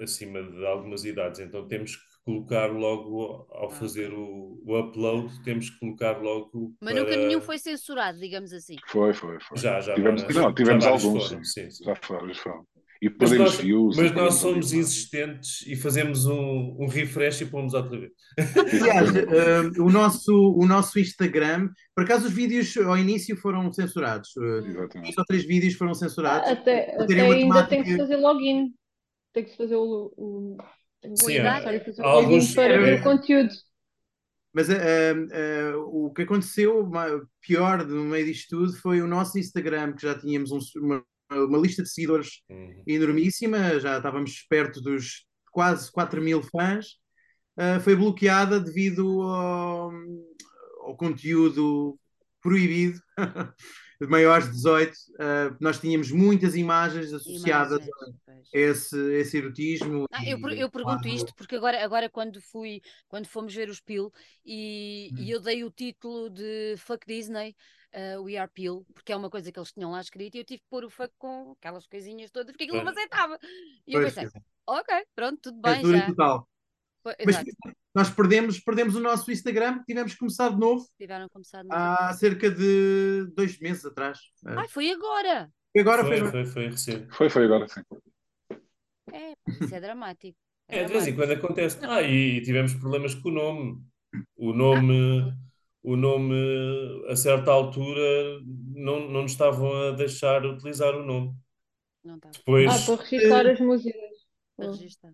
acima 0.00 0.42
de 0.42 0.66
algumas 0.66 1.04
idades, 1.04 1.38
então 1.38 1.68
temos 1.68 1.94
que 1.94 2.11
colocar 2.24 2.66
logo 2.66 3.46
ao 3.50 3.68
ah, 3.68 3.70
fazer 3.70 4.12
o, 4.12 4.60
o, 4.64 4.78
upload, 4.78 5.42
temos 5.42 5.70
que 5.70 5.78
colocar 5.78 6.20
logo. 6.20 6.74
Mas 6.80 6.94
para... 6.94 7.02
nunca 7.02 7.16
nenhum 7.16 7.40
foi 7.40 7.58
censurado, 7.58 8.18
digamos 8.18 8.52
assim. 8.52 8.76
Foi, 8.86 9.12
foi, 9.12 9.40
foi. 9.40 9.58
Já, 9.58 9.80
já. 9.80 9.94
Tivemos, 9.94 10.22
não, 10.28 10.54
tivemos 10.54 10.84
alguns. 10.84 11.28
Foram, 11.28 11.44
sim, 11.44 11.70
sim. 11.70 11.84
Já 11.84 11.96
foram, 11.96 12.28
já 12.28 12.42
foram. 12.42 12.66
E 13.02 13.12
mas 13.18 13.32
nós, 13.32 13.56
views. 13.56 13.96
Mas 13.96 14.12
nós 14.12 14.34
somos 14.34 14.72
insistentes 14.72 15.66
e 15.66 15.74
fazemos 15.74 16.24
um, 16.26 16.76
um 16.78 16.86
refresh 16.86 17.40
e 17.40 17.46
pomos 17.46 17.74
outra 17.74 17.98
vez. 17.98 18.12
Aliás, 18.80 19.10
uh, 19.10 19.82
o, 19.82 19.90
nosso, 19.90 20.32
o 20.32 20.64
nosso 20.64 21.00
Instagram, 21.00 21.68
por 21.96 22.04
acaso 22.04 22.28
os 22.28 22.32
vídeos 22.32 22.76
ao 22.76 22.96
início 22.96 23.36
foram 23.36 23.72
censurados. 23.72 24.30
Uh, 24.36 24.88
dois 24.94 25.18
ou 25.18 25.24
três 25.24 25.44
vídeos 25.44 25.74
foram 25.74 25.94
censurados. 25.94 26.48
Até, 26.48 26.94
até 26.94 27.20
ainda 27.22 27.38
temática... 27.38 27.66
tem 27.66 27.82
que 27.82 27.96
fazer 27.96 28.16
login. 28.18 28.72
tem 29.32 29.42
que 29.42 29.50
se 29.50 29.56
fazer 29.56 29.74
o, 29.74 30.12
o, 30.16 30.56
Sim, 31.16 31.38
há, 31.38 31.60
fazer 31.60 32.02
há 32.02 32.06
alguns 32.06 32.54
para 32.54 32.80
ver 32.80 33.00
o 33.00 33.02
conteúdo. 33.02 33.52
Mas 34.52 34.68
uh, 34.68 34.72
uh, 34.72 36.06
o 36.06 36.12
que 36.12 36.22
aconteceu 36.22 36.88
pior 37.40 37.86
no 37.86 38.04
meio 38.04 38.26
disto 38.26 38.56
tudo 38.56 38.76
foi 38.76 39.00
o 39.00 39.06
nosso 39.06 39.38
Instagram, 39.38 39.94
que 39.94 40.02
já 40.02 40.18
tínhamos 40.18 40.50
um, 40.52 40.58
uma, 40.76 41.04
uma, 41.30 41.58
lista 41.58 41.82
de 41.82 41.88
seguidores 41.88 42.42
uhum. 42.50 42.82
enormíssima, 42.86 43.80
já 43.80 43.96
estávamos 43.96 44.44
perto 44.48 44.80
dos 44.80 45.26
quase 45.50 45.90
4 45.90 46.20
mil 46.20 46.42
fãs, 46.42 46.98
uh, 47.58 47.80
foi 47.80 47.96
bloqueada 47.96 48.60
devido 48.60 49.22
ao, 49.22 49.90
ao 50.82 50.96
conteúdo 50.96 51.98
proibido 52.42 53.00
maiores 54.08 54.46
de 54.46 54.52
18. 54.52 54.92
Uh, 54.92 55.56
nós 55.60 55.78
tínhamos 55.78 56.10
muitas 56.10 56.54
imagens 56.54 57.12
associadas 57.12 57.78
imagens, 57.78 58.48
a 58.54 58.58
esse, 58.58 59.14
esse 59.14 59.36
erotismo. 59.38 60.06
Ah, 60.10 60.24
eu, 60.24 60.38
eu 60.50 60.70
pergunto 60.70 61.08
isto 61.08 61.34
porque 61.34 61.56
agora, 61.56 61.82
agora 61.84 62.08
quando 62.08 62.40
fui, 62.40 62.80
quando 63.08 63.26
fomos 63.26 63.54
ver 63.54 63.68
o 63.68 63.74
Spill 63.74 64.12
e, 64.44 65.10
hum. 65.12 65.16
e 65.18 65.30
eu 65.30 65.40
dei 65.40 65.64
o 65.64 65.70
título 65.70 66.30
de 66.30 66.74
Fuck 66.78 67.06
Disney. 67.06 67.54
Uh, 67.94 68.22
We 68.22 68.38
Are 68.38 68.50
Peel, 68.50 68.86
porque 68.94 69.12
é 69.12 69.16
uma 69.16 69.28
coisa 69.28 69.52
que 69.52 69.58
eles 69.58 69.70
tinham 69.70 69.90
lá 69.90 70.00
escrito 70.00 70.34
e 70.34 70.38
eu 70.38 70.44
tive 70.46 70.60
que 70.60 70.68
pôr 70.70 70.82
o 70.82 70.88
fuck 70.88 71.12
com 71.18 71.52
aquelas 71.58 71.86
coisinhas 71.86 72.30
todas 72.30 72.50
porque 72.50 72.64
aquilo 72.64 72.82
não 72.82 72.90
aceitava. 72.90 73.38
E 73.86 73.92
eu 73.92 74.02
pensei, 74.02 74.30
ok, 74.66 75.04
pronto, 75.14 75.38
tudo 75.42 75.60
bem. 75.60 75.80
É 75.80 75.98
já. 75.98 76.06
Total. 76.06 76.48
Mas 77.04 77.44
nós 77.94 78.10
perdemos, 78.10 78.60
perdemos 78.60 78.94
o 78.94 79.00
nosso 79.00 79.30
Instagram, 79.30 79.82
tivemos 79.84 80.12
que 80.12 80.18
começar 80.18 80.50
de 80.50 80.58
novo. 80.58 80.86
Tiveram 80.98 81.26
que 81.26 81.32
começar 81.32 81.62
de 81.62 81.68
novo. 81.68 81.80
Há 81.80 82.12
cerca 82.14 82.50
de 82.50 83.26
dois 83.34 83.58
meses 83.58 83.84
atrás. 83.84 84.18
Ai, 84.46 84.68
foi 84.68 84.90
agora. 84.90 85.50
Foi 85.72 85.80
agora, 85.80 86.04
foi, 86.04 86.18
foi, 86.18 86.30
foi, 86.30 86.46
foi, 86.46 86.66
recente. 86.68 87.14
Foi, 87.14 87.28
foi 87.28 87.44
agora, 87.44 87.66
sim. 87.68 87.80
É, 89.12 89.32
isso 89.60 89.74
é 89.74 89.80
dramático. 89.80 90.38
É, 90.68 90.80
é 90.80 90.84
de 90.84 90.92
vez 90.92 91.06
em 91.06 91.14
quando 91.14 91.32
acontece. 91.32 91.78
Ah, 91.82 92.02
e 92.02 92.40
tivemos 92.42 92.74
problemas 92.74 93.14
com 93.14 93.28
o 93.28 93.32
nome. 93.32 93.82
O 94.36 94.52
nome, 94.52 95.20
ah. 95.20 95.36
o 95.82 95.96
nome 95.96 97.04
a 97.08 97.16
certa 97.16 97.50
altura, 97.50 98.40
não, 98.44 99.08
não 99.08 99.22
nos 99.22 99.32
estavam 99.32 99.88
a 99.88 99.90
deixar 99.92 100.44
utilizar 100.46 100.94
o 100.94 101.04
nome. 101.04 101.34
Não 102.04 102.16
está. 102.16 102.30
Depois... 102.30 102.70
Ah, 102.70 102.96
para 102.96 103.04
registrar 103.04 103.46
as 103.46 103.60
músicas. 103.60 104.26
Para 104.56 104.70
registrar. 104.70 105.12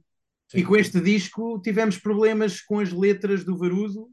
E 0.54 0.62
com 0.62 0.76
este 0.76 1.00
disco 1.00 1.60
tivemos 1.62 1.98
problemas 1.98 2.60
com 2.60 2.80
as 2.80 2.92
letras 2.92 3.44
do 3.44 3.56
Varudo 3.56 4.10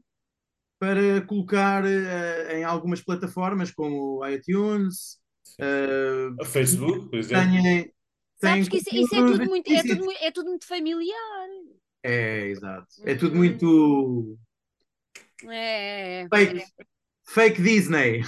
para 0.78 1.22
colocar 1.26 1.84
uh, 1.84 2.52
em 2.52 2.62
algumas 2.62 3.02
plataformas 3.02 3.70
como 3.70 4.26
iTunes, 4.26 5.18
uh, 5.58 6.44
Facebook, 6.44 7.08
por 7.08 7.18
exemplo. 7.18 7.62
Tem, 7.62 7.92
Sabes 8.38 8.68
que 8.68 8.76
isso, 8.76 8.94
isso, 8.94 9.14
é, 9.14 9.18
tudo 9.18 9.46
muito, 9.46 9.72
é, 9.72 9.82
tudo, 9.82 10.12
é 10.20 10.30
tudo 10.30 10.50
muito 10.50 10.66
familiar. 10.66 11.48
É, 12.02 12.46
exato. 12.48 12.86
É 13.04 13.14
tudo 13.14 13.32
uhum. 13.32 13.38
muito. 13.38 14.38
É. 15.50 16.26
Fake, 16.28 16.64
fake 17.26 17.60
Disney. 17.62 18.22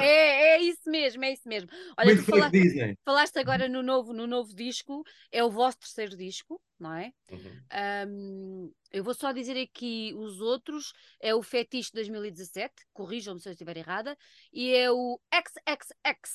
É, 0.00 0.56
é 0.56 0.60
isso 0.62 0.88
mesmo, 0.88 1.24
é 1.24 1.32
isso 1.32 1.48
mesmo. 1.48 1.68
Olha, 1.96 2.14
muito 2.14 2.24
falaste, 2.24 2.52
Disney. 2.52 2.98
falaste 3.04 3.38
agora 3.38 3.68
no 3.68 3.82
novo, 3.82 4.12
no 4.12 4.26
novo 4.26 4.54
disco, 4.54 5.02
é 5.30 5.42
o 5.42 5.50
vosso 5.50 5.78
terceiro 5.78 6.16
disco 6.16 6.60
não 6.82 6.94
é? 6.94 7.12
Uhum. 7.30 8.08
Um, 8.08 8.74
eu 8.90 9.04
vou 9.04 9.14
só 9.14 9.30
dizer 9.32 9.56
aqui 9.56 10.12
os 10.16 10.40
outros: 10.40 10.92
é 11.20 11.32
o 11.34 11.42
Fetiche 11.42 11.92
2017, 11.94 12.74
corrijam-me 12.92 13.40
se 13.40 13.48
eu 13.48 13.52
estiver 13.52 13.76
errada, 13.76 14.18
e 14.52 14.74
é 14.74 14.90
o 14.90 15.20
XXX 15.32 16.30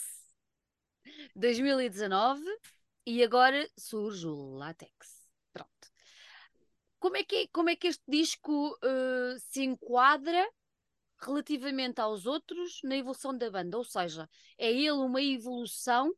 2019, 1.35 2.41
e 3.05 3.21
agora 3.21 3.69
surge 3.77 4.25
o 4.25 4.55
Latex. 4.55 5.27
Pronto. 5.51 5.69
Como 6.97 7.17
é 7.17 7.23
que, 7.23 7.47
como 7.49 7.69
é 7.69 7.75
que 7.75 7.87
este 7.87 8.03
disco 8.07 8.69
uh, 8.71 9.39
se 9.39 9.63
enquadra 9.63 10.49
relativamente 11.19 11.99
aos 11.99 12.25
outros 12.25 12.79
na 12.83 12.97
evolução 12.97 13.37
da 13.37 13.49
banda? 13.49 13.77
Ou 13.77 13.83
seja, 13.83 14.29
é 14.57 14.71
ele 14.71 14.91
uma 14.91 15.21
evolução 15.21 16.13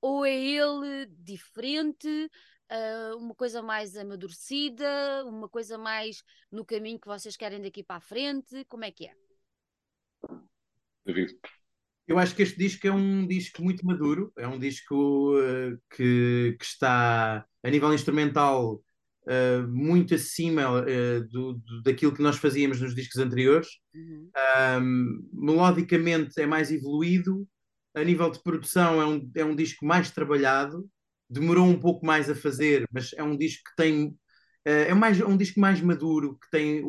ou 0.00 0.24
é 0.26 0.34
ele 0.34 1.06
diferente? 1.06 2.30
uh, 2.72 3.16
uma 3.16 3.34
coisa 3.34 3.62
mais 3.62 3.96
amadurecida, 3.96 5.24
uma 5.26 5.48
coisa 5.48 5.76
mais 5.76 6.22
no 6.50 6.64
caminho 6.64 6.98
que 6.98 7.06
vocês 7.06 7.36
querem 7.36 7.60
daqui 7.60 7.82
para 7.82 7.96
a 7.96 8.00
frente? 8.00 8.64
Como 8.66 8.84
é 8.84 8.90
que 8.90 9.06
é? 9.06 9.14
David. 11.04 11.36
Eu 12.06 12.18
acho 12.18 12.34
que 12.34 12.42
este 12.42 12.58
disco 12.58 12.86
é 12.86 12.92
um 12.92 13.26
disco 13.26 13.62
muito 13.62 13.86
maduro, 13.86 14.32
é 14.36 14.46
um 14.46 14.58
disco 14.58 15.38
uh, 15.38 15.78
que, 15.94 16.56
que, 16.58 16.64
está 16.64 17.46
a 17.62 17.70
nível 17.70 17.94
instrumental 17.94 18.82
uh, 19.26 19.66
muito 19.68 20.14
acima 20.14 20.82
uh, 20.82 21.28
do, 21.28 21.54
do, 21.54 21.82
daquilo 21.82 22.12
que 22.12 22.22
nós 22.22 22.36
fazíamos 22.36 22.80
nos 22.80 22.94
discos 22.94 23.20
anteriores. 23.20 23.68
Uhum. 23.94 24.30
Um, 24.82 25.28
melodicamente 25.32 26.40
é 26.40 26.46
mais 26.46 26.70
evoluído, 26.70 27.46
a 27.94 28.02
nível 28.02 28.30
de 28.30 28.42
produção 28.42 29.00
é 29.00 29.06
um, 29.06 29.30
é 29.36 29.44
um 29.44 29.54
disco 29.54 29.84
mais 29.84 30.10
trabalhado, 30.10 30.88
demorou 31.28 31.66
um 31.66 31.78
pouco 31.78 32.04
mais 32.04 32.30
a 32.30 32.34
fazer, 32.34 32.86
mas 32.90 33.12
é 33.14 33.22
um 33.22 33.36
disco 33.36 33.62
que 33.64 33.76
tem 33.76 34.06
uh, 34.06 34.14
é 34.64 34.94
mais 34.94 35.20
um 35.20 35.36
disco 35.36 35.60
mais 35.60 35.80
maduro, 35.80 36.38
que 36.38 36.50
tem 36.50 36.82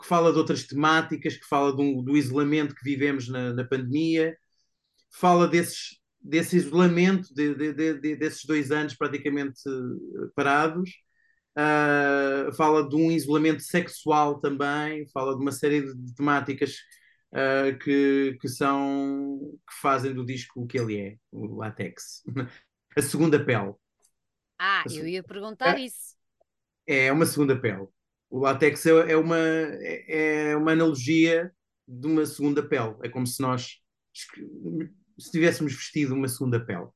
que 0.00 0.06
fala 0.06 0.32
de 0.32 0.38
outras 0.38 0.66
temáticas, 0.66 1.36
que 1.36 1.46
fala 1.46 1.72
do, 1.72 2.02
do 2.02 2.16
isolamento 2.16 2.74
que 2.74 2.84
vivemos 2.84 3.28
na, 3.28 3.52
na, 3.52 3.64
pandemia, 3.64 4.36
fala 5.10 5.46
desses, 5.46 5.99
desse 6.20 6.56
isolamento 6.56 7.32
de, 7.34 7.54
de, 7.54 7.94
de, 7.94 8.16
desses 8.16 8.44
dois 8.44 8.70
anos 8.70 8.94
praticamente 8.94 9.60
parados. 10.34 10.90
Uh, 11.56 12.52
fala 12.54 12.88
de 12.88 12.94
um 12.94 13.10
isolamento 13.10 13.62
sexual 13.62 14.40
também, 14.40 15.06
fala 15.08 15.34
de 15.36 15.42
uma 15.42 15.50
série 15.50 15.82
de 15.82 16.14
temáticas 16.14 16.76
uh, 17.32 17.76
que, 17.78 18.38
que 18.40 18.48
são 18.48 19.40
que 19.68 19.80
fazem 19.80 20.14
do 20.14 20.24
disco 20.24 20.62
o 20.62 20.66
que 20.66 20.78
ele 20.78 20.98
é, 20.98 21.16
o 21.32 21.56
Latex. 21.56 22.22
a 22.96 23.02
segunda 23.02 23.44
pele. 23.44 23.74
Ah, 24.58 24.84
eu 24.90 25.06
ia 25.06 25.22
perguntar 25.22 25.78
é, 25.78 25.84
isso. 25.84 26.14
É 26.86 27.10
uma 27.10 27.24
segunda 27.24 27.58
pele. 27.58 27.88
O 28.28 28.40
látex 28.40 28.84
é, 28.84 29.12
é 29.12 29.16
uma, 29.16 29.38
é, 29.38 30.50
é 30.50 30.56
uma 30.56 30.72
analogia 30.72 31.50
de 31.88 32.06
uma 32.06 32.26
segunda 32.26 32.62
pele. 32.62 32.94
É 33.02 33.08
como 33.08 33.26
se 33.26 33.40
nós 33.40 33.80
se 35.20 35.30
tivéssemos 35.30 35.74
vestido 35.74 36.14
uma 36.14 36.28
segunda 36.28 36.58
pele. 36.64 36.88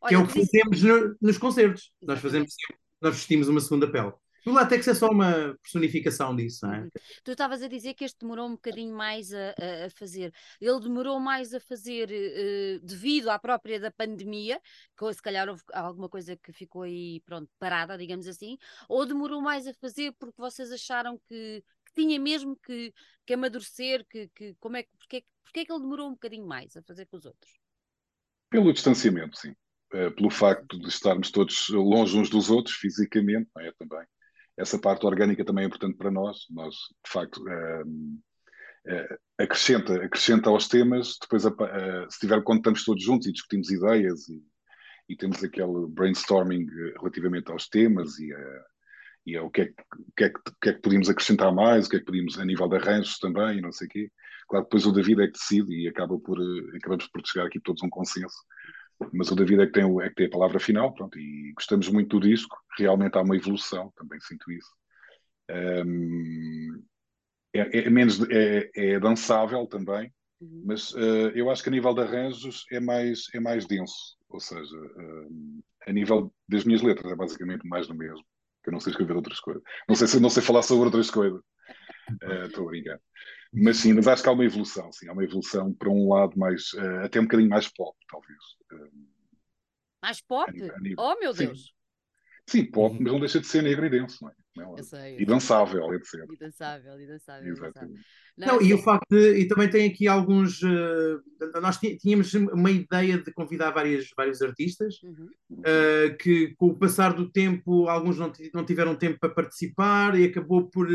Olha, 0.00 0.08
que 0.08 0.14
é 0.14 0.18
o 0.18 0.26
que 0.26 0.44
fazemos 0.44 0.82
no, 0.82 1.16
nos 1.20 1.38
concertos. 1.38 1.92
Nós 2.02 2.20
fazemos 2.20 2.54
nós 3.00 3.16
vestimos 3.16 3.48
uma 3.48 3.60
segunda 3.60 3.90
pele. 3.90 4.12
O 4.46 4.52
látex 4.52 4.86
é 4.88 4.94
só 4.94 5.08
uma 5.08 5.56
personificação 5.62 6.36
disso, 6.36 6.66
não 6.66 6.74
é? 6.74 6.80
Uhum. 6.80 6.88
Tu 7.22 7.30
estavas 7.30 7.62
a 7.62 7.68
dizer 7.68 7.94
que 7.94 8.04
este 8.04 8.18
demorou 8.20 8.46
um 8.46 8.52
bocadinho 8.52 8.94
mais 8.94 9.32
a, 9.32 9.54
a 9.86 9.90
fazer. 9.90 10.34
Ele 10.60 10.80
demorou 10.80 11.18
mais 11.18 11.54
a 11.54 11.60
fazer 11.60 12.10
uh, 12.10 12.86
devido 12.86 13.30
à 13.30 13.38
própria 13.38 13.80
da 13.80 13.90
pandemia, 13.90 14.60
que 14.98 15.14
se 15.14 15.22
calhar 15.22 15.48
houve 15.48 15.62
alguma 15.72 16.10
coisa 16.10 16.36
que 16.36 16.52
ficou 16.52 16.82
aí, 16.82 17.22
pronto, 17.24 17.50
parada, 17.58 17.96
digamos 17.96 18.26
assim, 18.26 18.58
ou 18.86 19.06
demorou 19.06 19.40
mais 19.40 19.66
a 19.66 19.72
fazer 19.74 20.12
porque 20.18 20.36
vocês 20.36 20.70
acharam 20.70 21.18
que, 21.26 21.64
que 21.86 21.94
tinha 21.94 22.20
mesmo 22.20 22.54
que, 22.56 22.92
que 23.24 23.32
amadurecer, 23.32 24.04
que, 24.10 24.28
que, 24.34 24.54
como 24.60 24.76
é, 24.76 24.84
porque, 24.98 25.24
porque 25.42 25.60
é 25.60 25.64
que 25.64 25.72
ele 25.72 25.80
demorou 25.80 26.08
um 26.08 26.12
bocadinho 26.12 26.46
mais 26.46 26.76
a 26.76 26.82
fazer 26.82 27.06
com 27.06 27.16
os 27.16 27.24
outros? 27.24 27.63
Pelo 28.54 28.72
distanciamento, 28.72 29.36
sim. 29.36 29.50
Uh, 29.92 30.12
pelo 30.14 30.30
facto 30.30 30.78
de 30.78 30.86
estarmos 30.86 31.32
todos 31.32 31.68
longe 31.70 32.16
uns 32.16 32.30
dos 32.30 32.50
outros, 32.50 32.76
fisicamente, 32.76 33.50
não 33.54 33.62
é? 33.62 33.72
Também 33.72 34.06
essa 34.56 34.78
parte 34.78 35.04
orgânica 35.04 35.44
também 35.44 35.64
é 35.64 35.66
importante 35.66 35.96
para 35.96 36.08
nós. 36.08 36.46
Nós, 36.50 36.74
de 37.04 37.10
facto, 37.10 37.42
uh, 37.42 39.18
acrescenta, 39.36 39.96
acrescenta 40.04 40.50
aos 40.50 40.68
temas, 40.68 41.16
depois, 41.20 41.44
uh, 41.44 41.52
se 42.08 42.20
tiver, 42.20 42.40
quando 42.44 42.58
estamos 42.58 42.84
todos 42.84 43.02
juntos 43.02 43.26
e 43.26 43.32
discutimos 43.32 43.72
ideias 43.72 44.28
e, 44.28 44.40
e 45.08 45.16
temos 45.16 45.42
aquele 45.42 45.88
brainstorming 45.88 46.64
relativamente 46.96 47.50
aos 47.50 47.68
temas 47.68 48.20
e, 48.20 48.32
a, 48.32 48.64
e 49.26 49.36
a, 49.36 49.42
o, 49.42 49.50
que 49.50 49.62
é, 49.62 49.64
o, 49.64 50.12
que 50.16 50.24
é 50.24 50.30
que, 50.30 50.40
que 50.62 50.68
é 50.68 50.72
que 50.74 50.80
podíamos 50.80 51.10
acrescentar 51.10 51.52
mais, 51.52 51.86
o 51.86 51.90
que 51.90 51.96
é 51.96 51.98
que 51.98 52.06
podíamos, 52.06 52.38
a 52.38 52.44
nível 52.44 52.68
de 52.68 52.76
arranjos 52.76 53.18
também, 53.18 53.60
não 53.60 53.72
sei 53.72 53.88
o 53.88 53.90
quê. 53.90 54.12
Claro, 54.48 54.64
depois 54.64 54.86
o 54.86 54.92
David 54.92 55.22
é 55.22 55.26
que 55.26 55.32
decide 55.32 55.74
e 55.74 55.88
acaba 55.88 56.18
por, 56.18 56.38
acabamos 56.76 57.06
por 57.08 57.22
chegar 57.26 57.46
aqui 57.46 57.60
todos 57.60 57.82
a 57.82 57.86
um 57.86 57.90
consenso 57.90 58.36
mas 59.12 59.30
o 59.30 59.34
David 59.34 59.62
é 59.62 59.66
que 59.66 59.72
tem, 59.72 60.02
é 60.02 60.08
que 60.08 60.14
tem 60.14 60.26
a 60.26 60.30
palavra 60.30 60.60
final, 60.60 60.92
pronto, 60.94 61.18
e 61.18 61.52
gostamos 61.54 61.88
muito 61.88 62.18
do 62.18 62.28
disco, 62.28 62.56
realmente 62.78 63.16
há 63.16 63.22
uma 63.22 63.36
evolução, 63.36 63.92
também 63.96 64.20
sinto 64.20 64.50
isso. 64.50 64.70
Um, 65.50 66.82
é, 67.52 67.86
é, 67.86 67.90
menos, 67.90 68.20
é, 68.30 68.70
é, 68.74 69.00
dançável 69.00 69.66
também, 69.66 70.12
uhum. 70.40 70.62
mas 70.66 70.92
uh, 70.92 71.30
eu 71.34 71.50
acho 71.50 71.62
que 71.62 71.68
a 71.68 71.72
nível 71.72 71.94
de 71.94 72.02
arranjos 72.02 72.64
é 72.70 72.80
mais, 72.80 73.26
é 73.34 73.40
mais 73.40 73.66
denso, 73.66 74.16
ou 74.28 74.40
seja, 74.40 74.76
uh, 74.76 75.62
a 75.86 75.92
nível 75.92 76.32
das 76.48 76.64
minhas 76.64 76.82
letras 76.82 77.12
é 77.12 77.16
basicamente 77.16 77.66
mais 77.66 77.86
do 77.86 77.94
mesmo, 77.94 78.24
que 78.62 78.70
eu 78.70 78.72
não 78.72 78.80
sei 78.80 78.92
escrever 78.92 79.14
outras 79.14 79.38
coisas. 79.40 79.62
Não 79.88 79.94
sei 79.94 80.06
se 80.08 80.20
não 80.20 80.30
sei 80.30 80.42
falar 80.42 80.62
sobre 80.62 80.86
outras 80.86 81.10
coisas. 81.10 81.40
Eh, 82.22 82.46
estou 82.46 82.64
uh, 82.64 82.68
a 82.68 82.70
brincar. 82.70 83.00
Mas 83.54 83.76
sim, 83.78 83.92
mas 83.92 84.08
acho 84.08 84.22
que 84.22 84.28
há 84.28 84.32
uma 84.32 84.44
evolução, 84.44 84.92
sim, 84.92 85.08
há 85.08 85.12
uma 85.12 85.22
evolução 85.22 85.72
para 85.72 85.88
um 85.88 86.12
lado 86.12 86.36
mais, 86.36 86.72
uh, 86.72 87.04
até 87.04 87.20
um 87.20 87.24
bocadinho 87.24 87.48
mais 87.48 87.68
pop, 87.68 87.96
talvez. 88.10 88.38
Uh, 88.72 88.90
mais 90.02 90.20
pop? 90.20 90.50
A 90.50 90.76
a 90.76 90.80
nível, 90.80 90.96
oh, 90.98 91.18
meu 91.20 91.32
Deus! 91.32 91.72
Sim, 92.46 92.64
pop, 92.66 92.96
mas 93.00 93.12
não 93.12 93.20
deixa 93.20 93.40
de 93.40 93.46
ser 93.46 93.62
negro 93.62 93.86
e 93.86 93.90
denso, 93.90 94.18
não 94.22 94.30
é? 94.30 94.34
Não, 94.56 94.76
eu 94.76 94.84
sei, 94.84 95.16
eu 95.16 95.20
e 95.20 95.24
dançável, 95.24 95.94
etc. 95.94 96.14
E 96.30 96.36
dançável, 96.36 97.00
e 97.00 97.06
dançável. 97.06 97.52
Exatamente. 97.52 98.00
Não, 98.36 98.46
não, 98.46 98.62
e 98.62 98.74
o 98.74 98.78
facto 98.78 99.06
de, 99.10 99.38
e 99.38 99.48
também 99.48 99.68
tem 99.68 99.88
aqui 99.88 100.06
alguns, 100.06 100.60
uh, 100.62 101.22
nós 101.60 101.78
tínhamos 101.78 102.32
uma 102.34 102.70
ideia 102.70 103.18
de 103.18 103.32
convidar 103.32 103.70
várias, 103.70 104.08
vários 104.16 104.42
artistas, 104.42 105.02
uhum. 105.02 105.28
uh, 105.50 106.16
que 106.18 106.54
com 106.56 106.66
o 106.66 106.78
passar 106.78 107.14
do 107.14 107.30
tempo, 107.30 107.88
alguns 107.88 108.18
não, 108.18 108.32
não 108.52 108.64
tiveram 108.64 108.94
tempo 108.94 109.18
para 109.18 109.34
participar 109.34 110.18
e 110.18 110.24
acabou 110.24 110.68
por, 110.68 110.88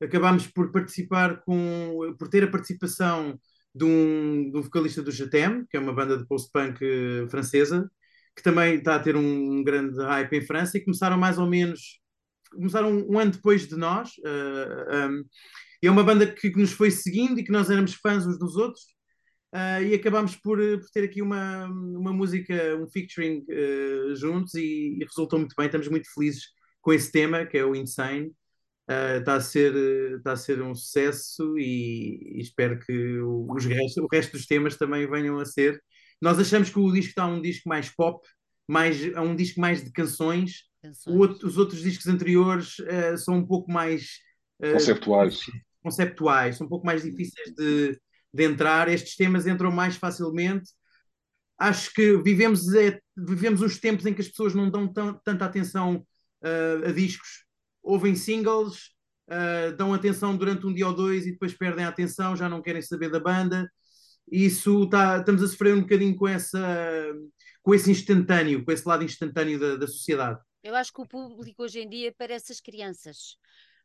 acabámos 0.00 0.46
por 0.46 0.72
participar 0.72 1.42
com, 1.42 2.14
por 2.18 2.28
ter 2.28 2.44
a 2.44 2.50
participação 2.50 3.38
de 3.74 3.84
um, 3.84 4.50
de 4.50 4.58
um 4.58 4.62
vocalista 4.62 5.02
do 5.02 5.12
Jatem, 5.12 5.64
que 5.68 5.76
é 5.76 5.80
uma 5.80 5.92
banda 5.92 6.16
de 6.16 6.26
post-punk 6.26 6.82
uh, 6.84 7.28
francesa, 7.28 7.90
que 8.34 8.42
também 8.42 8.76
está 8.76 8.96
a 8.96 9.00
ter 9.00 9.16
um 9.16 9.62
grande 9.62 9.98
hype 10.02 10.36
em 10.36 10.46
França 10.46 10.78
e 10.78 10.84
começaram 10.84 11.18
mais 11.18 11.38
ou 11.38 11.46
menos 11.46 12.00
começaram 12.50 12.90
um, 12.90 13.12
um 13.12 13.18
ano 13.18 13.30
depois 13.30 13.66
de 13.66 13.76
nós. 13.76 14.10
Uh, 14.18 15.10
um, 15.10 15.24
é 15.82 15.90
uma 15.90 16.04
banda 16.04 16.26
que, 16.26 16.50
que, 16.50 16.58
nos 16.58 16.72
foi 16.72 16.90
seguindo 16.90 17.38
e 17.38 17.44
que 17.44 17.52
nós 17.52 17.70
éramos 17.70 17.94
fãs 17.94 18.26
uns 18.26 18.38
dos 18.38 18.56
outros. 18.56 18.82
Uh, 19.52 19.82
e 19.82 19.94
acabámos 19.94 20.36
por, 20.36 20.58
por, 20.58 20.90
ter 20.92 21.04
aqui 21.04 21.22
uma, 21.22 21.66
uma 21.66 22.12
música, 22.12 22.76
um 22.76 22.88
featuring 22.88 23.44
uh, 23.48 24.14
juntos 24.14 24.54
e, 24.54 24.98
e, 25.00 25.04
resultou 25.04 25.38
muito 25.38 25.54
bem. 25.56 25.66
Estamos 25.66 25.88
muito 25.88 26.12
felizes 26.12 26.44
com 26.80 26.92
esse 26.92 27.10
tema, 27.10 27.44
que 27.46 27.58
é 27.58 27.64
o 27.64 27.74
Insane. 27.74 28.32
Está 29.18 29.34
a, 29.34 29.40
ser, 29.40 29.72
está 30.16 30.32
a 30.32 30.36
ser 30.36 30.60
um 30.60 30.74
sucesso 30.74 31.56
e, 31.56 32.38
e 32.38 32.40
espero 32.40 32.76
que 32.80 33.20
os 33.20 33.64
restos, 33.64 34.02
o 34.02 34.08
resto 34.10 34.32
dos 34.32 34.46
temas 34.46 34.76
também 34.76 35.08
venham 35.08 35.38
a 35.38 35.44
ser. 35.44 35.80
Nós 36.20 36.40
achamos 36.40 36.70
que 36.70 36.78
o 36.78 36.92
disco 36.92 37.10
está 37.10 37.24
um 37.24 37.40
disco 37.40 37.68
mais 37.68 37.88
pop, 37.88 38.26
mais, 38.66 39.00
é 39.00 39.20
um 39.20 39.36
disco 39.36 39.60
mais 39.60 39.84
de 39.84 39.92
canções, 39.92 40.70
Outro, 41.06 41.46
os 41.46 41.58
outros 41.58 41.82
discos 41.82 42.06
anteriores 42.06 42.78
uh, 42.78 43.16
são 43.18 43.34
um 43.34 43.46
pouco 43.46 43.70
mais 43.70 44.18
uh, 44.62 44.72
conceptuais. 44.72 45.40
conceptuais, 45.82 46.56
são 46.56 46.66
um 46.66 46.70
pouco 46.70 46.86
mais 46.86 47.02
difíceis 47.02 47.54
de, 47.54 48.00
de 48.32 48.44
entrar. 48.44 48.88
Estes 48.88 49.16
temas 49.16 49.46
entram 49.46 49.70
mais 49.70 49.96
facilmente. 49.96 50.70
Acho 51.58 51.92
que 51.92 52.16
vivemos, 52.22 52.72
é, 52.74 52.98
vivemos 53.14 53.60
uns 53.60 53.78
tempos 53.78 54.06
em 54.06 54.14
que 54.14 54.22
as 54.22 54.28
pessoas 54.28 54.54
não 54.54 54.70
dão 54.70 54.90
tanta 54.90 55.44
atenção 55.44 56.06
uh, 56.42 56.88
a 56.88 56.92
discos, 56.92 57.44
ouvem 57.82 58.14
singles, 58.14 58.90
dão 59.76 59.94
atenção 59.94 60.36
durante 60.36 60.66
um 60.66 60.72
dia 60.74 60.86
ou 60.86 60.94
dois 60.94 61.26
e 61.26 61.32
depois 61.32 61.54
perdem 61.54 61.84
a 61.84 61.88
atenção, 61.88 62.36
já 62.36 62.48
não 62.48 62.62
querem 62.62 62.82
saber 62.82 63.10
da 63.10 63.20
banda. 63.20 63.70
Isso 64.30 64.88
tá, 64.88 65.18
estamos 65.18 65.42
a 65.42 65.48
sofrer 65.48 65.74
um 65.74 65.80
bocadinho 65.80 66.16
com 66.16 66.28
essa 66.28 66.58
com 67.62 67.74
esse 67.74 67.90
instantâneo, 67.90 68.64
com 68.64 68.72
esse 68.72 68.88
lado 68.88 69.04
instantâneo 69.04 69.58
da, 69.58 69.76
da 69.76 69.86
sociedade. 69.86 70.40
Eu 70.62 70.74
acho 70.74 70.92
que 70.92 71.00
o 71.00 71.06
público 71.06 71.62
hoje 71.62 71.80
em 71.80 71.88
dia 71.88 72.14
parece 72.16 72.52
as 72.52 72.60
crianças. 72.60 73.36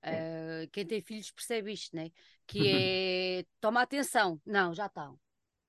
Uh, 0.03 0.69
quem 0.71 0.85
tem 0.85 1.01
filhos 1.01 1.31
percebe 1.31 1.73
isto, 1.73 1.95
né? 1.95 2.11
Que 2.45 2.67
é 2.67 3.45
toma 3.59 3.81
atenção. 3.81 4.39
Não, 4.45 4.73
já 4.73 4.85
estão. 4.85 5.17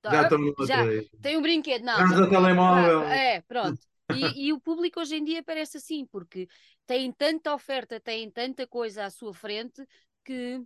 Já 0.04 0.22
estão 0.22 0.66
já 0.66 0.84
Tem 1.20 1.36
um 1.36 1.42
brinquedo, 1.42 1.82
não. 1.82 1.96
Vamos 1.96 2.20
ao 2.20 2.28
telemóvel. 2.28 3.02
É, 3.04 3.40
pronto. 3.42 3.80
E, 4.14 4.46
e, 4.46 4.52
o 4.52 4.60
público 4.60 5.00
hoje 5.00 5.16
em 5.16 5.24
dia 5.24 5.42
parece 5.42 5.78
assim, 5.78 6.06
porque 6.06 6.48
tem 6.86 7.12
tanta 7.12 7.52
oferta, 7.52 7.98
tem 8.00 8.30
tanta 8.30 8.66
coisa 8.66 9.04
à 9.04 9.10
sua 9.10 9.34
frente 9.34 9.84
que 10.24 10.62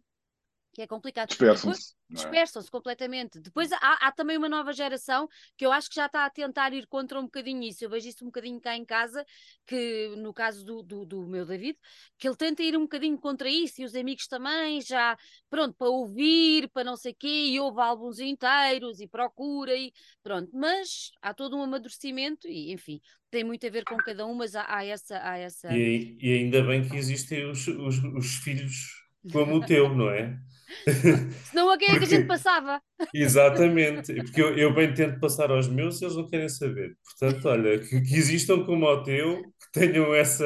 que 0.72 0.82
é 0.82 0.86
complicado. 0.86 1.28
Dispersam-se. 1.28 1.94
É? 2.10 2.14
Dispersam-se 2.14 2.70
completamente. 2.70 3.40
Depois 3.40 3.70
há, 3.72 3.78
há, 4.00 4.12
também 4.12 4.36
uma 4.36 4.48
nova 4.48 4.72
geração 4.72 5.28
que 5.56 5.64
eu 5.64 5.72
acho 5.72 5.88
que 5.88 5.96
já 5.96 6.06
está 6.06 6.24
a 6.24 6.30
tentar 6.30 6.72
ir 6.72 6.86
contra 6.86 7.18
um 7.18 7.24
bocadinho 7.24 7.62
isso. 7.62 7.84
Eu 7.84 7.90
vejo 7.90 8.08
isso 8.08 8.24
um 8.24 8.28
bocadinho 8.28 8.60
cá 8.60 8.76
em 8.76 8.84
casa, 8.84 9.24
que 9.66 10.14
no 10.16 10.32
caso 10.32 10.64
do, 10.64 10.82
do, 10.82 11.04
do 11.04 11.26
meu 11.26 11.44
David, 11.44 11.78
que 12.18 12.28
ele 12.28 12.36
tenta 12.36 12.62
ir 12.62 12.76
um 12.76 12.82
bocadinho 12.82 13.18
contra 13.18 13.48
isso 13.48 13.82
e 13.82 13.84
os 13.84 13.94
amigos 13.94 14.26
também 14.26 14.80
já, 14.80 15.16
pronto, 15.48 15.74
para 15.76 15.88
ouvir, 15.88 16.68
para 16.70 16.84
não 16.84 16.96
sei 16.96 17.12
o 17.12 17.16
quê, 17.16 17.46
e 17.50 17.60
ouve 17.60 17.80
álbuns 17.80 18.18
inteiros 18.18 19.00
e 19.00 19.08
procura 19.08 19.74
e 19.74 19.92
pronto. 20.22 20.50
Mas 20.52 21.10
há 21.20 21.34
todo 21.34 21.56
um 21.56 21.62
amadurecimento 21.62 22.46
e, 22.48 22.72
enfim, 22.72 23.00
tem 23.30 23.44
muito 23.44 23.66
a 23.66 23.70
ver 23.70 23.84
com 23.84 23.96
cada 23.98 24.26
um, 24.26 24.34
mas 24.34 24.54
há, 24.54 24.64
há 24.68 24.84
essa. 24.84 25.20
Há 25.22 25.38
essa... 25.38 25.72
E, 25.72 26.16
e 26.20 26.32
ainda 26.32 26.62
bem 26.62 26.88
que 26.88 26.96
existem 26.96 27.48
os, 27.48 27.66
os, 27.66 28.02
os 28.02 28.34
filhos 28.36 29.00
como 29.32 29.56
o 29.56 29.60
teu, 29.60 29.94
não 29.94 30.10
é? 30.10 30.38
Senão 31.50 31.70
a 31.70 31.78
quem 31.78 31.94
é 31.94 31.98
que 31.98 32.04
a 32.04 32.08
gente 32.08 32.26
passava? 32.26 32.80
Exatamente, 33.14 34.14
porque 34.14 34.40
eu, 34.40 34.56
eu, 34.56 34.74
bem 34.74 34.92
tento 34.92 35.18
passar 35.20 35.50
aos 35.50 35.68
meus 35.68 36.00
e 36.00 36.04
eles 36.04 36.16
não 36.16 36.28
querem 36.28 36.48
saber. 36.48 36.96
Portanto, 37.04 37.48
olha, 37.48 37.78
que, 37.78 38.00
que 38.00 38.14
existam 38.14 38.64
como 38.64 38.86
o 38.86 39.02
teu, 39.02 39.42
que 39.42 39.72
tenham 39.72 40.14
essa. 40.14 40.44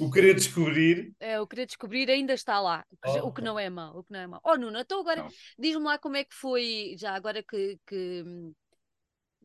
o 0.00 0.10
querer 0.10 0.34
descobrir. 0.34 1.12
É, 1.20 1.40
o 1.40 1.46
querer 1.46 1.66
descobrir 1.66 2.10
ainda 2.10 2.32
está 2.32 2.60
lá, 2.60 2.84
oh. 3.04 3.28
o 3.28 3.32
que 3.32 3.42
não 3.42 3.58
é 3.58 3.68
mau, 3.70 3.98
o 3.98 4.04
que 4.04 4.12
não 4.12 4.20
é 4.20 4.26
mau. 4.26 4.40
Oh, 4.44 4.56
Nuno, 4.56 4.78
então 4.78 5.00
agora 5.00 5.26
diz-me 5.58 5.84
lá 5.84 5.98
como 5.98 6.16
é 6.16 6.24
que 6.24 6.34
foi, 6.34 6.94
já 6.98 7.14
agora 7.14 7.42
que, 7.42 7.78
que 7.86 8.24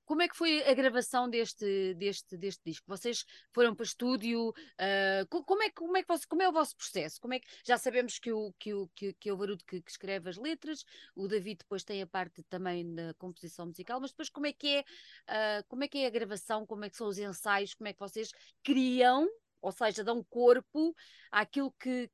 como 0.08 0.22
é 0.22 0.28
que 0.30 0.38
foi 0.38 0.64
a 0.64 0.74
gravação 0.74 1.30
deste, 1.30 1.94
deste, 1.96 2.38
deste 2.38 2.62
disco? 2.64 2.86
Vocês 2.88 3.26
foram 3.52 3.76
para 3.76 3.86
estúdio? 3.86 4.50
Uh, 4.50 5.44
como, 5.44 5.62
é, 5.62 5.70
como, 5.70 5.98
é 5.98 6.02
que 6.02 6.08
você, 6.08 6.26
como 6.26 6.42
é 6.42 6.48
o 6.48 6.52
vosso 6.54 6.78
processo? 6.78 7.20
Como 7.20 7.34
é 7.34 7.40
que, 7.42 7.48
já 7.66 7.78
sabemos 7.78 8.18
que 8.18 8.32
o, 8.32 8.54
que 8.58 8.74
o, 8.74 8.88
que, 8.96 9.14
que 9.14 9.30
é 9.30 9.34
o 9.34 9.38
Baruto 9.38 9.66
que, 9.66 9.82
que, 9.82 9.92
escreve 9.92 10.30
as 10.30 10.38
letras, 10.38 10.86
o 11.14 11.28
David 11.28 11.58
depois 11.60 11.84
tem 11.84 12.02
a 12.02 12.08
parte 12.08 12.42
também 12.44 12.96
da 12.96 13.14
composição 13.16 13.66
musical, 13.66 14.00
mas 14.00 14.12
depois 14.12 14.30
como 14.30 14.48
é 14.48 14.54
que 14.54 14.78
é, 14.78 14.80
uh, 14.80 15.68
como 15.68 15.84
é, 15.84 15.90
que 15.90 15.98
é 15.98 16.08
a 16.08 16.10
gravação? 16.10 16.66
Como 16.66 16.86
é 16.86 16.90
que 16.90 16.96
são 16.96 17.08
os 17.08 17.20
ensaios? 17.20 17.74
Como 17.74 17.90
é 17.90 17.94
que 17.94 18.00
vocês 18.00 18.32
criam, 18.64 19.28
ou 19.62 19.74
seja, 19.74 20.06
dão 20.06 20.24
corpo 20.24 20.96
àquilo 21.30 21.72
que, 21.74 22.10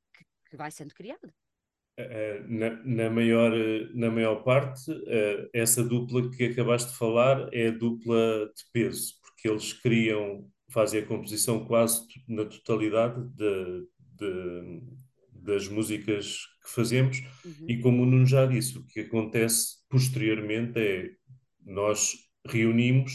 que 0.50 0.56
vai 0.56 0.72
sendo 0.72 0.92
criado? 0.92 1.32
Na, 2.48 2.70
na, 2.84 3.10
maior, 3.10 3.52
na 3.94 4.10
maior 4.10 4.42
parte, 4.42 4.90
eh, 5.06 5.48
essa 5.52 5.82
dupla 5.82 6.28
que 6.28 6.46
acabaste 6.46 6.90
de 6.90 6.98
falar 6.98 7.48
é 7.52 7.68
a 7.68 7.70
dupla 7.70 8.50
de 8.54 8.64
peso, 8.72 9.12
porque 9.22 9.48
eles 9.48 9.72
criam, 9.72 10.44
fazem 10.70 11.00
a 11.00 11.06
composição 11.06 11.64
quase 11.64 12.04
na 12.26 12.44
totalidade 12.46 13.22
de, 13.36 13.86
de, 14.18 14.82
das 15.30 15.68
músicas 15.68 16.38
que 16.64 16.70
fazemos, 16.70 17.20
uhum. 17.44 17.66
e 17.68 17.78
como 17.78 18.02
o 18.02 18.06
Nuno 18.06 18.26
já 18.26 18.44
disse, 18.44 18.76
o 18.76 18.84
que 18.86 19.00
acontece 19.00 19.76
posteriormente 19.88 20.76
é 20.80 21.10
nós 21.64 22.14
reunimos, 22.44 23.12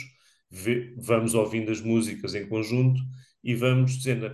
vê, 0.50 0.96
vamos 0.98 1.34
ouvindo 1.36 1.70
as 1.70 1.82
músicas 1.82 2.34
em 2.34 2.48
conjunto 2.48 3.02
e 3.44 3.54
vamos 3.56 3.98
dizendo, 3.98 4.26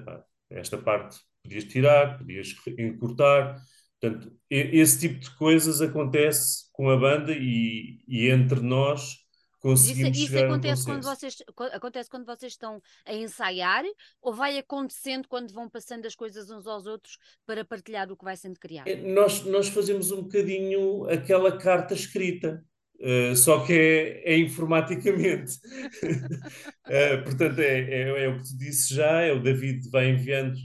esta 0.49 0.77
parte 0.77 1.17
podias 1.43 1.63
tirar, 1.65 2.17
podias 2.17 2.55
encurtar 2.77 3.57
Portanto, 3.99 4.31
esse 4.49 4.99
tipo 4.99 5.19
de 5.19 5.35
coisas 5.35 5.81
acontece 5.81 6.65
com 6.71 6.89
a 6.89 6.97
banda 6.97 7.33
e, 7.33 8.01
e 8.07 8.29
entre 8.29 8.59
nós 8.59 9.25
conseguimos 9.59 10.17
isso, 10.17 10.35
isso 10.35 10.45
acontece 10.45 10.85
quando 10.85 11.03
vocês 11.03 11.35
acontece 11.73 12.09
quando 12.09 12.25
vocês 12.25 12.53
estão 12.53 12.79
a 13.03 13.13
ensaiar 13.15 13.83
ou 14.21 14.31
vai 14.31 14.59
acontecendo 14.59 15.27
quando 15.27 15.51
vão 15.51 15.67
passando 15.67 16.05
as 16.05 16.13
coisas 16.13 16.51
uns 16.51 16.67
aos 16.67 16.85
outros 16.85 17.17
para 17.47 17.65
partilhar 17.65 18.11
o 18.11 18.15
que 18.15 18.23
vai 18.23 18.37
sendo 18.37 18.59
criado? 18.59 18.87
É, 18.87 18.95
nós, 18.95 19.43
nós 19.45 19.67
fazemos 19.69 20.11
um 20.11 20.21
bocadinho 20.23 21.09
aquela 21.09 21.57
carta 21.57 21.93
escrita. 21.93 22.63
Uh, 22.97 23.35
só 23.35 23.65
que 23.65 23.73
é, 23.73 24.33
é 24.33 24.37
informaticamente. 24.37 25.59
uh, 26.05 27.23
portanto, 27.25 27.59
é, 27.59 27.79
é, 27.81 28.23
é, 28.23 28.29
o 28.29 28.37
que 28.37 28.47
tu 28.47 28.57
disse 28.57 28.93
já, 28.93 29.21
é 29.21 29.33
o 29.33 29.43
David 29.43 29.89
vai 29.89 30.09
enviando 30.09 30.55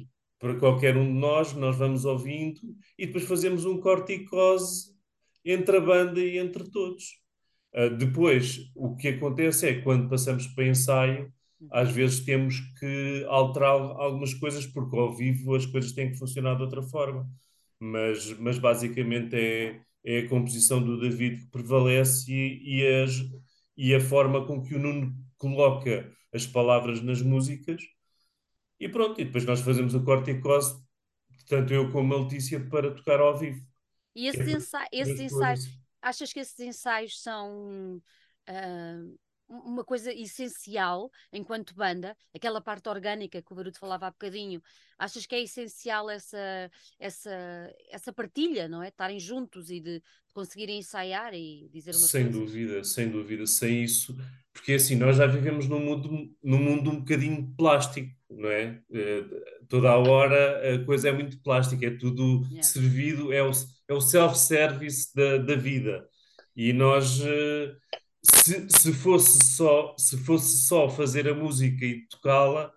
para 0.41 0.59
qualquer 0.59 0.97
um 0.97 1.05
de 1.05 1.19
nós, 1.21 1.53
nós 1.53 1.77
vamos 1.77 2.07
ouvindo 2.07 2.61
e 2.99 3.07
depois 3.07 3.25
fazemos 3.25 3.67
um 3.67 3.79
corticose 3.79 4.91
entre 5.45 5.77
a 5.77 5.81
banda 5.81 6.19
e 6.19 6.39
entre 6.39 6.69
todos. 6.71 7.21
Uh, 7.75 7.95
depois, 7.97 8.59
o 8.75 8.97
que 8.97 9.09
acontece 9.09 9.69
é 9.69 9.83
quando 9.83 10.09
passamos 10.09 10.47
para 10.49 10.67
ensaio, 10.67 11.31
às 11.71 11.93
vezes 11.93 12.21
temos 12.21 12.59
que 12.79 13.25
alterar 13.29 13.73
algumas 13.73 14.33
coisas, 14.33 14.67
porque 14.67 14.97
ao 14.97 15.15
vivo 15.15 15.55
as 15.55 15.67
coisas 15.67 15.93
têm 15.93 16.11
que 16.11 16.19
funcionar 16.19 16.57
de 16.57 16.63
outra 16.63 16.83
forma. 16.83 17.29
Mas, 17.79 18.33
mas 18.39 18.59
basicamente 18.59 19.37
é, 19.37 19.81
é 20.03 20.19
a 20.21 20.29
composição 20.29 20.83
do 20.83 20.99
David 20.99 21.43
que 21.43 21.51
prevalece 21.51 22.33
e, 22.33 22.79
e, 22.79 23.03
as, 23.03 23.13
e 23.77 23.95
a 23.95 24.01
forma 24.01 24.47
com 24.47 24.63
que 24.63 24.75
o 24.75 24.79
Nuno 24.79 25.15
coloca 25.37 26.11
as 26.33 26.47
palavras 26.47 27.03
nas 27.03 27.21
músicas 27.21 27.83
e 28.81 28.89
pronto, 28.89 29.21
e 29.21 29.25
depois 29.25 29.45
nós 29.45 29.61
fazemos 29.61 29.95
o 29.95 30.03
corte 30.03 30.31
e 30.31 30.41
cose, 30.41 30.83
tanto 31.47 31.73
eu 31.73 31.93
como 31.93 32.15
a 32.15 32.21
Letícia, 32.23 32.59
para 32.69 32.95
tocar 32.95 33.21
ao 33.21 33.39
vivo. 33.39 33.65
E 34.17 34.27
esses, 34.27 34.49
é, 34.49 34.53
ensa 34.53 34.89
esses 34.91 35.21
ensaios, 35.21 35.69
achas 36.01 36.33
que 36.33 36.41
esses 36.41 36.59
ensaios 36.59 37.23
são 37.23 37.97
uh, 38.49 39.19
uma 39.51 39.85
coisa 39.85 40.13
essencial 40.13 41.11
enquanto 41.33 41.75
banda, 41.75 42.17
aquela 42.35 42.61
parte 42.61 42.89
orgânica 42.89 43.43
que 43.43 43.53
o 43.53 43.57
Baruto 43.57 43.79
falava 43.79 44.07
há 44.07 44.11
bocadinho, 44.11 44.63
achas 44.99 45.27
que 45.27 45.35
é 45.35 45.41
essencial 45.43 46.09
essa, 46.11 46.71
essa, 46.99 47.31
essa 47.91 48.13
partilha, 48.13 48.69
não 48.69 48.83
é? 48.83 48.89
Estarem 48.89 49.19
juntos 49.19 49.71
e 49.71 49.81
de 49.81 50.03
conseguirem 50.33 50.79
ensaiar 50.79 51.35
e 51.35 51.69
dizer 51.73 51.97
uma 51.97 52.09
Sem 52.09 52.23
coisa? 52.23 52.39
dúvida, 52.39 52.85
sem 52.85 53.11
dúvida, 53.11 53.47
sem 53.47 53.83
isso, 53.83 54.17
porque 54.53 54.75
assim, 54.75 54.95
nós 54.95 55.17
já 55.17 55.27
vivemos 55.27 55.67
num 55.69 55.81
mundo, 55.81 56.11
num 56.43 56.59
mundo 56.59 56.91
um 56.91 56.99
bocadinho 57.01 57.53
plástico, 57.57 58.15
não 58.31 58.49
é? 58.49 58.81
Eh, 58.93 59.25
toda 59.69 59.91
a 59.91 59.97
hora 59.99 60.75
a 60.77 60.85
coisa 60.85 61.09
é 61.09 61.13
muito 61.13 61.41
plástica, 61.43 61.87
é 61.87 61.91
tudo 61.97 62.47
Yeah. 62.49 62.63
servido, 62.63 63.33
é 63.33 63.43
o, 63.43 63.51
é 63.89 63.93
o 63.95 64.01
self-service 64.01 65.13
da, 65.15 65.39
da 65.39 65.57
vida. 65.57 66.09
E 66.55 66.73
nós, 66.73 67.21
eh, 67.21 67.75
se, 68.23 68.67
se 68.69 68.93
fosse 68.93 69.45
só, 69.45 69.95
se 69.99 70.17
fosse 70.19 70.67
só 70.67 70.89
fazer 70.89 71.29
a 71.29 71.35
música 71.35 71.85
e 71.85 72.07
tocá-la, 72.09 72.73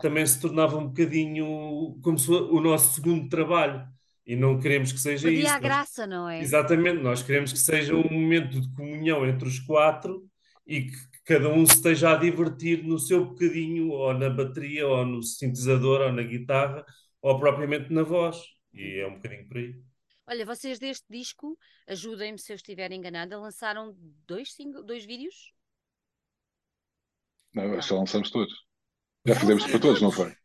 também 0.00 0.26
se 0.26 0.40
tornava 0.40 0.76
um 0.78 0.88
bocadinho 0.88 1.98
como 2.02 2.18
se 2.18 2.30
o 2.30 2.60
nosso 2.60 2.94
segundo 2.94 3.28
trabalho. 3.28 3.86
E 4.26 4.36
não 4.36 4.60
queremos 4.60 4.92
que 4.92 5.00
seja 5.00 5.26
Perdia 5.28 5.44
isso. 5.44 5.54
a 5.54 5.58
graça, 5.58 6.06
não 6.06 6.28
é? 6.28 6.40
Exatamente, 6.40 7.02
nós 7.02 7.22
queremos 7.22 7.50
que 7.50 7.58
seja 7.58 7.94
um 7.94 8.10
momento 8.10 8.60
de 8.60 8.70
comunhão 8.74 9.26
entre 9.26 9.48
os 9.48 9.58
quatro 9.58 10.28
e 10.66 10.82
que 10.82 10.96
cada 11.24 11.48
um 11.48 11.64
se 11.64 11.76
esteja 11.76 12.12
a 12.12 12.16
divertir 12.16 12.84
no 12.84 12.98
seu 12.98 13.24
bocadinho, 13.24 13.88
ou 13.88 14.12
na 14.12 14.28
bateria, 14.28 14.86
ou 14.86 15.04
no 15.04 15.22
sintetizador, 15.22 16.02
ou 16.02 16.12
na 16.12 16.22
guitarra, 16.22 16.84
ou 17.22 17.38
propriamente 17.38 17.90
na 17.90 18.02
voz. 18.02 18.38
E 18.74 19.00
é 19.00 19.06
um 19.06 19.14
bocadinho 19.14 19.48
por 19.48 19.56
aí. 19.56 19.87
Olha, 20.28 20.44
vocês 20.44 20.78
deste 20.78 21.06
disco, 21.08 21.58
ajudem-me 21.86 22.38
se 22.38 22.52
eu 22.52 22.56
estiver 22.56 22.92
enganada, 22.92 23.38
lançaram 23.40 23.96
dois, 24.26 24.52
single, 24.52 24.82
dois 24.84 25.04
vídeos? 25.06 25.52
Não, 27.54 27.70
que 27.74 27.80
já 27.80 27.94
lançamos 27.94 28.30
todos. 28.30 28.52
Já 29.26 29.34
fizemos 29.34 29.64
para 29.66 29.78
todos, 29.78 30.02
não 30.02 30.10
foi? 30.12 30.28
Eu 30.30 30.36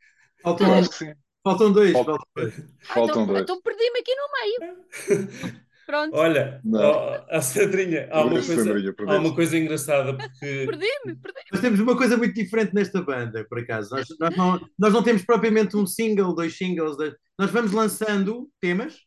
Faltam, 0.41 0.73
acho 0.73 0.89
que 0.89 0.95
sim. 0.95 1.13
faltam 1.43 1.71
dois. 1.71 1.91
Falta- 1.91 2.11
faltam 2.13 2.27
dois. 2.35 2.59
Ah, 2.59 2.93
Faltam 2.93 3.03
então, 3.23 3.27
dois. 3.27 3.41
então 3.43 3.61
perdi-me 3.61 3.99
aqui 3.99 4.15
no 4.15 4.31
meio. 4.31 4.85
Pronto, 5.85 6.15
Olha, 6.15 6.61
Não. 6.63 6.79
ó, 6.79 7.25
a 7.29 7.41
Sandrinha, 7.41 8.07
há 8.09 8.21
uma, 8.21 8.31
coisa, 8.31 8.55
Sandrinha, 8.55 8.95
há 9.05 9.17
uma 9.17 9.35
coisa 9.35 9.57
engraçada, 9.57 10.15
porque 10.17 10.29
perdi-me, 10.65 11.15
perdi 11.17 11.39
Nós 11.51 11.59
temos 11.59 11.79
uma 11.81 11.97
coisa 11.97 12.15
muito 12.15 12.33
diferente 12.33 12.73
nesta 12.73 13.01
banda, 13.01 13.45
por 13.49 13.59
acaso. 13.59 13.93
Nós, 13.93 14.07
nós 14.17 14.37
não, 14.37 14.69
nós 14.79 14.93
não 14.93 15.03
temos 15.03 15.25
propriamente 15.25 15.75
um 15.75 15.85
single, 15.85 16.33
dois 16.33 16.55
singles. 16.57 16.95
dois- 16.95 17.13
Nós 17.37 17.51
vamos 17.51 17.73
lançando 17.73 18.49
temas 18.61 18.97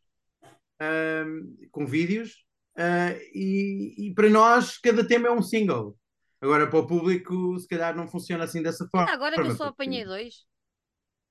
com 1.70 1.86
vídeos 1.86 2.44
ah, 2.76 3.12
e, 3.32 3.94
e 4.08 4.14
para 4.14 4.28
nós 4.28 4.78
cada 4.78 5.06
tema 5.06 5.28
é 5.28 5.32
um 5.32 5.42
single. 5.42 5.96
Agora 6.40 6.66
para 6.66 6.78
o 6.78 6.86
público 6.86 7.58
se 7.58 7.66
calhar 7.66 7.96
não 7.96 8.06
funciona 8.06 8.44
assim 8.44 8.62
dessa 8.62 8.86
forma. 8.88 9.10
Agora 9.10 9.34
que 9.36 9.48
eu 9.48 9.56
só 9.56 9.64
apanhei 9.64 10.04
dois. 10.04 10.44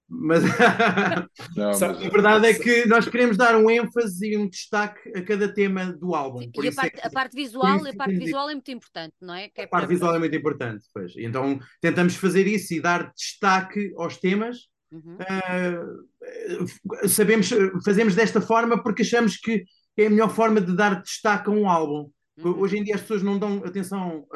Mas 0.07 0.43
Não, 1.55 1.67
mas, 1.67 1.81
a 1.81 1.93
verdade 1.93 2.47
é 2.47 2.53
que 2.53 2.85
nós 2.87 3.07
queremos 3.09 3.37
dar 3.37 3.55
um 3.55 3.69
ênfase 3.69 4.33
e 4.33 4.37
um 4.37 4.47
destaque 4.47 5.09
a 5.17 5.23
cada 5.23 5.51
tema 5.51 5.91
do 5.93 6.13
álbum. 6.13 6.49
Por 6.51 6.63
E 6.63 6.67
a 6.67 6.71
é 6.71 6.75
parte, 6.75 6.91
que- 6.91 7.07
a 7.07 7.09
parte 7.09 7.35
visual, 7.35 7.77
isso 7.77 7.89
a 7.89 7.93
parte 7.95 8.15
visual 8.15 8.49
é 8.49 8.53
muito 8.53 8.71
importante, 8.71 9.15
não 9.19 9.33
é? 9.33 9.49
Que 9.49 9.61
é 9.61 9.63
A 9.63 9.67
parte 9.67 9.85
para- 9.85 9.93
visual 9.93 10.15
é 10.15 10.19
muito 10.19 10.35
importante, 10.35 10.85
pois. 10.93 11.13
Então 11.17 11.59
tentamos 11.81 12.15
fazer 12.15 12.45
isso 12.45 12.73
e 12.73 12.81
dar 12.81 13.11
destaque 13.13 13.93
aos 13.97 14.17
temas. 14.17 14.67
Uhum. 14.95 15.17
Ah, 15.19 17.07
sabemos, 17.07 17.49
fazemos 17.83 18.15
desta 18.15 18.39
forma 18.39 18.81
porque 18.81 19.01
achamos 19.01 19.37
que 19.37 19.65
é 19.97 20.05
a 20.05 20.09
melhor 20.09 20.29
forma 20.29 20.61
de 20.61 20.75
dar 20.75 21.01
destaque 21.01 21.49
a 21.49 21.51
um 21.51 21.69
álbum. 21.69 22.09
Uhum. 22.37 22.59
Hoje 22.59 22.77
em 22.77 22.83
dia 22.83 22.95
as 22.95 23.01
pessoas 23.01 23.23
não 23.23 23.37
dão 23.39 23.63
atenção, 23.65 24.27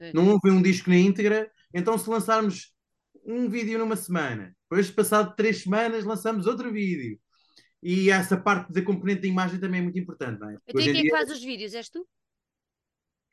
Sim. 0.00 0.12
não 0.14 0.28
ouvem 0.28 0.52
um 0.52 0.62
disco 0.62 0.88
na 0.90 0.96
íntegra, 0.96 1.50
então 1.72 1.98
se 1.98 2.08
lançarmos 2.08 2.72
um 3.26 3.48
vídeo 3.48 3.78
numa 3.78 3.96
semana, 3.96 4.54
depois 4.68 4.90
passado 4.90 5.34
três 5.36 5.62
semanas 5.62 6.04
lançamos 6.04 6.46
outro 6.46 6.72
vídeo. 6.72 7.18
E 7.82 8.10
essa 8.10 8.36
parte 8.36 8.72
da 8.72 8.82
componente 8.82 9.22
da 9.22 9.28
imagem 9.28 9.60
também 9.60 9.80
é 9.80 9.82
muito 9.82 9.98
importante, 9.98 10.40
não 10.40 10.50
é? 10.50 10.56
Quem 10.66 10.92
que 10.92 11.02
dia 11.02 11.10
faz 11.10 11.30
os 11.30 11.42
vídeos? 11.42 11.74
És 11.74 11.90
tu? 11.90 12.06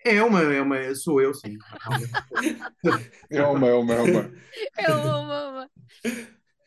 é 0.04 0.22
uma, 0.24 0.42
é 0.42 0.62
uma, 0.62 0.96
sou 0.96 1.22
eu, 1.22 1.34
sim. 1.34 1.58
é 3.30 3.44
uma, 3.44 3.68
é 3.68 3.74
uma, 3.74 3.94
é 3.94 4.02
uma. 4.02 4.32
É 4.78 4.94
uma, 4.94 5.20
uma. 5.20 5.70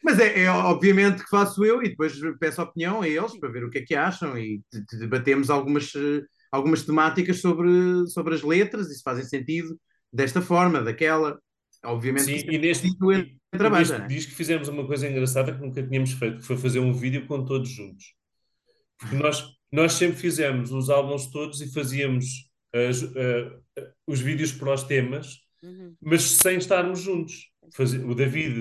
Mas 0.04 0.18
é, 0.18 0.42
é 0.42 0.50
obviamente 0.50 1.22
que 1.22 1.30
faço 1.30 1.64
eu 1.64 1.82
e 1.82 1.88
depois 1.88 2.12
peço 2.38 2.60
opinião 2.60 3.00
a 3.00 3.08
eles 3.08 3.38
para 3.38 3.48
ver 3.50 3.64
o 3.64 3.70
que 3.70 3.78
é 3.78 3.82
que 3.82 3.94
acham 3.94 4.36
e 4.38 4.60
de- 4.72 4.84
de- 4.86 4.98
debatemos 4.98 5.48
algumas, 5.48 5.90
algumas 6.52 6.82
temáticas 6.82 7.40
sobre, 7.40 8.06
sobre 8.08 8.34
as 8.34 8.42
letras 8.42 8.88
e 8.90 8.94
se 8.94 9.02
fazem 9.02 9.24
sentido 9.24 9.80
desta 10.12 10.42
forma, 10.42 10.82
daquela. 10.82 11.40
Obviamente 11.84 12.24
Sim, 12.24 12.38
que 12.46 12.52
e 12.52 12.56
é 12.56 12.58
neste, 12.58 12.86
sentido 12.88 13.12
e- 13.12 13.38
entre 13.52 13.66
a 13.66 13.68
e 13.68 13.70
banda, 13.70 13.78
neste 13.78 13.98
né? 13.98 14.06
disco 14.06 14.32
fizemos 14.32 14.68
uma 14.68 14.86
coisa 14.86 15.08
engraçada 15.08 15.54
que 15.54 15.60
nunca 15.60 15.82
tínhamos 15.82 16.12
feito, 16.12 16.38
que 16.38 16.46
foi 16.46 16.56
fazer 16.58 16.80
um 16.80 16.92
vídeo 16.92 17.26
com 17.26 17.44
todos 17.44 17.68
juntos. 17.70 18.14
Porque 18.98 19.16
nós, 19.16 19.44
nós 19.72 19.92
sempre 19.94 20.16
fizemos 20.18 20.70
os 20.70 20.88
álbuns 20.90 21.26
todos 21.30 21.60
e 21.60 21.72
fazíamos 21.72 22.26
as- 22.74 23.02
eh, 23.16 23.58
os 24.06 24.20
vídeos 24.20 24.52
para 24.52 24.72
os 24.74 24.82
temas, 24.82 25.38
Uhum. 25.62 25.94
mas 26.00 26.22
sem 26.22 26.58
estarmos 26.58 27.00
juntos. 27.00 27.50
Fazia- 27.74 28.06
o 28.06 28.14
David 28.14 28.54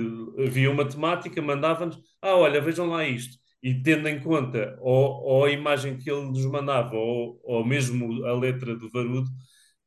havia 0.48 0.72
uma 0.72 0.88
temática, 0.88 1.42
mandava-nos, 1.42 1.98
ah, 2.22 2.36
olha, 2.36 2.62
vejam 2.62 2.88
lá 2.88 3.06
isto. 3.08 3.38
E 3.62 3.74
tendo 3.82 4.08
em 4.10 4.20
conta 4.20 4.78
ou, 4.82 5.24
ou 5.24 5.46
a 5.46 5.52
imagem 5.52 5.98
que 5.98 6.10
ele 6.12 6.22
nos 6.30 6.46
mandava, 6.46 6.96
ou, 6.96 7.40
ou 7.44 7.66
mesmo 7.66 8.26
a 8.26 8.34
letra 8.34 8.76
do 8.76 8.90
Varudo, 8.90 9.30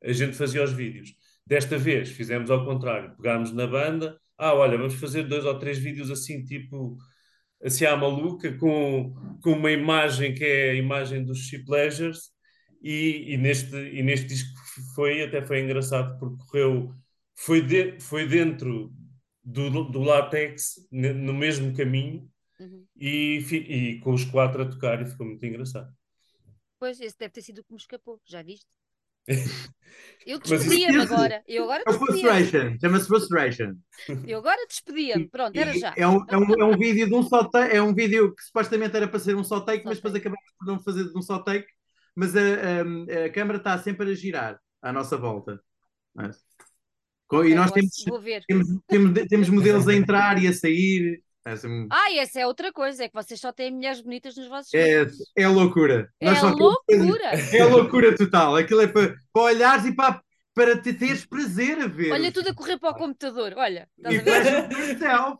a 0.02 0.12
gente 0.12 0.36
fazia 0.36 0.62
os 0.64 0.72
vídeos. 0.72 1.14
Desta 1.46 1.78
vez 1.78 2.10
fizemos 2.10 2.50
ao 2.50 2.64
contrário, 2.64 3.14
pegámos 3.16 3.52
na 3.52 3.66
banda, 3.66 4.18
ah, 4.38 4.54
olha, 4.54 4.76
vamos 4.78 4.94
fazer 4.94 5.24
dois 5.24 5.44
ou 5.44 5.58
três 5.58 5.78
vídeos 5.78 6.10
assim, 6.10 6.44
tipo, 6.44 6.96
assim 7.62 7.84
à 7.86 7.96
maluca, 7.96 8.52
com, 8.58 9.14
com 9.42 9.52
uma 9.52 9.70
imagem 9.72 10.34
que 10.34 10.44
é 10.44 10.70
a 10.72 10.74
imagem 10.74 11.24
dos 11.24 11.38
She 11.48 11.64
Pleasures, 11.64 12.30
e, 12.82 13.34
e 13.34 13.36
neste, 13.36 13.74
e 13.76 14.02
neste 14.02 14.26
disco 14.26 14.50
foi, 14.94 15.22
até 15.22 15.42
foi 15.44 15.60
engraçado, 15.62 16.18
porque 16.18 16.36
correu, 16.46 16.92
foi, 17.36 17.62
de, 17.62 17.98
foi 18.00 18.26
dentro 18.26 18.92
do, 19.46 19.84
do 19.84 20.00
látex, 20.02 20.74
no 20.92 21.32
mesmo 21.34 21.74
caminho, 21.76 22.28
Uhum. 22.58 22.86
e, 22.96 23.38
e 23.96 24.00
com 24.00 24.12
os 24.14 24.24
quatro 24.24 24.62
a 24.62 24.70
tocar, 24.70 25.02
e 25.02 25.06
ficou 25.06 25.26
muito 25.26 25.44
engraçado. 25.46 25.90
Pois, 26.78 27.00
esse 27.00 27.18
deve 27.18 27.32
ter 27.34 27.42
sido 27.42 27.58
o 27.60 27.64
que 27.64 27.72
me 27.72 27.78
escapou, 27.78 28.20
já 28.24 28.42
viste? 28.42 28.66
Eu 30.26 30.38
Mas 30.48 30.64
despedia-me 30.64 31.00
agora. 31.02 31.42
Eu 31.46 31.64
agora 31.64 31.82
É. 31.86 31.92
Frustration, 31.92 32.78
chama-se 32.80 33.06
Frustration. 33.08 33.74
Eu 34.24 34.38
agora 34.38 34.66
despedia-me. 34.66 35.28
Pronto, 35.28 35.56
era 35.56 35.72
já. 35.74 35.94
É 35.96 36.06
um, 36.06 36.24
é, 36.28 36.36
um, 36.36 36.54
é 36.62 36.64
um 36.64 36.76
vídeo 36.78 37.06
de 37.06 37.14
um 37.14 37.22
só 37.22 37.44
take, 37.44 37.74
é 37.76 37.82
um 37.82 37.94
vídeo 37.94 38.34
que 38.34 38.42
supostamente 38.44 38.96
era 38.96 39.08
para 39.08 39.18
ser 39.18 39.36
um 39.36 39.44
só 39.44 39.60
take, 39.60 39.82
Só 39.82 39.88
mas 39.88 39.98
depois 39.98 40.14
acabamos 40.14 40.44
por 40.58 40.66
não 40.66 40.80
fazer 40.82 41.04
de 41.10 41.18
um 41.18 41.22
só 41.22 41.38
take, 41.40 41.66
mas 42.14 42.34
a, 42.36 42.40
a, 42.40 43.24
a 43.26 43.30
câmara 43.30 43.58
está 43.58 43.78
sempre 43.78 44.10
a 44.10 44.14
girar 44.14 44.60
à 44.82 44.92
nossa 44.92 45.16
volta. 45.16 45.60
Ok, 46.16 46.30
e 47.44 47.54
nós 47.54 47.70
temos, 47.70 47.92
temos, 48.46 48.68
temos, 48.86 49.26
temos 49.28 49.48
modelos 49.50 49.88
a 49.88 49.94
entrar 49.94 50.42
e 50.42 50.46
a 50.46 50.52
sair. 50.52 51.22
É, 51.44 51.52
assim, 51.52 51.86
Ah, 51.90 52.12
essa 52.14 52.40
é 52.40 52.46
outra 52.46 52.72
coisa, 52.72 53.04
é 53.04 53.08
que 53.08 53.14
vocês 53.14 53.40
só 53.40 53.52
têm 53.52 53.72
mulheres 53.72 54.00
bonitas 54.00 54.36
nos 54.36 54.48
vossos 54.48 54.74
é, 54.74 55.06
é 55.36 55.48
loucura. 55.48 56.10
É 56.20 56.26
Nós 56.30 56.42
loucura. 56.42 57.30
É 57.52 57.64
loucura 57.64 58.16
total. 58.16 58.56
Aquilo 58.56 58.80
é 58.80 58.88
para, 58.88 59.14
para 59.32 59.42
olhares 59.42 59.84
e 59.84 59.94
para, 59.94 60.20
para 60.54 60.80
te 60.80 60.92
teres 60.92 61.24
prazer 61.24 61.78
a 61.80 61.86
ver. 61.86 62.12
Olha 62.12 62.32
tudo 62.32 62.48
a 62.48 62.54
correr 62.54 62.78
para 62.78 62.90
o 62.90 62.94
computador. 62.94 63.54
Olha, 63.56 63.88
estás 63.96 64.46
E 65.00 65.06
a. 65.06 65.38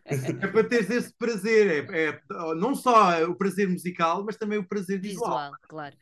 É 0.00 0.46
para 0.46 0.64
teres 0.64 0.88
esse 0.88 1.12
prazer. 1.18 1.90
É, 1.92 2.08
é 2.08 2.20
não 2.56 2.74
só 2.74 3.22
o 3.24 3.34
prazer 3.34 3.68
musical, 3.68 4.24
mas 4.24 4.36
também 4.36 4.58
o 4.58 4.66
prazer 4.66 5.00
visual. 5.00 5.30
Visual, 5.30 5.52
claro. 5.68 5.96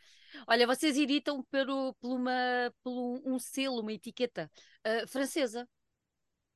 Olha, 0.47 0.66
vocês 0.66 0.97
editam 0.97 1.43
pelo, 1.45 1.95
por 1.95 2.12
uma, 2.12 2.72
pelo 2.82 3.20
um 3.24 3.38
selo, 3.38 3.80
uma 3.80 3.93
etiqueta 3.93 4.51
ah, 4.84 5.07
francesa, 5.07 5.68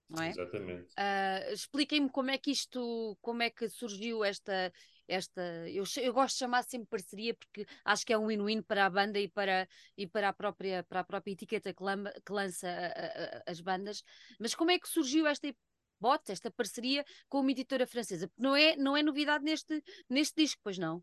não 0.09 0.23
é? 0.23 0.31
Exatamente. 0.31 0.93
Ah, 0.97 1.41
Expliquem-me 1.53 2.11
como 2.11 2.31
é 2.31 2.39
que 2.39 2.51
isto, 2.51 3.17
como 3.21 3.43
é 3.43 3.51
que 3.51 3.69
surgiu 3.69 4.25
esta, 4.25 4.73
esta, 5.09 5.41
eu, 5.69 5.85
eu 6.03 6.13
gosto 6.13 6.35
de 6.35 6.39
chamar 6.41 6.63
sempre 6.65 6.89
parceria 6.89 7.35
porque 7.35 7.67
acho 7.85 8.05
que 8.05 8.13
é 8.13 8.19
um 8.19 8.27
win-win 8.27 8.63
para 8.63 8.87
a 8.87 8.91
banda 8.91 9.19
e 9.19 9.29
para, 9.29 9.69
e 9.97 10.07
para 10.07 10.29
a 10.29 10.33
própria, 10.33 10.83
para 10.85 11.01
a 11.01 11.05
própria 11.05 11.33
etiqueta 11.33 11.73
que, 11.75 11.83
lamba- 11.83 12.13
que 12.25 12.33
lança 12.33 12.69
a- 12.69 13.39
a- 13.39 13.51
as 13.51 13.61
bandas. 13.61 14.03
Mas 14.39 14.55
como 14.55 14.71
é 14.71 14.79
que 14.79 14.89
surgiu 14.89 15.27
esta 15.27 15.47
hipótese, 15.49 16.33
esta 16.33 16.51
parceria 16.51 17.05
com 17.29 17.41
uma 17.41 17.51
editora 17.51 17.87
francesa? 17.87 18.29
Porque 18.29 18.43
não 18.43 18.57
é, 18.57 18.77
não 18.77 18.97
é 18.97 19.03
novidade 19.03 19.45
neste, 19.45 19.83
neste 20.09 20.35
disco, 20.43 20.61
pois 20.63 20.79
não? 20.79 21.03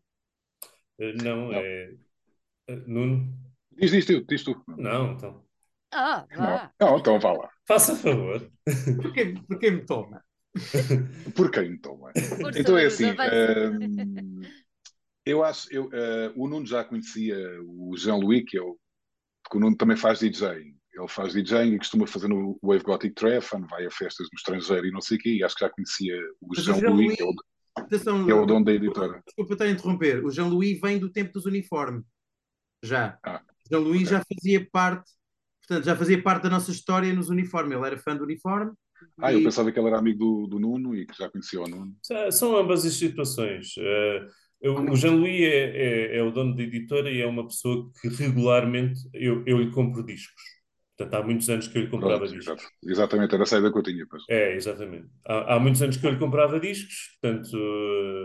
Eh, 0.98 1.12
Não, 1.22 1.50
Não. 1.50 1.60
é. 1.60 1.94
Eh, 2.68 2.82
Nuno? 2.86 3.32
Diz, 3.72 3.90
diz 3.90 4.06
tu, 4.06 4.24
diz 4.24 4.44
tu. 4.44 4.62
Não, 4.76 5.12
então. 5.12 5.44
Ah, 5.92 6.26
vá. 6.36 6.72
Não, 6.80 6.90
não, 6.90 6.98
então 6.98 7.20
vá 7.20 7.32
lá. 7.32 7.50
Faça 7.66 7.94
favor. 7.96 8.50
Porquê, 9.02 9.34
porquê 9.48 9.70
me 9.70 9.84
toma? 9.84 10.22
Por 11.34 11.50
quem 11.50 11.66
então? 11.72 11.98
é? 12.08 12.12
Força, 12.40 12.60
Então 12.60 12.78
é 12.78 12.86
assim, 12.86 13.06
hum, 13.10 14.40
eu 15.26 15.42
acho, 15.42 15.66
eu, 15.72 15.88
eh, 15.92 16.32
o 16.36 16.46
Nuno 16.48 16.66
já 16.66 16.84
conhecia 16.84 17.36
o 17.66 17.96
Jean-Louis, 17.96 18.44
que 18.46 18.56
é 18.58 18.62
o, 18.62 18.78
porque 19.42 19.56
o 19.58 19.60
Nuno 19.60 19.76
também 19.76 19.96
faz 19.96 20.20
DJ. 20.20 20.48
ele 20.94 21.08
faz 21.08 21.32
DJing 21.32 21.74
e 21.74 21.78
costuma 21.78 22.06
fazer 22.06 22.28
no 22.28 22.56
Wave 22.62 22.84
Gothic 22.84 23.14
Treffen, 23.14 23.66
vai 23.68 23.84
a 23.86 23.90
festas 23.90 24.28
no 24.32 24.36
estrangeiro 24.36 24.86
e 24.86 24.92
não 24.92 25.00
sei 25.00 25.16
o 25.16 25.20
quê, 25.20 25.30
e 25.36 25.42
acho 25.44 25.56
que 25.56 25.64
já 25.64 25.70
conhecia 25.70 26.14
o 26.40 26.54
Jean-Louis, 26.54 27.16
que 27.16 27.22
é 27.22 27.26
o, 27.26 27.32
Atenção, 27.76 28.24
que 28.24 28.30
é 28.30 28.34
o 28.34 28.46
dono 28.46 28.64
da 28.64 28.72
editora. 28.72 29.20
Desculpa 29.26 29.54
estar 29.54 29.64
a 29.64 29.70
interromper, 29.70 30.24
o 30.24 30.30
Jean-Louis 30.30 30.80
vem 30.80 30.98
do 30.98 31.10
tempo 31.10 31.32
dos 31.32 31.46
uniformes, 31.46 32.04
já. 32.84 33.18
Ah, 33.24 33.42
Jean-Louis 33.70 34.02
ok. 34.02 34.10
já 34.10 34.22
fazia 34.34 34.68
parte, 34.70 35.10
portanto, 35.60 35.84
já 35.86 35.96
fazia 35.96 36.22
parte 36.22 36.42
da 36.44 36.50
nossa 36.50 36.70
história 36.70 37.12
nos 37.12 37.28
uniformes, 37.30 37.76
ele 37.76 37.86
era 37.86 37.98
fã 37.98 38.16
do 38.16 38.24
uniforme. 38.24 38.72
Ah, 39.18 39.32
eu 39.32 39.40
e- 39.40 39.44
pensava 39.44 39.70
que 39.72 39.78
ele 39.78 39.88
era 39.88 39.98
amigo 39.98 40.18
do, 40.18 40.46
do 40.46 40.58
Nuno 40.58 40.94
e 40.94 41.06
que 41.06 41.16
já 41.18 41.28
conhecia 41.30 41.60
o 41.60 41.68
Nuno. 41.68 41.94
São- 42.30 42.56
ambas 42.56 42.84
as 42.84 42.94
situações. 42.94 43.74
Eh, 43.78 44.26
eu- 44.62 44.76
o 44.76 44.96
Jean-Louis 44.96 45.40
é, 45.42 46.14
é- 46.14 46.18
é 46.18 46.22
o 46.22 46.30
dono 46.30 46.54
da 46.56 46.62
editora 46.62 47.10
e 47.10 47.20
é 47.20 47.26
uma 47.26 47.46
pessoa 47.46 47.90
que 48.00 48.08
regularmente 48.08 49.00
eu, 49.12 49.42
eu 49.46 49.58
lhe 49.58 49.70
compro 49.70 50.04
discos. 50.04 50.42
Portanto, 50.96 51.14
há 51.20 51.22
muitos 51.26 51.48
anos 51.50 51.68
que 51.68 51.78
eu 51.78 51.82
lhe 51.82 51.90
comprava 51.90 52.26
Pronto, 52.26 52.32
discos. 52.38 52.62
exato. 52.62 52.74
Exatamente, 52.84 53.34
era 53.34 53.42
a 53.42 53.46
saída 53.46 53.72
que 53.72 53.78
eu 53.78 53.82
tinha. 53.82 54.06
Pois. 54.08 54.22
É, 54.28 54.54
exatamente. 54.54 55.08
Há, 55.26 55.54
há 55.56 55.60
muitos 55.60 55.82
anos 55.82 55.96
que 55.96 56.06
eu 56.06 56.10
lhe 56.12 56.18
comprava 56.18 56.58
discos, 56.60 57.18
portanto, 57.20 57.56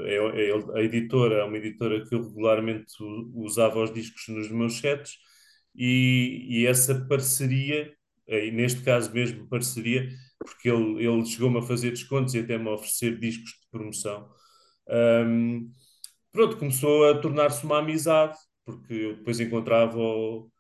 é, 0.05 0.15
é 0.49 0.79
a 0.79 0.81
editora 0.83 1.35
é 1.39 1.43
uma 1.43 1.57
editora 1.57 2.05
que 2.07 2.15
eu 2.15 2.23
regularmente 2.27 2.93
usava 3.33 3.81
os 3.83 3.93
discos 3.93 4.27
nos 4.29 4.49
meus 4.49 4.79
sets 4.79 5.17
e, 5.75 6.45
e 6.49 6.65
essa 6.67 6.95
parceria, 7.07 7.93
eh, 8.27 8.47
e 8.47 8.51
neste 8.51 8.81
caso 8.81 9.11
mesmo 9.13 9.47
parceria, 9.47 10.07
porque 10.39 10.69
ele, 10.69 11.05
ele 11.05 11.25
chegou-me 11.25 11.59
a 11.59 11.61
fazer 11.61 11.91
descontos 11.91 12.33
e 12.33 12.39
até 12.39 12.57
me 12.57 12.69
a 12.69 12.73
oferecer 12.73 13.19
discos 13.19 13.51
de 13.51 13.67
promoção. 13.71 14.29
Ahm, 14.89 15.69
pronto, 16.31 16.57
começou 16.57 17.09
a 17.09 17.19
tornar-se 17.19 17.65
uma 17.65 17.79
amizade, 17.79 18.37
porque 18.65 18.93
eu 18.93 19.15
depois 19.17 19.39
encontrava-o 19.39 20.47
eh, 20.47 20.51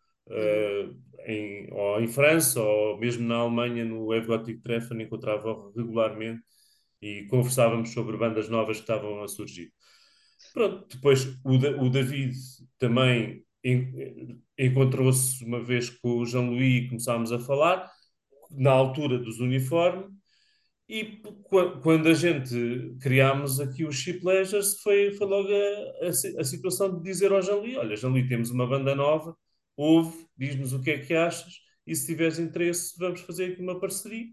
em, 1.25 1.67
ou 1.71 1.99
em 2.01 2.07
França 2.07 2.61
ou 2.61 2.97
mesmo 2.97 3.27
na 3.27 3.35
Alemanha, 3.37 3.85
no 3.85 4.07
Wave 4.07 4.27
Gothic 4.27 4.61
Treffen, 4.61 5.01
encontrava-o 5.01 5.71
regularmente 5.75 6.41
e 7.01 7.25
conversávamos 7.29 7.91
sobre 7.91 8.17
bandas 8.17 8.49
novas 8.49 8.77
que 8.77 8.83
estavam 8.83 9.23
a 9.23 9.27
surgir. 9.27 9.71
Pronto, 10.53 10.87
depois 10.95 11.25
o, 11.43 11.55
o 11.85 11.89
David 11.89 12.35
também 12.77 13.43
en- 13.63 14.39
encontrou-se 14.57 15.43
uma 15.45 15.61
vez 15.63 15.89
com 15.89 16.19
o 16.19 16.25
Jean-Louis 16.25 16.85
e 16.85 16.87
começámos 16.87 17.31
a 17.31 17.39
falar, 17.39 17.89
na 18.51 18.71
altura 18.71 19.19
dos 19.19 19.39
uniformes, 19.39 20.11
e 20.87 21.21
quando 21.83 22.09
a 22.09 22.13
gente 22.13 22.95
criámos 22.99 23.59
aqui 23.59 23.85
o 23.85 23.91
Chip 23.91 24.21
Pleasures, 24.21 24.81
foi, 24.81 25.11
foi 25.11 25.27
logo 25.27 25.49
a, 25.49 26.07
a, 26.07 26.41
a 26.41 26.43
situação 26.43 26.97
de 26.97 27.03
dizer 27.03 27.31
ao 27.31 27.41
Jean-Louis: 27.41 27.77
Olha, 27.77 27.95
Jean-Louis, 27.95 28.27
temos 28.27 28.49
uma 28.49 28.65
banda 28.67 28.95
nova, 28.95 29.35
ouve, 29.79 30.27
diz-nos 30.37 30.73
o 30.73 30.81
que 30.81 30.91
é 30.91 30.97
que 30.99 31.13
achas, 31.13 31.61
e 31.87 31.95
se 31.95 32.05
tiveres 32.05 32.37
interesse, 32.37 32.93
vamos 32.97 33.21
fazer 33.21 33.53
aqui 33.53 33.61
uma 33.61 33.79
parceria. 33.79 34.27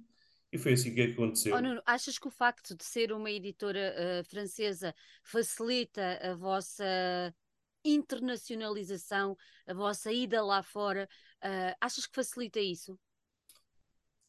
E 0.53 0.59
foi 0.59 0.73
assim 0.73 0.95
que 0.95 1.03
aconteceu. 1.03 1.55
Oh, 1.55 1.61
Nuno, 1.61 1.81
achas 1.87 2.19
que 2.19 2.27
o 2.27 2.31
facto 2.31 2.77
de 2.77 2.85
ser 2.85 3.13
uma 3.13 3.31
editora 3.31 3.95
eh, 3.97 4.23
francesa 4.25 4.95
facilita 5.23 6.19
a 6.23 6.35
vossa 6.35 7.35
internacionalização, 7.85 9.37
a 9.67 9.75
vossa 9.75 10.13
ida 10.13 10.43
lá 10.43 10.63
fora? 10.63 11.09
Eh, 11.43 11.77
achas 11.81 12.07
que 12.07 12.15
facilita 12.15 12.61
isso? 12.61 12.99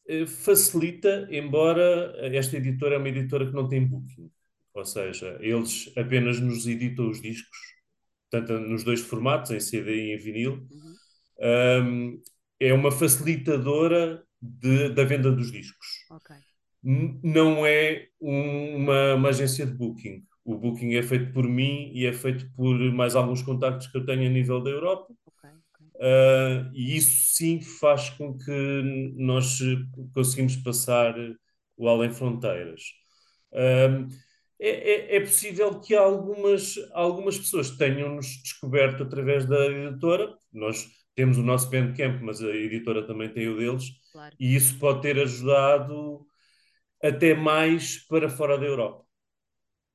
Eh, 0.06 0.26
facilita, 0.26 1.28
embora 1.30 2.14
esta 2.34 2.56
editora 2.56 2.96
é 2.96 2.98
uma 2.98 3.08
editora 3.08 3.46
que 3.46 3.54
não 3.54 3.68
tem 3.68 3.86
booking. 3.86 4.30
Ou 4.74 4.84
seja, 4.84 5.36
eles 5.40 5.92
apenas 5.96 6.40
nos 6.40 6.66
editam 6.66 7.10
os 7.10 7.20
discos, 7.20 7.58
tanto 8.30 8.52
nos 8.52 8.84
dois 8.84 9.00
formatos, 9.00 9.50
em 9.50 9.60
CD 9.60 10.06
e 10.06 10.14
em 10.14 10.18
vinil. 10.18 10.66
Uhum. 10.70 10.97
Um, 11.40 12.20
é 12.60 12.72
uma 12.72 12.90
facilitadora 12.90 14.22
de- 14.40 14.90
da 14.90 15.04
venda 15.04 15.30
dos 15.30 15.50
discos. 15.52 15.86
Ok. 16.10 16.34
N- 16.82 17.20
Não 17.22 17.64
é 17.66 18.08
um- 18.20 18.76
uma, 18.76 19.14
uma 19.14 19.28
agência 19.28 19.66
de 19.66 19.72
booking. 19.74 20.24
O 20.44 20.56
booking 20.56 20.94
é 20.94 21.02
feito 21.02 21.32
por 21.32 21.44
mim 21.44 21.90
e 21.94 22.06
é 22.06 22.12
feito 22.12 22.50
por 22.56 22.76
mais 22.92 23.14
alguns 23.14 23.42
contactos 23.42 23.86
que 23.88 23.98
eu 23.98 24.04
tenho 24.06 24.26
a 24.26 24.30
nível 24.30 24.60
da 24.62 24.70
Europa. 24.70 25.12
Ok, 25.26 25.50
ok. 25.74 25.86
Uh, 25.96 26.70
e 26.74 26.96
isso 26.96 27.34
sim 27.36 27.60
faz 27.60 28.10
com 28.10 28.36
que 28.36 29.12
nós 29.16 29.58
conseguimos 30.14 30.56
passar 30.56 31.14
o 31.76 31.88
além 31.88 32.10
fronteiras. 32.12 32.82
É, 34.60 34.70
é- 34.70 35.16
é 35.16 35.20
possível 35.20 35.80
que 35.80 35.94
algumas, 35.94 36.74
algumas 36.92 37.38
pessoas 37.38 37.70
tenham-nos 37.76 38.26
descoberto 38.42 39.02
através 39.04 39.44
da 39.46 39.66
editora. 39.66 40.34
Nós 40.52 40.88
temos 41.18 41.38
o 41.38 41.42
nosso 41.42 41.70
Bandcamp, 41.70 42.22
mas 42.22 42.42
a 42.42 42.48
editora 42.54 43.06
também 43.06 43.28
tem 43.32 43.48
o 43.48 43.56
deles, 43.58 43.84
Claro. 44.12 44.36
e 44.40 44.54
isso 44.56 44.78
pode 44.78 45.02
ter 45.02 45.18
ajudado 45.20 46.26
até 47.02 47.34
mais 47.34 47.98
para 48.08 48.28
fora 48.30 48.58
da 48.58 48.66
Europa. 48.66 49.04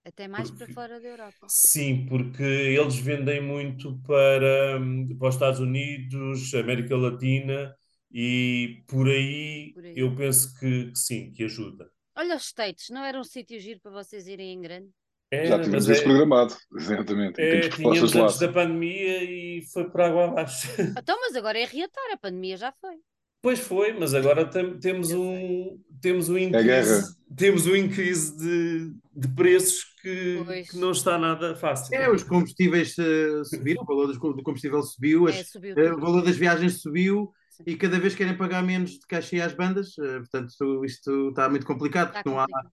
Até 0.10 0.26
mais 0.30 0.50
para 0.50 0.66
Porque- 0.66 0.74
fora 0.76 0.98
da 1.02 1.08
Europa. 1.10 1.48
Sim, 1.48 2.06
porque 2.08 2.44
eles 2.44 2.98
vendem 2.98 3.42
muito 3.42 4.00
para, 4.08 4.80
hum, 4.80 5.18
para 5.18 5.30
os 5.30 5.36
Estados 5.36 5.60
Unidos, 5.60 6.54
América 6.56 6.98
Latina 6.98 7.76
e 8.12 8.84
por 8.88 9.08
aí, 9.10 9.74
Por 9.74 9.86
aí. 9.86 9.96
eu 9.96 10.16
penso 10.16 10.58
que, 10.60 10.92
que 10.92 11.00
sim, 11.00 11.32
que 11.34 11.44
ajuda. 11.46 11.92
Olha 12.16 12.36
os 12.38 12.46
States, 12.48 12.90
não 12.90 13.04
era 13.06 13.20
um 13.20 13.24
sítio 13.24 13.60
giro 13.60 13.80
para 13.80 13.92
vocês 13.92 14.28
irem 14.28 14.54
em 14.54 14.62
grande? 14.62 14.92
É, 15.34 15.46
Já 15.48 15.58
mas 15.58 15.66
tivemos 15.66 15.90
é- 15.90 15.94
isso 15.94 16.04
programado, 16.04 16.56
exatamente. 16.78 17.42
é, 17.42 17.60
propostas 17.70 18.12
tínhamos 18.12 18.16
antes 18.16 18.40
da 18.40 18.48
pandemia 18.50 19.24
e 19.24 19.64
foi 19.74 19.90
por 19.90 20.02
água 20.02 20.26
abaixo. 20.26 20.68
Então, 21.00 21.18
mas 21.22 21.36
agora 21.36 21.58
é 21.60 21.66
reatar, 21.66 22.12
a 22.14 22.18
pandemia 22.18 22.56
já 22.58 22.72
foi. 22.80 22.96
Pois 23.42 23.60
foi, 23.60 23.92
mas 23.94 24.14
agora 24.14 24.46
tem- 24.46 24.78
temos 24.80 25.12
um, 25.12 25.78
temos 26.02 26.30
um 26.30 26.38
É 26.38 26.50
guerra. 26.50 26.62
increase, 26.62 27.16
temos 27.36 27.68
um 27.68 27.76
increase 27.76 28.38
de, 28.38 28.94
de 29.14 29.28
preços 29.36 29.84
que, 30.02 30.66
que 30.70 30.78
não 30.78 30.92
está 30.92 31.18
nada 31.18 31.54
fácil. 31.56 31.94
É, 31.96 32.10
os 32.10 32.24
combustíveis 32.24 32.96
eh, 32.98 33.44
subiram, 33.44 33.84
o 33.84 33.86
valor 33.86 34.08
do 34.14 34.44
combustível 34.44 34.82
subiu, 34.84 35.28
as- 35.28 35.36
É, 35.36 35.44
subiu 35.44 35.78
eh, 35.78 35.94
o 35.94 36.00
valor 36.00 36.22
das 36.24 36.38
viagens 36.38 36.80
subiu 36.82 37.32
Sim. 37.50 37.64
e 37.68 37.76
cada 37.76 38.00
vez 38.00 38.16
querem 38.16 38.38
pagar 38.38 38.64
menos 38.64 38.92
de 38.92 39.06
cachê 39.08 39.42
às 39.42 39.54
bandas, 39.54 39.90
eh, 40.00 40.20
portanto 40.20 40.86
isto 40.86 41.30
está 41.30 41.50
muito 41.50 41.66
complicado, 41.66 42.08
Está 42.10 42.20
porque 42.24 42.30
não 42.30 42.40
há, 42.40 42.46
complicado. 42.48 42.72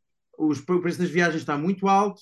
Os, 0.48 0.60
o 0.60 0.80
preço 0.80 0.98
das 0.98 1.10
viagens 1.10 1.42
está 1.42 1.56
muito 1.58 1.88
alto 1.88 2.20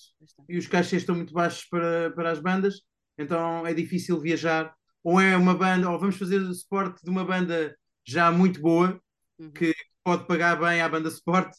e 0.49 0.59
os 0.59 0.67
cachês 0.67 1.03
estão 1.03 1.15
muito 1.15 1.33
baixos 1.33 1.65
para, 1.67 2.11
para 2.13 2.31
as 2.33 2.41
bandas, 2.41 2.83
então 3.17 3.67
é 3.67 3.75
difícil 3.75 4.21
viajar. 4.21 4.75
Ou 5.03 5.21
é 5.21 5.37
uma 5.37 5.55
banda, 5.55 5.91
ou 5.91 5.99
vamos 5.99 6.17
fazer 6.17 6.39
o 6.41 6.53
suporte 6.55 7.03
de 7.05 7.11
uma 7.11 7.25
banda 7.25 7.77
já 8.05 8.31
muito 8.33 8.61
boa, 8.61 9.01
Uhum. 9.39 9.51
que 9.53 9.73
pode 10.05 10.27
pagar 10.27 10.57
bem 10.61 10.81
à 10.83 10.89
banda 10.89 11.11
suporte, 11.11 11.57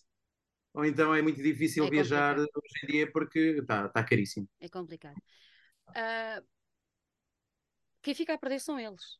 ou 0.73 0.85
então 0.85 1.13
é 1.15 1.21
muito 1.21 1.41
difícil 1.41 1.85
É 1.85 1.89
viajar 1.89 2.35
complicado. 2.35 2.61
hoje 2.63 2.85
em 2.85 2.87
dia 2.87 3.11
porque 3.11 3.39
está, 3.61 3.85
está 3.87 4.03
caríssimo. 4.03 4.47
É 4.59 4.69
complicado. 4.69 5.19
Ah, 5.95 6.41
quem 8.01 8.13
fica 8.13 8.33
a 8.33 8.37
perder 8.37 8.59
são 8.59 8.77
eles. 8.79 9.17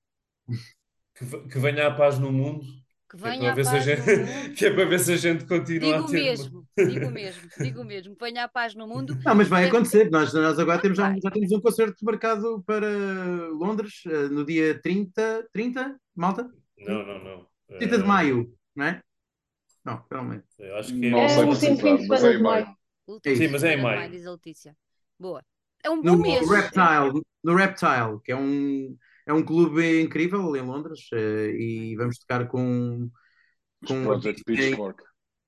Que, 1.16 1.26
que 1.50 1.60
venha 1.60 1.88
a 1.88 1.96
paz 1.96 2.18
no 2.20 2.32
mundo, 2.32 2.66
Que 3.10 3.18
que 3.18 3.28
é 3.28 3.32
venha 3.32 3.42
para 3.42 3.52
a 3.52 3.56
ver 3.56 3.66
se 3.66 3.76
a 3.76 3.82
paz 3.82 3.86
no 3.86 3.96
gente, 3.96 4.06
mundo. 4.06 4.56
que 4.56 4.66
é 4.66 4.72
para 4.74 4.86
ver 4.86 5.00
se 5.00 5.14
a 5.14 5.18
gente 5.18 5.46
continua 5.46 5.94
Digo 5.94 6.06
a 6.06 6.08
ter. 6.08 6.14
mesmo, 6.14 6.68
digo 6.78 7.12
mesmo, 7.12 7.50
digo 7.60 7.84
mesmo. 7.84 8.16
Que 8.16 8.26
venha 8.26 8.44
a 8.44 8.48
paz 8.48 8.76
no 8.76 8.88
mundo. 8.88 9.18
Não, 9.26 9.36
mas 9.36 9.48
vai 9.48 9.66
É- 9.66 9.68
acontecer. 9.68 10.10
Nós, 10.12 10.34
nós 10.34 10.60
agora 10.60 10.78
Ah, 10.78 10.82
temos, 10.82 10.98
já, 10.98 11.16
já 11.20 11.32
temos 11.32 11.52
um 11.52 11.60
concerto 11.60 12.06
marcado 12.06 12.64
para 12.64 12.88
Londres 13.52 14.04
eh, 14.06 14.30
no 14.30 14.46
dia 14.46 14.80
30, 14.82 15.48
30, 15.52 16.00
malta? 16.16 16.50
Não, 16.78 17.06
não, 17.06 17.24
não. 17.24 17.48
30 17.78 17.98
de 17.98 18.04
Eh, 18.04 18.08
maio, 18.08 18.54
não 18.76 18.86
é? 18.86 19.02
Não, 19.84 20.06
realmente. 20.12 20.46
eu 20.60 20.76
acho 20.78 20.94
que 20.94 21.06
é. 21.06 21.10
Não 21.10 21.20
É 21.20 21.30
sei 21.30 21.46
no 21.46 21.48
precisar, 21.50 21.72
último 21.72 21.78
fim 21.78 21.98
de 21.98 22.08
mas 22.08 22.20
semana 22.20 22.28
é 22.28 22.32
de 22.32 22.40
em 22.40 22.44
maio. 22.44 22.66
maio. 22.66 22.78
Último 23.08 23.36
Sim, 23.36 23.48
mas 23.48 23.64
é 23.64 23.74
em 23.74 23.82
maio. 23.82 24.12
diz 24.12 24.26
a 24.28 24.32
Letícia. 24.32 24.78
Boa. 25.20 25.44
É 25.84 25.90
um 25.90 26.02
bom 26.02 26.12
No 26.12 26.18
mês. 26.20 26.48
Reptile, 26.50 27.22
no 27.44 27.56
Reptile, 27.56 28.20
que 28.24 28.32
é 28.32 28.36
um, 28.36 28.96
é 29.30 29.34
um 29.34 29.44
clube 29.44 30.02
incrível 30.02 30.56
em 30.56 30.62
Londres, 30.62 31.08
eh, 31.14 31.52
e 31.52 31.96
vamos 31.96 32.18
tocar 32.18 32.48
com, 32.48 33.08
com 33.86 33.94
um 33.94 34.12
artista, 34.12 34.52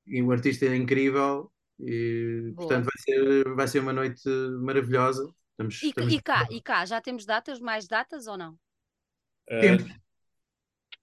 e 0.05 0.21
um 0.21 0.75
incrível. 0.75 1.51
E, 1.79 2.51
Boa. 2.53 2.67
portanto, 2.67 2.85
vai 2.85 2.97
ser, 2.99 3.55
vai 3.55 3.67
ser 3.67 3.79
uma 3.79 3.91
noite 3.91 4.21
maravilhosa. 4.61 5.27
Estamos, 5.51 5.81
E, 5.81 5.87
estamos- 5.89 6.13
e 6.13 6.21
cá, 6.21 6.47
e 6.51 6.61
cá, 6.61 6.85
já 6.85 7.01
temos 7.01 7.25
datas, 7.25 7.59
mais 7.59 7.87
datas 7.87 8.27
ou 8.27 8.37
não? 8.37 8.55
Eh, 9.49 9.61
Temos. 9.61 9.91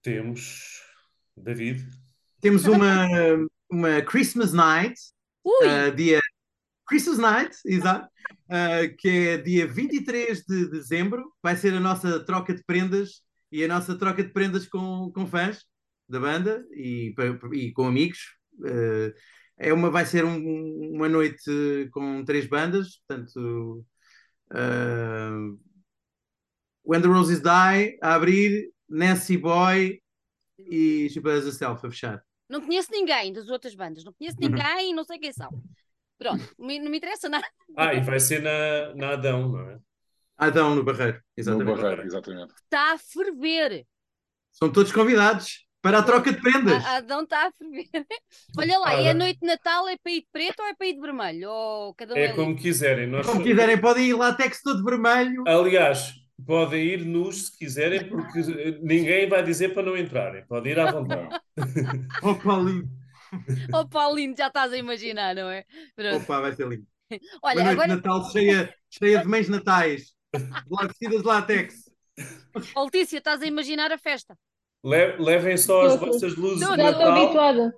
temos 0.01 0.81
David. 1.35 1.85
temos 2.39 2.65
uma, 2.65 3.05
uma 3.69 4.01
Christmas 4.01 4.53
Night! 4.53 4.95
Uh, 5.45 5.93
dia 5.95 6.18
Christmas 6.89 7.17
Night, 7.19 7.55
exato, 7.65 8.07
uh, 8.49 8.95
que 8.97 9.07
é 9.07 9.37
dia 9.37 9.67
23 9.67 10.43
de 10.43 10.69
dezembro. 10.69 11.31
Vai 11.41 11.55
ser 11.55 11.73
a 11.73 11.79
nossa 11.79 12.19
troca 12.25 12.53
de 12.53 12.63
prendas 12.63 13.21
e 13.51 13.63
a 13.63 13.67
nossa 13.67 13.95
troca 13.97 14.23
de 14.23 14.29
prendas 14.33 14.67
com, 14.67 15.11
com 15.13 15.27
fãs 15.27 15.63
da 16.07 16.19
banda 16.19 16.65
e, 16.71 17.13
e 17.53 17.71
com 17.71 17.85
amigos. 17.87 18.19
Uh, 18.59 19.13
é 19.57 19.71
uma, 19.73 19.89
vai 19.91 20.05
ser 20.05 20.25
um- 20.25 20.91
uma 20.95 21.07
noite 21.07 21.89
com 21.91 22.23
três 22.25 22.47
bandas, 22.47 23.01
portanto, 23.07 23.85
uh, 24.51 25.59
When 26.85 27.01
the 27.01 27.07
Roses 27.07 27.41
Die 27.41 27.97
a 28.01 28.15
abrir, 28.15 28.71
Nancy 28.89 29.37
Boy, 29.37 30.01
e 30.57 31.07
a 31.07 31.51
Self 31.51 31.85
a 31.85 31.89
fechar. 31.89 32.23
Não 32.49 32.61
conheço 32.61 32.91
ninguém 32.91 33.31
das 33.31 33.47
outras 33.47 33.75
bandas, 33.75 34.03
não 34.03 34.11
conheço 34.13 34.37
ninguém, 34.39 34.93
não 34.93 35.03
sei 35.03 35.19
quem 35.19 35.31
são. 35.31 35.49
Pronto, 36.19 36.43
não 36.59 36.67
me 36.67 36.97
interessa 36.97 37.29
nada. 37.29 37.47
Ah, 37.77 37.93
e 37.93 38.01
vai 38.01 38.19
ser 38.19 38.41
na, 38.41 38.93
na 38.93 39.13
Adão, 39.13 39.47
não 39.47 39.69
é? 39.69 39.79
Adão 40.37 40.75
no 40.75 40.83
Barreiro, 40.83 41.21
exatamente. 41.35 41.67
No 41.67 41.75
Barreiro, 41.75 42.03
exatamente. 42.03 42.53
Está 42.55 42.93
a 42.93 42.97
ferver. 42.97 43.85
São 44.51 44.69
todos 44.69 44.91
convidados 44.91 45.65
para 45.81 45.99
a 45.99 46.03
troca 46.03 46.31
de 46.31 46.41
prendas. 46.41 46.83
A 46.85 46.97
Adão 46.97 47.23
está 47.23 47.47
a 47.47 47.51
ferver. 47.51 48.05
Olha 48.57 48.79
lá, 48.79 48.89
ah, 48.89 49.01
é 49.01 49.09
a 49.11 49.13
noite 49.13 49.39
de 49.39 49.47
Natal, 49.47 49.87
é 49.87 49.97
para 49.97 50.11
ir 50.11 50.21
de 50.21 50.27
preto 50.31 50.61
ou 50.61 50.67
é 50.67 50.75
para 50.75 50.87
ir 50.87 50.93
de 50.93 50.99
vermelho? 50.99 51.49
Ou 51.49 51.93
cada 51.93 52.13
um 52.13 52.17
é, 52.17 52.25
é 52.25 52.33
como 52.33 52.55
quiserem. 52.55 53.07
Nós... 53.07 53.25
Como 53.25 53.41
quiserem, 53.41 53.79
podem 53.79 54.07
ir 54.07 54.13
lá 54.13 54.33
texto 54.33 54.63
todo 54.63 54.83
vermelho. 54.83 55.43
Aliás, 55.47 56.13
podem 56.45 56.85
ir 56.85 57.05
nus 57.05 57.45
se 57.45 57.57
quiserem, 57.57 58.09
porque 58.09 58.41
ninguém 58.81 59.27
vai 59.29 59.41
dizer 59.41 59.73
para 59.73 59.83
não 59.83 59.97
entrarem. 59.97 60.45
Podem 60.47 60.73
ir 60.73 60.79
à 60.79 60.91
vontade. 60.91 61.39
Paulinho. 62.43 62.89
Oh, 63.73 63.87
Paulinho, 63.87 64.35
já 64.37 64.47
estás 64.47 64.73
a 64.73 64.77
imaginar, 64.77 65.35
não 65.35 65.49
é? 65.49 65.63
Pronto. 65.95 66.23
Opa, 66.23 66.41
vai 66.41 66.53
ser 66.53 66.67
lindo. 66.67 66.87
Olha, 67.43 67.61
Uma 67.61 67.71
agora... 67.71 67.87
de 67.89 67.95
Natal 67.95 68.31
cheia, 68.31 68.73
cheia 68.89 69.19
de 69.19 69.27
mães 69.27 69.49
natais, 69.49 70.13
vestidas 70.87 71.21
de 71.21 71.27
látex. 71.27 71.89
Letícia, 72.75 73.17
estás 73.17 73.41
a 73.41 73.45
imaginar 73.45 73.91
a 73.91 73.97
festa? 73.97 74.37
Le 74.83 75.17
levem 75.17 75.57
só 75.57 75.85
as 75.85 75.95
vossas 75.99 76.35
luzes 76.35 76.61
não, 76.61 76.75
de 76.75 76.83
já 76.83 76.91
Natal. 76.91 77.09
estou 77.09 77.23
habituada. 77.23 77.73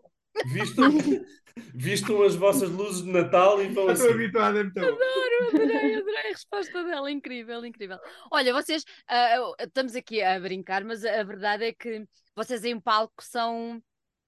Vistam, 0.54 0.92
vistam 1.74 2.24
as 2.24 2.36
vossas 2.36 2.70
luzes 2.70 3.04
de 3.04 3.12
Natal 3.12 3.62
e 3.62 3.68
vão 3.70 3.88
Já 3.88 3.94
assim. 3.94 4.02
estou 4.04 4.16
habituada, 4.16 4.60
é 4.60 4.64
muito 4.64 4.80
bom. 4.80 4.86
Adoro, 4.88 5.48
adorei, 5.50 5.96
adorei 5.96 6.18
a 6.18 6.30
resposta 6.30 6.84
dela, 6.84 7.12
incrível, 7.12 7.66
incrível. 7.66 7.98
Olha, 8.32 8.54
vocês, 8.54 8.84
ah, 9.08 9.54
estamos 9.60 9.96
aqui 9.96 10.22
a 10.22 10.40
brincar, 10.40 10.84
mas 10.84 11.04
a 11.04 11.24
verdade 11.24 11.66
é 11.66 11.74
que 11.74 12.06
vocês 12.36 12.64
em 12.64 12.80
palco 12.80 13.24
são, 13.24 13.82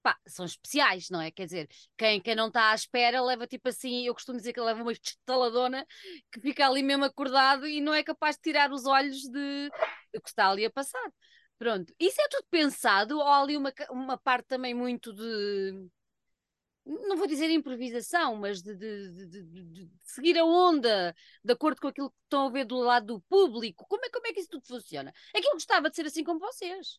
pá, 0.04 0.18
são 0.26 0.44
especiais, 0.44 1.08
não 1.08 1.18
é? 1.20 1.30
Quer 1.30 1.46
dizer, 1.46 1.68
quem, 1.96 2.20
quem 2.20 2.34
não 2.34 2.48
está 2.48 2.72
à 2.72 2.74
espera 2.74 3.22
leva 3.22 3.46
tipo 3.46 3.68
assim, 3.70 4.06
eu 4.06 4.12
costumo 4.12 4.36
dizer 4.36 4.52
que 4.52 4.60
leva 4.60 4.82
uma 4.82 4.92
estaladona 4.92 5.86
que 6.30 6.40
fica 6.40 6.66
ali 6.66 6.82
mesmo 6.82 7.04
acordado 7.04 7.66
e 7.66 7.80
não 7.80 7.94
é 7.94 8.04
capaz 8.04 8.36
de 8.36 8.42
tirar 8.42 8.70
os 8.70 8.84
olhos 8.84 9.22
de 9.22 9.70
o 10.14 10.20
que 10.20 10.28
está 10.28 10.50
ali 10.50 10.66
a 10.66 10.70
passar. 10.70 11.10
Pronto, 11.58 11.94
isso 11.98 12.20
é 12.20 12.28
tudo 12.28 12.46
pensado 12.50 13.16
ou 13.16 13.22
há 13.22 13.40
ali 13.40 13.56
uma, 13.56 13.72
uma 13.90 14.18
parte 14.18 14.46
também 14.46 14.74
muito 14.74 15.12
de 15.14 15.88
não 16.84 17.16
vou 17.16 17.26
dizer 17.26 17.50
improvisação, 17.50 18.36
mas 18.36 18.60
de, 18.60 18.74
de, 18.76 19.26
de, 19.26 19.62
de, 19.64 19.90
seguir 20.02 20.36
a 20.38 20.44
onda 20.44 21.14
de 21.42 21.52
acordo 21.52 21.80
com 21.80 21.88
aquilo 21.88 22.10
que 22.10 22.16
estão 22.24 22.46
a 22.46 22.50
ver 22.50 22.66
do 22.66 22.76
lado 22.76 23.06
do 23.06 23.20
público. 23.22 23.86
Como 23.88 24.04
é, 24.04 24.10
como 24.10 24.26
é 24.26 24.32
que 24.34 24.40
isso 24.40 24.50
tudo 24.50 24.66
funciona? 24.66 25.10
É 25.34 25.40
que 25.40 25.48
eu 25.48 25.52
gostava 25.52 25.88
de 25.88 25.96
ser 25.96 26.04
assim 26.04 26.22
como 26.22 26.38
vocês, 26.40 26.98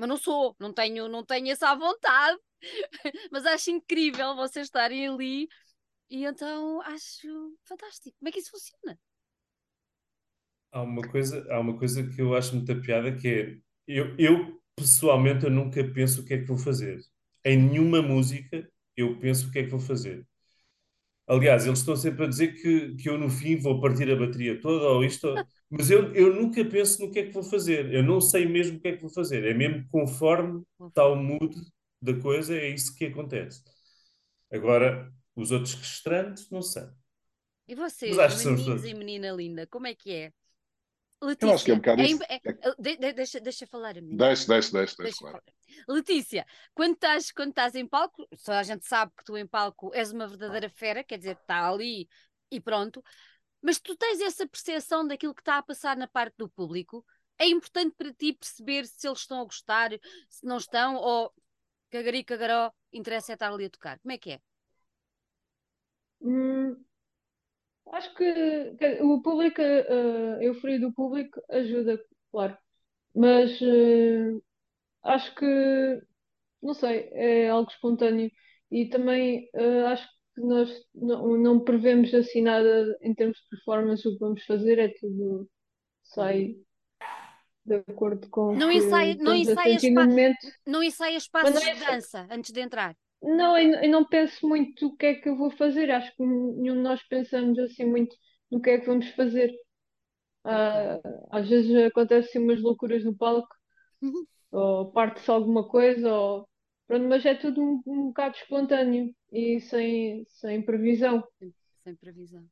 mas 0.00 0.08
não 0.08 0.16
sou, 0.16 0.56
não 0.58 0.72
tenho, 0.72 1.08
não 1.08 1.22
tenho 1.22 1.50
essa 1.50 1.74
vontade, 1.74 2.38
mas 3.30 3.44
acho 3.44 3.70
incrível 3.70 4.34
vocês 4.34 4.66
estarem 4.66 5.06
ali 5.06 5.46
e 6.08 6.24
então 6.24 6.80
acho 6.80 7.28
fantástico. 7.68 8.16
Como 8.18 8.30
é 8.30 8.32
que 8.32 8.38
isso 8.38 8.50
funciona? 8.50 8.98
Há 10.72 10.80
uma 10.80 11.02
coisa, 11.02 11.46
há 11.52 11.60
uma 11.60 11.76
coisa 11.76 12.02
que 12.08 12.22
eu 12.22 12.34
acho 12.34 12.56
muita 12.56 12.74
piada 12.80 13.14
que 13.14 13.28
é 13.28 13.58
eu, 13.86 14.16
eu 14.16 14.62
pessoalmente 14.74 15.44
eu 15.44 15.50
nunca 15.50 15.84
penso 15.92 16.22
o 16.22 16.24
que 16.24 16.32
é 16.32 16.38
que 16.38 16.46
vou 16.46 16.56
fazer. 16.56 16.98
Em 17.44 17.58
nenhuma 17.58 18.00
música 18.00 18.66
eu 18.96 19.18
penso 19.18 19.48
o 19.48 19.50
que 19.52 19.58
é 19.58 19.64
que 19.64 19.70
vou 19.70 19.80
fazer. 19.80 20.26
Aliás, 21.26 21.66
eles 21.66 21.80
estão 21.80 21.94
sempre 21.94 22.24
a 22.24 22.28
dizer 22.28 22.54
que, 22.54 22.94
que 22.96 23.08
eu 23.08 23.18
no 23.18 23.28
fim 23.28 23.56
vou 23.56 23.80
partir 23.82 24.10
a 24.10 24.16
bateria 24.16 24.58
toda 24.58 24.86
ou 24.86 25.04
isto, 25.04 25.28
mas 25.70 25.88
eu, 25.88 26.12
eu 26.14 26.34
nunca 26.34 26.64
penso 26.64 27.00
no 27.00 27.12
que 27.12 27.20
é 27.20 27.26
que 27.26 27.32
vou 27.32 27.44
fazer. 27.44 27.94
Eu 27.94 28.02
não 28.02 28.20
sei 28.20 28.44
mesmo 28.44 28.76
o 28.76 28.80
que 28.80 28.88
é 28.88 28.96
que 28.96 29.02
vou 29.02 29.10
fazer. 29.10 29.44
É 29.44 29.54
mesmo 29.54 29.86
conforme 29.88 30.64
está 30.88 31.06
o 31.06 31.14
mood 31.14 31.54
da 32.02 32.18
coisa, 32.20 32.56
é 32.56 32.68
isso 32.68 32.94
que 32.96 33.06
acontece. 33.06 33.62
Agora, 34.52 35.12
os 35.36 35.52
outros 35.52 35.74
restaurantes, 35.74 36.50
não 36.50 36.60
sei. 36.60 36.88
E 37.68 37.74
vocês, 37.76 38.16
meninos 38.44 38.84
e 38.84 38.94
menina 38.94 39.30
linda, 39.30 39.64
como 39.68 39.86
é 39.86 39.94
que 39.94 40.12
é? 40.12 40.32
Letícia, 41.22 41.46
eu 41.46 41.54
acho 41.54 41.64
que 41.64 41.70
é 41.70 41.74
um 41.74 41.76
bocado 41.76 42.02
isso. 42.02 42.22
É, 42.24 42.34
é, 42.36 42.74
de, 42.78 43.12
deixa, 43.12 43.40
deixa 43.40 43.66
falar 43.66 43.96
a 43.96 44.00
mim. 44.00 44.16
Deixa, 44.16 44.48
deixa, 44.48 44.72
deixa, 44.72 44.96
deixa, 45.02 45.18
claro. 45.18 45.42
Letícia, 45.86 46.46
quando 46.74 46.94
estás, 46.94 47.30
quando 47.30 47.50
estás 47.50 47.74
em 47.74 47.86
palco, 47.86 48.26
só 48.34 48.54
a 48.54 48.62
gente 48.62 48.86
sabe 48.86 49.12
que 49.16 49.24
tu 49.24 49.36
em 49.36 49.46
palco 49.46 49.94
és 49.94 50.10
uma 50.10 50.26
verdadeira 50.26 50.68
fera, 50.70 51.04
quer 51.04 51.18
dizer, 51.18 51.36
está 51.36 51.68
ali 51.68 52.08
e 52.50 52.58
pronto, 52.58 53.04
mas 53.62 53.78
tu 53.80 53.96
tens 53.96 54.20
essa 54.20 54.46
percepção 54.46 55.06
daquilo 55.06 55.34
que 55.34 55.42
está 55.42 55.58
a 55.58 55.62
passar 55.62 55.96
na 55.96 56.08
parte 56.08 56.36
do 56.36 56.48
público. 56.48 57.04
É 57.38 57.46
importante 57.46 57.94
para 57.96 58.12
ti 58.12 58.32
perceber 58.32 58.86
se 58.86 59.06
eles 59.06 59.20
estão 59.20 59.40
a 59.40 59.44
gostar, 59.44 59.90
se 60.28 60.44
não 60.44 60.58
estão, 60.58 60.96
ou 60.96 61.32
cagari 61.90 62.22
cagaró, 62.22 62.72
interessa 62.92 63.32
é 63.32 63.34
estar 63.34 63.52
ali 63.52 63.64
a 63.64 63.70
tocar. 63.70 63.98
Como 64.00 64.12
é 64.12 64.18
que 64.18 64.32
é? 64.32 64.40
Hum, 66.20 66.76
Acho 67.92 68.14
que, 68.14 68.76
que 68.78 69.02
o 69.02 69.20
público, 69.20 69.60
uh, 69.60 70.74
a 70.74 70.78
do 70.78 70.92
público 70.92 71.40
ajuda, 71.50 72.00
claro. 72.30 72.56
Mas 73.14 73.60
uh, 73.60 74.42
acho 75.02 75.34
que, 75.34 76.02
não 76.62 76.74
sei, 76.74 77.10
é 77.12 77.50
algo 77.50 77.70
espontâneo. 77.70 78.30
E 78.70 78.86
também 78.88 79.50
uh, 79.54 79.86
acho 79.88 80.06
que 80.08 80.14
nós 80.46 80.70
não, 80.94 81.36
não 81.38 81.60
prevemos 81.60 82.12
assim 82.14 82.42
nada 82.42 82.96
em 83.02 83.14
termos 83.14 83.38
de 83.38 83.48
performance, 83.50 84.06
o 84.06 84.12
que 84.12 84.18
vamos 84.18 84.44
fazer 84.44 84.78
é 84.78 84.88
tudo 85.00 85.48
sai 86.02 86.56
de 87.64 87.76
acordo 87.86 88.28
com 88.30 88.54
não 88.54 88.70
ensaia, 88.72 89.14
não 89.14 89.34
estamos 89.34 89.48
a 89.48 89.52
ensaia, 89.52 89.74
sentir 89.74 89.90
no 89.90 90.04
momento. 90.06 90.46
não 90.66 90.82
ensaia 90.82 91.16
espaços 91.16 91.54
não 91.54 91.62
de 91.62 91.68
é- 91.68 91.74
dança 91.86 92.26
antes 92.30 92.52
de 92.52 92.60
entrar. 92.60 92.96
Não, 93.22 93.56
eu 93.58 93.90
não 93.90 94.04
penso 94.04 94.48
muito 94.48 94.86
o 94.86 94.96
que 94.96 95.06
é 95.06 95.14
que 95.14 95.28
eu 95.28 95.36
vou 95.36 95.50
fazer. 95.50 95.90
Acho 95.90 96.10
que 96.16 96.22
nenhum 96.22 96.76
de 96.76 96.80
nós 96.80 97.02
pensamos 97.02 97.58
assim 97.58 97.84
muito 97.84 98.16
no 98.50 98.60
que 98.62 98.70
é 98.70 98.78
que 98.80 98.86
vamos 98.86 99.08
fazer. 99.10 99.52
Ah, 100.44 101.00
às 101.32 101.48
vezes 101.48 101.74
acontecem 101.84 102.42
umas 102.42 102.60
loucuras 102.62 103.04
no 103.04 103.16
palco, 103.16 103.48
Uhum. 104.02 104.26
ou 104.52 104.92
parte-se 104.92 105.30
alguma 105.30 105.68
coisa, 105.68 106.12
ou... 106.12 106.48
Pronto, 106.86 107.06
mas 107.08 107.24
é 107.24 107.34
tudo 107.34 107.62
um, 107.62 107.80
um 107.86 108.06
bocado 108.08 108.36
espontâneo 108.36 109.14
e 109.32 109.60
sem, 109.60 110.24
sem 110.28 110.62
previsão. 110.62 111.22
Sem 111.84 111.94
previsão. 111.96 112.44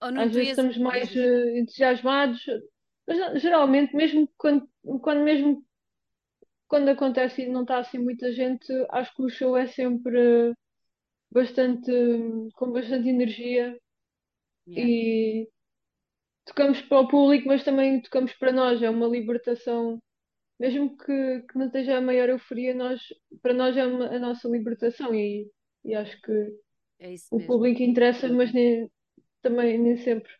Ou 0.00 0.10
não 0.10 0.22
Às 0.22 0.32
vezes 0.32 0.50
estamos 0.50 0.76
mais 0.76 1.14
eh, 1.14 1.58
entusiasmados, 1.58 2.44
mas 3.06 3.40
geralmente, 3.42 3.94
mesmo 3.94 4.28
quando, 4.36 4.68
quando 5.00 5.22
mesmo 5.22 5.64
quando 6.68 6.88
acontece 6.88 7.42
e 7.42 7.48
não 7.48 7.62
está 7.62 7.78
assim 7.78 7.98
muita 7.98 8.32
gente, 8.32 8.66
acho 8.90 9.14
que 9.14 9.22
o 9.22 9.28
show 9.28 9.56
é 9.56 9.66
sempre 9.66 10.54
bastante, 11.30 11.90
com 12.54 12.72
bastante 12.72 13.08
energia 13.08 13.78
Yeah. 14.66 14.80
e 14.86 15.48
tocamos 16.44 16.80
para 16.82 17.00
o 17.00 17.08
público, 17.08 17.48
mas 17.48 17.64
também 17.64 18.00
tocamos 18.00 18.32
para 18.34 18.52
nós, 18.52 18.82
é 18.82 18.90
uma 18.90 19.06
libertação, 19.08 19.98
mesmo 20.58 20.96
que, 20.96 21.42
que 21.42 21.58
não 21.58 21.66
esteja 21.66 21.98
a 21.98 22.00
maior 22.00 22.28
euforia, 22.28 22.74
nós, 22.74 23.00
para 23.42 23.54
nós 23.54 23.76
é 23.76 23.86
uma- 23.86 24.06
a 24.08 24.18
nossa 24.18 24.48
libertação 24.48 25.14
e, 25.14 25.50
e 25.84 25.94
acho 25.94 26.20
que 26.22 26.32
É 26.98 27.12
isso 27.12 27.36
o 27.36 27.38
mesmo. 27.38 27.60
público 27.60 27.82
interessa, 27.82 28.28
mas 28.28 28.52
nem, 28.52 28.90
também 29.42 29.78
nem 29.78 29.96
sempre. 29.98 30.32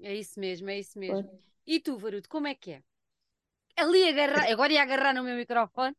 É 0.00 0.14
isso 0.14 0.38
mesmo, 0.40 0.70
é 0.70 0.78
isso 0.78 0.98
mesmo. 0.98 1.26
E 1.66 1.80
tu, 1.80 1.98
Varuto, 1.98 2.28
como 2.28 2.46
é 2.46 2.54
que 2.54 2.72
é? 2.72 2.82
Ali 3.76 4.08
agarrar, 4.08 4.44
agora 4.52 4.72
ia 4.74 4.82
agarrar 4.82 5.14
no 5.14 5.24
meu 5.24 5.36
microfone. 5.36 5.96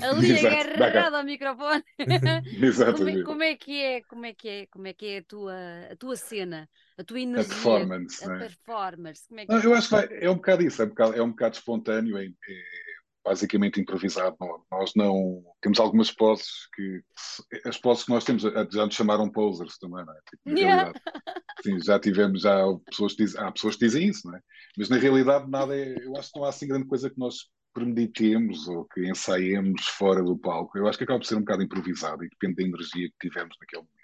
Ali 0.00 0.38
Exato, 0.42 0.66
agarrado 0.78 1.16
ao 1.16 1.24
microfone. 1.24 1.84
Como 2.88 3.08
é, 3.10 3.18
Exatamente. 3.22 3.28
como 3.28 3.42
é 3.44 3.56
que 3.56 3.82
é, 3.82 4.02
como 4.04 4.26
é 4.26 4.34
que 4.34 4.48
é, 4.48 4.66
como 4.68 4.86
é 4.88 4.94
que 4.94 5.06
é 5.06 5.18
a 5.18 5.24
tua, 5.24 5.54
a 5.92 5.96
tua 5.96 6.16
cena, 6.16 6.70
a 6.98 7.04
tua 7.04 7.20
A 7.34 7.42
energia, 7.42 7.92
performance, 7.92 8.20
a 8.20 8.28
não 8.28 8.34
é? 8.34 8.42
performance, 8.42 9.26
como 9.28 9.40
é 9.40 9.46
que 9.46 9.58
Não, 9.58 9.60
é? 9.60 9.64
eu 9.64 9.74
acho 9.74 9.88
que 9.88 9.94
vai- 9.94 10.08
é 10.22 10.30
um 10.30 10.36
bocado 10.36 10.62
isso, 10.62 10.82
é 10.82 10.84
um 10.84 10.88
bocado, 10.88 11.14
é 11.14 11.22
um 11.22 11.30
bocado 11.30 11.56
espontâneo, 11.56 12.16
é, 12.18 12.26
é 12.26 12.30
basicamente 13.24 13.80
improvisado. 13.80 14.36
Não- 14.40 14.64
nós 14.70 14.94
não 14.94 15.44
temos 15.60 15.78
algumas 15.80 16.10
poses 16.10 16.48
que 16.74 17.02
as 17.64 17.76
poses 17.78 18.04
que 18.04 18.10
nós 18.12 18.24
temos 18.24 18.42
já 18.42 18.86
nos 18.86 18.94
chamaram 18.94 19.30
posers 19.30 19.76
também, 19.78 20.04
não 20.04 20.12
é? 20.12 20.18
Tipo, 20.28 20.42
na 20.46 20.58
Yeah. 20.58 20.92
sim, 21.62 21.80
já 21.80 21.98
tivemos, 21.98 22.42
já 22.42 22.62
pessoas 22.88 23.14
que 23.14 23.24
dizem, 23.24 23.40
há 23.40 23.52
pessoas 23.52 23.76
que 23.76 23.84
dizem 23.84 24.08
isso, 24.08 24.26
não 24.28 24.36
é? 24.36 24.40
Mas 24.76 24.88
na 24.88 24.96
realidade 24.96 25.50
nada 25.50 25.76
é, 25.76 26.04
eu 26.04 26.16
acho 26.16 26.30
que 26.32 26.38
não 26.38 26.46
há 26.46 26.48
assim 26.50 26.68
grande 26.68 26.86
coisa 26.86 27.10
que 27.10 27.18
nós 27.18 27.48
premeditemos 27.72 28.66
ou 28.68 28.84
que 28.86 29.08
ensaiemos 29.08 29.86
fora 29.88 30.22
do 30.22 30.36
palco. 30.38 30.76
Eu 30.78 30.88
acho 30.88 30.98
que 30.98 31.04
acaba 31.04 31.18
por 31.20 31.26
ser 31.26 31.36
um 31.36 31.40
bocado 31.40 31.62
improvisado 31.62 32.24
e 32.24 32.28
depende 32.28 32.56
da 32.56 32.62
energia 32.62 33.08
que 33.08 33.28
tivemos 33.28 33.56
naquele 33.60 33.82
momento. 33.82 33.98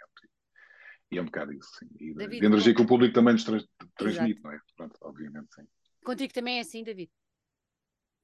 E 1.11 1.19
é 1.19 1.23
um 1.23 1.27
bocado 1.27 1.53
isso, 1.53 1.69
sim. 1.79 1.87
E 2.01 2.13
da, 2.15 2.23
David, 2.25 2.41
da 2.41 2.47
energia 2.47 2.75
que 2.75 2.83
o 2.83 2.87
público 2.87 3.15
também 3.15 3.35
nos 3.35 3.45
trans- 3.45 3.67
transmite, 3.97 4.41
não 4.43 4.53
é? 4.53 4.59
Pronto, 4.77 4.97
obviamente, 5.03 5.55
sim. 5.55 5.63
Contigo 6.05 6.33
também 6.33 6.59
é 6.59 6.61
assim, 6.61 6.83
David? 6.83 7.11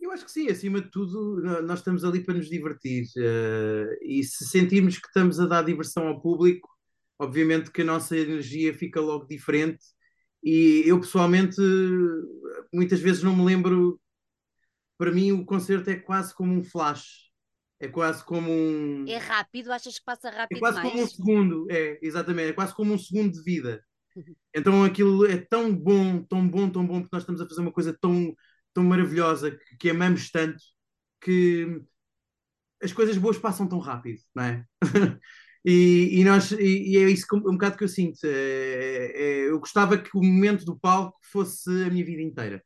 Eu 0.01 0.12
acho 0.12 0.24
que 0.24 0.32
sim, 0.32 0.48
acima 0.48 0.80
de 0.80 0.90
tudo, 0.90 1.40
nós 1.62 1.80
estamos 1.80 2.05
ali 2.05 2.24
para 2.24 2.34
nos 2.34 2.48
divertir. 2.48 3.05
eh, 3.18 3.98
e 4.03 4.24
se 4.24 4.46
sentirmos 4.46 4.98
que 4.98 5.07
estamos 5.07 5.38
a 5.38 5.46
dar 5.46 5.62
diversão 5.62 6.09
ao 6.09 6.20
público, 6.20 6.68
obviamente 7.18 7.70
que 7.70 7.82
a 7.82 7.84
nossa 7.84 8.16
energia 8.16 8.72
fica 8.72 9.01
logo 9.01 9.26
diferente. 9.26 9.84
E 10.42 10.82
eu, 10.86 10.98
pessoalmente, 10.98 11.61
muitas 12.72 13.01
vezes 13.01 13.22
não 13.22 13.36
me 13.36 13.44
lembro. 13.44 14.01
Para 14.96 15.11
mim, 15.11 15.32
o 15.32 15.44
concerto 15.44 15.90
é 15.90 15.96
quase 15.96 16.34
como 16.34 16.53
um 16.55 16.62
flash. 16.62 17.30
É 17.78 17.88
quase 17.88 18.22
como 18.24 18.51
um. 18.51 19.07
É 19.09 19.16
rápido, 19.16 19.72
achas 19.72 19.98
que 19.98 20.05
passa 20.05 20.30
rápido 20.30 20.59
É 20.59 20.61
quase 20.61 20.76
mais? 20.76 20.90
como 20.90 21.03
um 21.03 21.07
segundo, 21.07 21.66
é, 21.70 21.98
exatamente, 22.03 22.51
é 22.51 22.53
quase 22.53 22.74
como 22.74 22.92
um 22.92 22.98
segundo 22.98 23.32
de 23.32 23.42
vida. 23.42 23.82
Então 24.55 24.84
aquilo 24.84 25.24
é 25.26 25.38
tão 25.38 25.74
bom, 25.74 26.22
tão 26.24 26.46
bom, 26.46 26.68
tão 26.68 26.86
bom, 26.86 27.01
porque 27.01 27.14
nós 27.14 27.22
estamos 27.22 27.40
a 27.40 27.48
fazer 27.48 27.61
uma 27.61 27.72
coisa 27.72 27.96
tão, 27.98 28.34
tão 28.73 28.85
maravilhosa 28.85 29.51
que, 29.51 29.77
que 29.77 29.91
amamos 29.91 30.31
tanto 30.31 30.62
que 31.21 31.83
as 32.83 32.93
coisas 32.93 33.16
boas 33.18 33.39
passam 33.39 33.68
tão 33.68 33.79
rápido, 33.79 34.21
não 34.35 34.45
é? 34.45 34.64
e, 35.64 36.21
e, 36.21 36.25
nós, 36.25 36.51
e, 36.53 36.93
e 36.93 36.97
é 36.97 37.11
isso 37.11 37.27
que, 37.27 37.37
um 37.37 37.41
bocado 37.41 37.77
que 37.77 37.85
eu 37.85 37.89
sinto. 37.89 38.18
É, 38.25 39.12
é, 39.14 39.51
eu 39.51 39.59
gostava 39.61 39.99
que 39.99 40.11
o 40.16 40.23
momento 40.23 40.64
do 40.64 40.79
palco 40.79 41.18
fosse 41.31 41.71
a 41.85 41.91
minha 41.91 42.05
vida 42.05 42.23
inteira. 42.23 42.64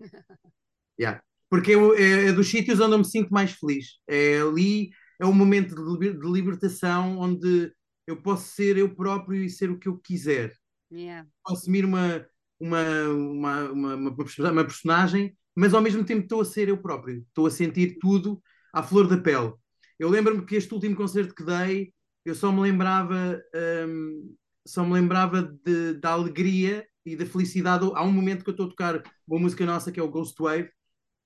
Yeah. 0.98 1.22
Porque 1.48 1.70
eu, 1.70 1.94
é, 1.94 2.26
é 2.26 2.32
dos 2.32 2.50
sítios 2.50 2.78
onde 2.78 2.92
eu 2.92 2.98
me 2.98 3.06
sinto 3.06 3.30
mais 3.30 3.52
feliz. 3.52 3.98
É 4.06 4.38
ali, 4.42 4.90
é 5.18 5.24
um 5.24 5.32
momento 5.32 5.74
de, 5.98 6.12
de 6.12 6.30
libertação 6.30 7.18
onde 7.18 7.72
eu 8.06 8.20
posso 8.20 8.50
ser 8.50 8.76
eu 8.76 8.94
próprio 8.94 9.42
e 9.42 9.48
ser 9.48 9.70
o 9.70 9.78
que 9.78 9.88
eu 9.88 9.96
quiser. 9.96 10.52
Yeah. 10.92 11.26
Posso 11.42 11.62
assumir 11.62 11.86
uma, 11.86 12.26
uma, 12.60 13.08
uma, 13.08 13.70
uma, 13.70 13.94
uma, 13.94 14.64
personagem, 14.64 15.34
mas 15.56 15.72
ao 15.72 15.80
mesmo 15.80 16.04
tempo 16.04 16.22
estou 16.22 16.42
a 16.42 16.44
ser 16.44 16.68
eu 16.68 16.76
próprio. 16.76 17.24
Estou 17.28 17.46
a 17.46 17.50
sentir 17.50 17.98
tudo 17.98 18.40
à 18.72 18.82
flor 18.82 19.08
da 19.08 19.16
pele. 19.16 19.52
Eu 19.98 20.08
lembro-me 20.08 20.44
que 20.44 20.56
este 20.56 20.72
último 20.72 20.94
concerto 20.94 21.34
que 21.34 21.44
dei, 21.44 21.92
eu 22.24 22.34
só 22.34 22.52
me 22.52 22.60
lembrava, 22.60 23.40
hum, 23.88 24.36
só 24.66 24.84
me 24.84 24.92
lembrava 24.92 25.42
de, 25.64 25.94
da 25.94 26.10
alegria 26.10 26.86
e 27.04 27.16
da 27.16 27.26
felicidade. 27.26 27.90
Há 27.94 28.04
um 28.04 28.12
momento 28.12 28.44
que 28.44 28.50
eu 28.50 28.52
estou 28.52 28.66
a 28.66 28.70
tocar 28.70 29.02
uma 29.26 29.40
música 29.40 29.64
nossa 29.64 29.90
que 29.90 29.98
é 29.98 30.02
o 30.02 30.10
Ghost 30.10 30.40
Wave, 30.40 30.70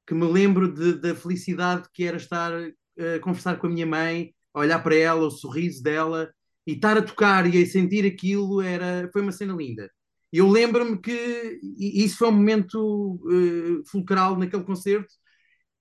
que 0.06 0.14
me 0.14 0.26
lembro 0.26 0.72
de, 0.72 0.94
da 0.94 1.14
felicidade 1.14 1.88
que 1.92 2.04
era 2.04 2.16
estar 2.16 2.52
a 2.52 3.18
conversar 3.20 3.58
com 3.58 3.66
a 3.66 3.70
minha 3.70 3.86
mãe, 3.86 4.32
a 4.52 4.60
olhar 4.60 4.82
para 4.82 4.94
ela, 4.94 5.26
o 5.26 5.30
sorriso 5.30 5.82
dela, 5.82 6.32
e 6.66 6.72
estar 6.72 6.96
a 6.96 7.02
tocar 7.02 7.52
e 7.52 7.62
a 7.62 7.66
sentir 7.66 8.06
aquilo 8.06 8.60
era, 8.60 9.08
foi 9.12 9.22
uma 9.22 9.32
cena 9.32 9.54
linda. 9.54 9.90
E 10.34 10.38
eu 10.38 10.48
lembro-me 10.48 10.98
que 10.98 11.60
isso 11.78 12.16
foi 12.18 12.26
um 12.26 12.32
momento 12.32 13.20
uh, 13.22 13.84
fulcral 13.86 14.36
naquele 14.36 14.64
concerto. 14.64 15.14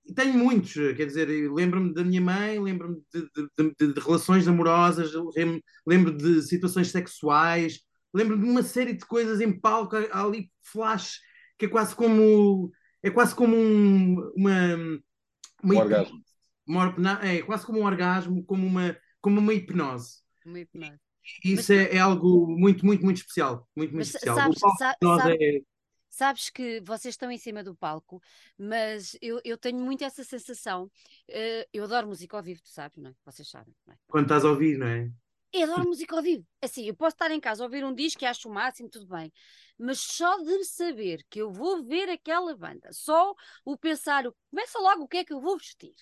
E 0.05 0.13
tenho 0.13 0.37
muitos, 0.37 0.73
quer 0.73 1.07
dizer, 1.07 1.27
lembro-me 1.51 1.91
da 1.91 2.03
minha 2.03 2.21
mãe, 2.21 2.59
lembro-me 2.59 3.01
de, 3.11 3.21
de, 3.21 3.73
de, 3.79 3.93
de, 3.93 3.99
relações 3.99 4.47
amorosas, 4.47 5.11
lembro 5.87 6.15
de 6.15 6.43
situações 6.43 6.91
sexuais, 6.91 7.79
lembro-me 8.13 8.43
de 8.43 8.49
uma 8.51 8.61
série 8.61 8.93
de 8.93 9.03
coisas 9.07 9.41
em 9.41 9.59
palco, 9.59 9.95
há 9.95 10.23
ali 10.23 10.51
flash, 10.61 11.19
que 11.57 11.65
é 11.65 11.69
quase 11.69 11.95
como 11.95 12.71
é 13.01 13.09
quase 13.09 13.33
como 13.33 13.55
um, 13.55 14.19
uma, 14.35 14.75
uma 15.63 15.73
um 15.73 15.77
orgasmo. 15.77 16.23
Uma, 16.67 16.95
é 17.23 17.41
quase 17.41 17.65
como 17.65 17.79
um 17.79 17.85
orgasmo, 17.85 18.45
como 18.45 18.67
uma, 18.67 18.95
como 19.19 19.39
uma 19.39 19.51
hipnose. 19.51 20.19
Uma 20.45 20.59
hipnose. 20.59 20.99
Isso 21.43 21.71
Mas, 21.73 21.87
é, 21.91 21.95
é, 21.95 21.99
algo 21.99 22.47
muito, 22.47 22.85
muito, 22.85 23.03
muito 23.03 23.17
especial. 23.17 23.67
Muito, 23.75 23.93
muito 23.93 24.05
especial. 24.05 24.35
Sabes, 24.35 24.59
sabe, 24.59 25.37
é... 25.41 25.61
sabes 26.09 26.49
que 26.49 26.81
vocês 26.81 27.13
estão 27.13 27.31
em 27.31 27.37
cima 27.37 27.63
do 27.63 27.75
palco, 27.75 28.21
mas 28.57 29.17
eu, 29.21 29.39
eu 29.43 29.57
tenho 29.57 29.79
muito 29.79 30.03
essa 30.03 30.23
sensação. 30.23 30.85
Uh, 31.29 31.65
eu 31.73 31.83
adoro 31.83 32.07
música 32.07 32.35
ao 32.35 32.43
vivo, 32.43 32.61
tu 32.61 32.69
sabes, 32.69 32.97
não 32.97 33.11
é? 33.11 33.13
Vocês 33.25 33.49
sabem. 33.49 33.73
Não 33.85 33.93
é? 33.93 33.97
Quando 34.07 34.25
estás 34.25 34.45
a 34.45 34.49
ouvir, 34.49 34.77
não 34.77 34.87
é? 34.87 35.09
Eu 35.53 35.71
adoro 35.71 35.87
música 35.87 36.15
ao 36.15 36.23
vivo. 36.23 36.43
Assim, 36.59 36.85
eu 36.87 36.95
posso 36.95 37.13
estar 37.15 37.29
em 37.29 37.39
casa 37.39 37.63
a 37.63 37.65
ouvir 37.65 37.85
um 37.85 37.93
disco 37.93 38.23
e 38.23 38.25
acho 38.25 38.49
o 38.49 38.53
máximo, 38.53 38.89
tudo 38.89 39.05
bem. 39.05 39.31
Mas 39.77 39.99
só 39.99 40.37
de 40.39 40.63
saber 40.65 41.23
que 41.29 41.39
eu 41.39 41.51
vou 41.51 41.83
ver 41.83 42.09
aquela 42.09 42.55
banda, 42.57 42.89
só 42.91 43.35
o 43.63 43.77
pensar, 43.77 44.23
começa 44.49 44.79
logo 44.79 45.03
o 45.03 45.07
que 45.07 45.17
é 45.17 45.23
que 45.23 45.31
eu 45.31 45.39
vou 45.39 45.55
vestir. 45.57 45.93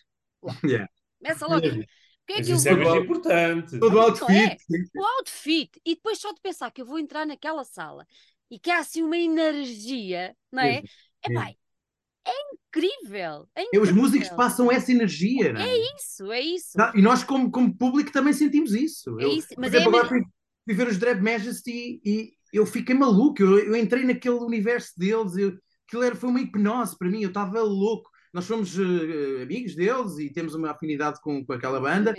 Logo. 0.42 0.58
Yeah. 0.82 0.90
Começa 1.20 1.48
logo. 1.48 1.68
O 1.68 1.70
que 2.32 2.38
é 2.38 2.38
Mas 2.38 2.48
que 2.48 2.54
isso 2.54 2.68
eu 2.68 2.74
é 2.74 2.78
muito 2.78 3.04
importante. 3.04 3.80
Todo 3.80 3.96
o 3.96 4.00
outfit. 4.00 4.32
É, 4.32 4.58
o 4.96 5.06
outfit. 5.18 5.82
E 5.86 5.96
depois 5.96 6.20
só 6.20 6.32
de 6.32 6.42
pensar 6.42 6.72
que 6.72 6.82
eu 6.82 6.86
vou 6.86 7.00
entrar 7.00 7.26
naquela 7.26 7.64
sala 7.64 8.06
e 8.50 8.60
que 8.60 8.70
há 8.70 8.80
assim 8.80 9.02
uma 9.02 9.18
energia, 9.18 10.36
não 10.52 10.64
é? 10.64 10.82
É 11.24 11.34
pá, 11.34 11.54
é 12.26 12.32
incrível, 12.54 13.48
é 13.56 13.64
incrível. 13.64 13.82
Os 13.82 13.92
músicos 13.92 14.30
passam 14.30 14.72
essa 14.72 14.92
energia, 14.92 15.54
não 15.54 15.62
é? 15.62 15.70
É 15.70 15.96
isso, 15.96 16.32
é 16.32 16.40
isso. 16.42 16.78
Não, 16.78 16.92
e 16.96 17.02
nós, 17.02 17.24
como, 17.24 17.50
como 17.50 17.76
público, 17.76 18.12
também 18.12 18.34
sentimos 18.34 18.74
isso. 18.74 19.20
É 19.20 19.28
isso. 19.28 19.54
Eu, 19.54 19.58
Mas 19.58 19.72
por 19.72 19.78
exemplo, 19.78 19.96
é 19.96 20.00
agora 20.00 20.08
fui, 20.08 20.22
fui 20.66 20.74
ver 20.76 20.88
os 20.88 20.98
Dread 20.98 21.22
Majesty 21.22 22.00
e 22.06 22.34
eu 22.54 22.66
fiquei 22.66 22.94
maluco. 22.94 23.42
Eu, 23.42 23.60
eu 23.60 23.76
entrei 23.76 24.04
naquele 24.04 24.36
universo 24.36 24.92
deles. 24.98 25.36
Eu, 25.36 25.58
aquilo 25.88 26.04
era, 26.04 26.16
foi 26.16 26.30
uma 26.30 26.42
hipnose 26.42 26.98
para 26.98 27.10
mim. 27.10 27.22
Eu 27.22 27.30
estava 27.30 27.62
louco. 27.62 28.11
Nós 28.34 28.46
somos 28.46 28.78
uh, 28.78 29.42
amigos 29.42 29.76
deles 29.76 30.18
e 30.18 30.30
temos 30.30 30.56
uma 30.56 30.72
afinidade 30.72 31.20
com, 31.22 31.46
com 31.46 31.54
aquela 31.54 31.80
banda. 31.80 32.16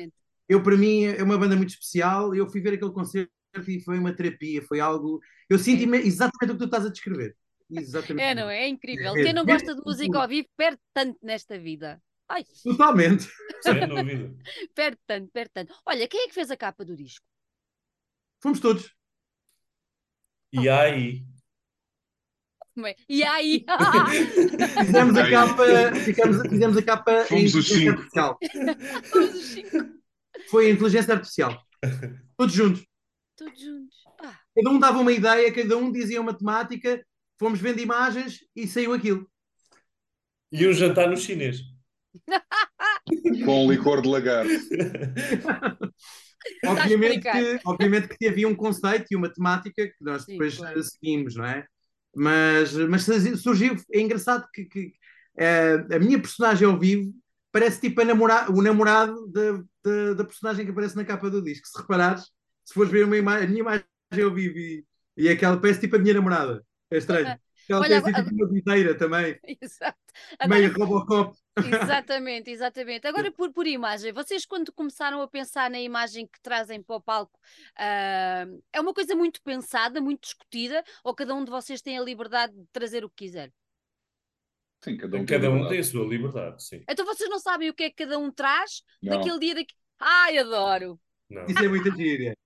Eu, 0.48 0.62
para 0.62 0.76
mim, 0.76 1.04
é 1.04 1.22
uma 1.22 1.38
banda 1.38 1.56
muito 1.56 1.70
especial. 1.70 2.34
Eu 2.34 2.48
fui 2.48 2.60
ver 2.60 2.74
aquele 2.74 2.92
concerto 2.92 3.30
e 3.66 3.80
foi 3.80 3.98
uma 3.98 4.12
terapia. 4.14 4.62
Foi 4.62 4.80
algo. 4.80 5.20
Eu 5.48 5.58
senti 5.58 5.84
exatamente 5.84 6.50
o 6.50 6.54
que 6.54 6.58
tu 6.58 6.64
estás 6.64 6.84
a 6.84 6.90
descrever. 6.90 7.36
Exatamente. 7.70 8.24
É, 8.24 8.34
não 8.34 8.50
é? 8.50 8.64
É 8.64 8.68
incrível. 8.68 9.14
Quem 9.14 9.32
não 9.32 9.44
gosta 9.44 9.74
de 9.74 9.80
música 9.84 10.18
ao 10.18 10.28
vivo 10.28 10.48
perde 10.56 10.78
tanto 10.92 11.18
nesta 11.22 11.58
vida. 11.58 12.02
Ai. 12.28 12.44
Totalmente. 12.62 13.28
Sem 13.62 13.88
dúvida. 13.88 14.34
perde 14.74 14.98
tanto, 15.06 15.30
perde 15.32 15.50
tanto. 15.52 15.74
Olha, 15.86 16.08
quem 16.08 16.24
é 16.24 16.28
que 16.28 16.34
fez 16.34 16.50
a 16.50 16.56
capa 16.56 16.84
do 16.84 16.96
disco? 16.96 17.24
Fomos 18.42 18.60
todos. 18.60 18.94
E 20.52 20.68
aí? 20.68 21.24
E 23.08 23.22
aí? 23.22 23.64
fizemos 24.84 25.16
a 25.16 25.30
capa, 25.30 25.64
ficamos, 26.04 26.48
fizemos 26.48 26.76
a 26.76 26.82
capa 26.82 27.24
Fomos 27.24 27.54
em 27.54 27.58
os 27.58 27.68
cinco. 27.68 27.90
artificial. 27.90 28.38
Fomos 29.10 29.34
os 29.34 29.44
cinco. 29.44 29.78
Foi 30.50 30.66
a 30.66 30.70
inteligência 30.70 31.14
artificial. 31.14 31.62
Todos 32.36 32.54
juntos. 32.54 32.86
Todos 33.36 33.60
juntos. 33.60 33.96
Ah. 34.20 34.38
Cada 34.56 34.70
um 34.70 34.78
dava 34.78 34.98
uma 34.98 35.12
ideia, 35.12 35.52
cada 35.52 35.76
um 35.76 35.90
dizia 35.92 36.20
uma 36.20 36.36
temática, 36.36 37.04
fomos 37.38 37.60
vendo 37.60 37.80
imagens 37.80 38.38
e 38.56 38.66
saiu 38.66 38.92
aquilo. 38.92 39.28
E 40.50 40.66
um 40.66 40.72
jantar 40.72 41.08
no 41.08 41.16
chinês. 41.16 41.60
Com 43.44 43.70
licor 43.70 44.00
de 44.02 44.08
lagarto. 44.08 44.52
obviamente, 46.66 47.20
que, 47.20 47.60
obviamente 47.64 48.08
que 48.08 48.28
havia 48.28 48.48
um 48.48 48.54
conceito 48.54 49.06
e 49.10 49.16
uma 49.16 49.32
temática 49.32 49.86
que 49.86 49.96
nós 50.00 50.24
Sim, 50.24 50.32
depois 50.32 50.56
claro. 50.56 50.82
seguimos, 50.82 51.34
não 51.34 51.44
é? 51.44 51.66
Mas, 52.14 52.74
mas 52.74 53.06
surgiu, 53.40 53.76
é 53.90 54.00
engraçado 54.00 54.46
que, 54.52 54.64
que 54.66 54.92
uh, 55.38 55.94
a 55.94 55.98
minha 55.98 56.20
personagem 56.20 56.66
ao 56.66 56.78
vivo 56.78 57.12
parece 57.50 57.80
tipo 57.80 58.00
a 58.00 58.04
namora, 58.04 58.50
o 58.50 58.62
namorado 58.62 59.26
da, 59.28 59.52
da, 59.82 60.14
da, 60.14 60.24
personagem 60.24 60.64
que 60.64 60.70
aparece 60.70 60.96
na 60.96 61.04
capa 61.04 61.30
do 61.30 61.42
disco. 61.42 61.66
Se 61.66 61.78
reparares, 61.80 62.24
se 62.64 62.74
fores 62.74 62.90
ver 62.90 63.04
uma 63.04 63.16
imagem, 63.16 63.44
a 63.44 63.50
minha 63.50 63.60
imagem 63.60 63.84
ao 64.24 64.34
vivo 64.34 64.58
e, 64.58 64.84
e 65.16 65.28
aquela 65.28 65.58
parece 65.58 65.80
tipo 65.80 65.96
a 65.96 65.98
minha 65.98 66.14
namorada. 66.14 66.64
É 66.90 66.98
estranho. 66.98 67.38
Ela 67.68 67.80
Olha, 67.80 68.02
tem 68.02 68.12
tipo 68.12 68.34
uma 68.34 68.48
videira 68.48 68.94
também. 68.94 69.38
Exato. 69.60 69.98
Meio 70.48 70.72
Robocop. 70.72 71.36
Exatamente, 71.60 72.50
exatamente. 72.50 73.06
Agora, 73.06 73.30
por, 73.30 73.52
por 73.52 73.66
imagem, 73.66 74.12
vocês 74.12 74.46
quando 74.46 74.72
começaram 74.72 75.20
a 75.22 75.28
pensar 75.28 75.70
na 75.70 75.80
imagem 75.80 76.26
que 76.26 76.40
trazem 76.40 76.82
para 76.82 76.96
o 76.96 77.00
palco, 77.00 77.38
ah, 77.76 78.46
é 78.72 78.80
uma 78.80 78.94
coisa 78.94 79.14
muito 79.14 79.42
pensada, 79.42 80.00
muito 80.00 80.22
discutida, 80.22 80.82
ou 81.04 81.14
cada 81.14 81.34
um 81.34 81.44
de 81.44 81.50
vocês 81.50 81.82
tem 81.82 81.98
a 81.98 82.02
liberdade 82.02 82.52
de 82.54 82.66
trazer 82.72 83.04
o 83.04 83.10
que 83.10 83.24
quiser? 83.26 83.52
Sim, 84.82 84.96
cada 84.96 85.16
um, 85.16 85.24
Cada 85.26 85.40
tem 85.40 85.50
um 85.50 85.68
tem 85.68 85.78
a 85.78 85.84
sua 85.84 86.04
liberdade, 86.04 86.64
sim. 86.64 86.82
Então 86.88 87.06
vocês 87.06 87.30
não 87.30 87.38
sabem 87.38 87.70
o 87.70 87.74
que 87.74 87.84
é 87.84 87.90
que 87.90 88.04
cada 88.04 88.18
um 88.18 88.32
traz 88.32 88.82
Não. 89.00 89.16
naquele 89.16 89.38
dia 89.38 89.54
daqui. 89.54 89.74
Ai, 90.00 90.38
adoro! 90.38 90.98
Não. 91.30 91.46
Isso 91.46 91.64
é 91.64 91.68
muito 91.68 91.94
gíria. 91.96 92.36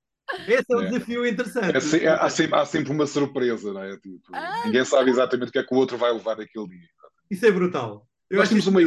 Esse 0.46 0.70
é 0.70 0.76
um 0.76 0.82
É. 0.82 0.90
desafio 0.90 1.26
interessante. 1.26 1.76
É 1.76 1.80
se- 1.80 2.04
é- 2.04 2.08
há, 2.08 2.28
sempre, 2.28 2.56
há 2.58 2.66
sempre 2.66 2.92
uma 2.92 3.06
surpresa, 3.06 3.72
não 3.72 3.82
é? 3.82 3.96
Tipo, 3.96 4.20
Ah, 4.34 4.66
ninguém 4.66 4.84
sabe 4.84 5.10
exatamente 5.10 5.48
o 5.48 5.52
que 5.52 5.58
é 5.58 5.64
que 5.64 5.74
o 5.74 5.78
outro 5.78 5.96
vai 5.96 6.12
levar 6.12 6.36
naquele 6.36 6.68
dia. 6.68 6.88
Isso 7.30 7.46
é 7.46 7.50
brutal. 7.50 8.06
Eu 8.30 8.38
nós 8.38 8.48
temos 8.48 8.66
uma 8.66 8.80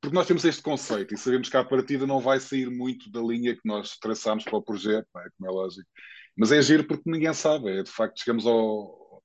porque 0.00 0.14
nós 0.14 0.26
temos 0.26 0.44
este 0.44 0.62
conceito 0.62 1.12
e 1.12 1.18
sabemos 1.18 1.48
que 1.48 1.56
à 1.56 1.64
partida 1.64 2.06
não 2.06 2.20
vai 2.20 2.38
sair 2.38 2.70
muito 2.70 3.10
da 3.10 3.20
linha 3.20 3.54
que 3.54 3.62
nós 3.64 3.96
traçamos 3.98 4.44
para 4.44 4.56
o 4.56 4.62
projeto, 4.62 5.06
não 5.12 5.20
é? 5.22 5.28
como 5.36 5.50
é 5.50 5.52
lógico. 5.52 5.88
Mas 6.36 6.52
é 6.52 6.62
giro 6.62 6.86
porque 6.86 7.10
ninguém 7.10 7.34
sabe. 7.34 7.68
É, 7.78 7.82
de 7.82 7.90
facto, 7.90 8.20
chegamos 8.20 8.46
ao, 8.46 9.22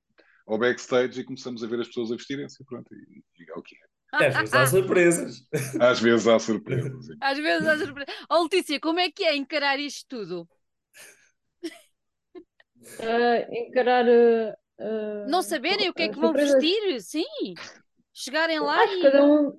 ao 0.48 0.58
backstage 0.58 1.20
e 1.20 1.24
começamos 1.24 1.62
a 1.62 1.66
ver 1.68 1.80
as 1.80 1.86
pessoas 1.86 2.10
a 2.10 2.16
vestirem-se 2.16 2.60
e 2.60 2.66
pronto. 2.66 2.92
E, 2.92 3.22
e 3.42 3.50
é 3.50 3.54
o 3.56 3.62
que 3.62 3.76
E 4.20 4.24
Às 4.24 4.34
vezes 4.36 4.54
há 4.54 4.66
surpresas. 4.66 5.46
é. 5.52 5.84
Às 5.86 6.00
vezes 6.00 6.26
há 6.26 6.38
surpresas. 6.40 7.06
sim. 7.06 7.14
Às 7.20 7.38
vezes 7.38 7.68
há 7.68 7.78
surpresa. 7.78 8.12
Oh, 8.28 8.42
Letícia, 8.42 8.80
como 8.80 8.98
é 8.98 9.10
que 9.12 9.22
é 9.22 9.36
encarar 9.36 9.78
isto 9.78 10.06
tudo? 10.08 10.48
Ah, 13.00 13.46
encarar. 13.52 14.06
ah, 14.08 15.26
Não 15.28 15.40
saberem 15.40 15.88
o 15.88 15.94
que 15.94 16.02
é 16.02 16.08
que 16.08 16.16
vão 16.16 16.28
surpresas. 16.28 16.60
vestir? 16.60 17.00
Sim. 17.00 17.54
Chegarem 18.14 18.60
lá 18.60 18.80
Acho 18.82 18.94
que 18.96 19.00
e. 19.00 19.10
cada 19.10 19.24
um. 19.24 19.58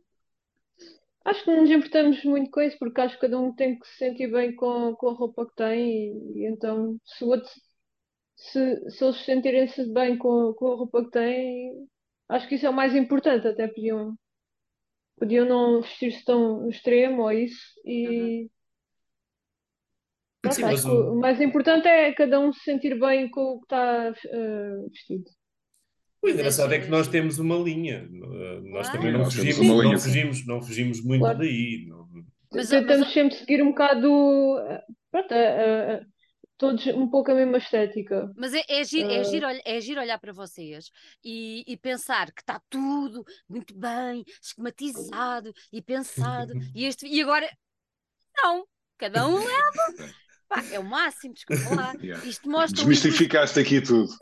Acho 1.25 1.43
que 1.43 1.51
não 1.51 1.61
nos 1.61 1.71
importamos 1.71 2.23
muito 2.23 2.51
com 2.51 2.61
isso, 2.61 2.77
porque 2.79 3.01
acho 3.01 3.15
que 3.15 3.21
cada 3.21 3.39
um 3.39 3.53
tem 3.53 3.77
que 3.79 3.87
se 3.87 3.97
sentir 3.97 4.27
bem 4.31 4.55
com, 4.55 4.95
com 4.95 5.09
a 5.09 5.13
roupa 5.13 5.45
que 5.47 5.55
tem, 5.55 6.13
e, 6.35 6.43
e 6.43 6.47
então, 6.47 6.97
se, 7.03 7.23
o 7.23 7.29
outro, 7.29 7.49
se, 8.37 8.91
se 8.91 9.03
eles 9.05 9.17
sentirem-se 9.25 9.91
bem 9.93 10.17
com, 10.17 10.53
com 10.55 10.73
a 10.73 10.77
roupa 10.77 11.03
que 11.05 11.11
têm, 11.11 11.87
acho 12.29 12.47
que 12.49 12.55
isso 12.55 12.65
é 12.67 12.71
o 12.71 12.73
mais 12.73 12.95
importante. 12.95 13.47
Até 13.47 13.67
podiam 13.67 14.15
podiam 15.17 15.45
não 15.45 15.81
vestir-se 15.81 16.23
tão 16.23 16.69
extremo 16.69 17.23
ou 17.23 17.31
isso 17.31 17.59
e 17.85 18.49
Pronto, 20.41 20.55
Sim, 20.55 20.63
acho 20.65 20.83
mas 20.83 20.85
que 20.85 20.91
o- 20.91 21.13
o 21.13 21.19
mais 21.19 21.41
importante 21.41 21.87
é 21.87 22.13
cada 22.13 22.39
um 22.39 22.53
se 22.53 22.61
sentir 22.63 22.97
bem 22.99 23.29
com 23.29 23.41
o 23.55 23.59
que 23.59 23.65
está 23.65 24.13
eh, 24.31 24.87
vestido. 24.91 25.29
O 26.25 26.29
é 26.29 26.31
engraçado 26.31 26.73
é 26.73 26.79
que 26.79 26.85
é 26.87 26.89
nós 26.89 27.07
temos 27.07 27.37
uma 27.39 27.55
linha. 27.57 28.07
Nós 28.71 28.89
também 28.89 29.11
não 29.11 29.25
fugimos, 29.25 29.57
uma 29.59 29.83
não 29.83 29.99
fugimos, 29.99 30.45
não 30.47 30.61
fugimos 30.61 31.01
muito 31.03 31.21
Claro. 31.21 31.37
daí. 31.37 31.85
Não- 31.87 32.05
Mas, 32.53 32.69
Tentamos 32.69 33.05
mas- 33.05 33.13
sempre 33.13 33.35
seguir 33.37 33.61
um 33.61 33.69
bocado, 33.69 34.07
eh, 34.69 34.83
pronto, 35.11 35.31
eh, 35.33 35.37
eh, 36.01 36.05
todos 36.57 36.85
um 36.87 37.09
pouco 37.09 37.31
a 37.31 37.35
mesma 37.35 37.57
estética. 37.57 38.31
Mas 38.37 38.53
é, 38.53 38.63
é, 38.69 38.83
giro, 38.83 39.09
é, 39.09 39.23
giro, 39.25 39.45
é 39.65 39.81
giro 39.81 39.99
olhar 39.99 40.17
para 40.19 40.31
vocês 40.31 40.85
e, 41.23 41.63
e 41.67 41.75
pensar 41.75 42.31
que 42.31 42.41
está 42.41 42.61
tudo 42.69 43.25
muito 43.49 43.77
bem, 43.77 44.23
esquematizado 44.41 45.51
e 45.73 45.81
pensado, 45.81 46.53
e, 46.73 46.85
este, 46.85 47.05
e 47.07 47.21
agora 47.21 47.49
não, 48.37 48.65
cada 48.97 49.27
um 49.27 49.37
leva. 49.37 49.45
Pá, 50.47 50.63
é 50.71 50.79
o 50.79 50.83
máximo, 50.83 51.33
desculpa 51.33 51.75
lá. 51.75 51.93
Yeah. 52.01 52.23
Isto 52.25 52.47
mostra 52.49 52.83
um, 52.83 52.87
Desmistificaste 52.87 53.59
aqui 53.59 53.81
tudo. 53.81 54.13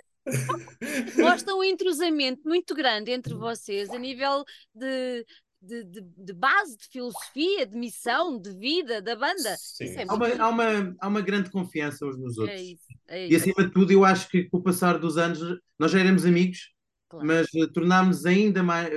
Mostra 1.18 1.56
um 1.56 1.64
entrosamento 1.64 2.42
muito 2.48 2.74
grande 2.76 3.12
entre 3.12 3.34
vocês 3.34 3.90
a 3.90 3.98
nível 3.98 4.44
de, 4.74 5.26
de, 5.62 5.84
de, 5.84 6.02
de 6.02 6.34
base, 6.34 6.78
de 6.78 6.88
filosofia, 6.88 7.66
de 7.66 7.76
missão, 7.78 8.40
de 8.40 8.52
vida 8.52 9.02
da 9.02 9.16
banda. 9.16 9.56
É 9.82 10.04
Há 10.08 10.14
uma, 10.14 10.28
há, 10.28 10.50
uma, 10.50 10.96
há 11.00 11.08
uma 11.08 11.22
grande 11.22 11.50
confiança 11.50 12.06
uns 12.06 12.18
nos 12.18 12.38
É 12.38 12.42
outros. 12.42 12.62
isso, 12.62 12.88
é 13.08 13.28
E 13.28 13.36
isso, 13.36 13.50
acima 13.50 13.66
de 13.68 13.74
tudo, 13.74 13.92
eu 13.92 14.06
acho 14.06 14.30
que 14.30 14.44
com 14.50 14.58
o 14.58 14.64
passar 14.64 14.98
dos 14.98 15.18
anos, 15.18 15.40
nós 15.78 15.92
já 15.92 16.00
éramos 16.00 16.26
amigos, 16.26 16.74
claro. 17.10 17.26
mas 17.28 17.48
eh, 17.56 17.68
tornámos 17.74 18.26
ainda 18.26 18.64
mais, 18.64 18.90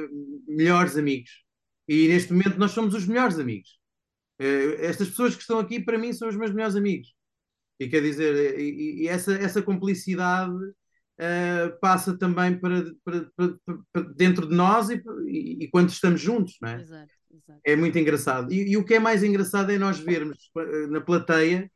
melhores 0.46 0.96
amigos. 0.96 1.30
E 1.88 2.08
neste 2.08 2.32
momento 2.32 2.58
nós 2.58 2.72
somos 2.72 2.94
os 2.94 3.06
melhores 3.06 3.38
amigos. 3.38 3.78
Eh, 4.38 4.86
Estas 4.86 5.08
pessoas 5.08 5.34
que 5.34 5.42
estão 5.42 5.58
aqui, 5.58 5.80
para 5.80 5.98
mim, 5.98 6.12
são 6.12 6.28
os 6.28 6.36
meus 6.36 6.52
melhores 6.52 6.76
amigos. 6.76 7.14
E 7.78 7.88
quer 7.88 8.00
dizer, 8.02 8.34
eh, 8.56 8.60
e, 8.60 9.02
e 9.04 9.08
essa, 9.08 9.34
essa 9.34 9.62
cumplicidade 9.62 10.52
eh, 11.18 11.68
passa 11.80 12.16
também 12.18 12.58
para, 12.58 12.84
para- 13.04 13.30
para- 13.92 14.02
dentro 14.14 14.48
de 14.48 14.54
nós 14.54 14.90
e, 14.90 15.02
e- 15.26 15.64
e 15.64 15.68
quando 15.70 15.88
estamos 15.90 16.20
juntos, 16.20 16.56
não 16.60 16.68
é? 16.70 16.80
Exato, 16.80 17.10
exato. 17.32 17.60
É 17.64 17.76
muito 17.76 17.98
engraçado. 17.98 18.52
E, 18.52 18.70
e 18.72 18.76
o 18.76 18.84
que 18.84 18.94
é 18.94 18.98
mais 18.98 19.22
engraçado 19.22 19.70
é 19.72 19.78
nós 19.78 19.98
vermos 19.98 20.50
eh, 20.58 20.86
na 20.88 21.00
plateia 21.00 21.70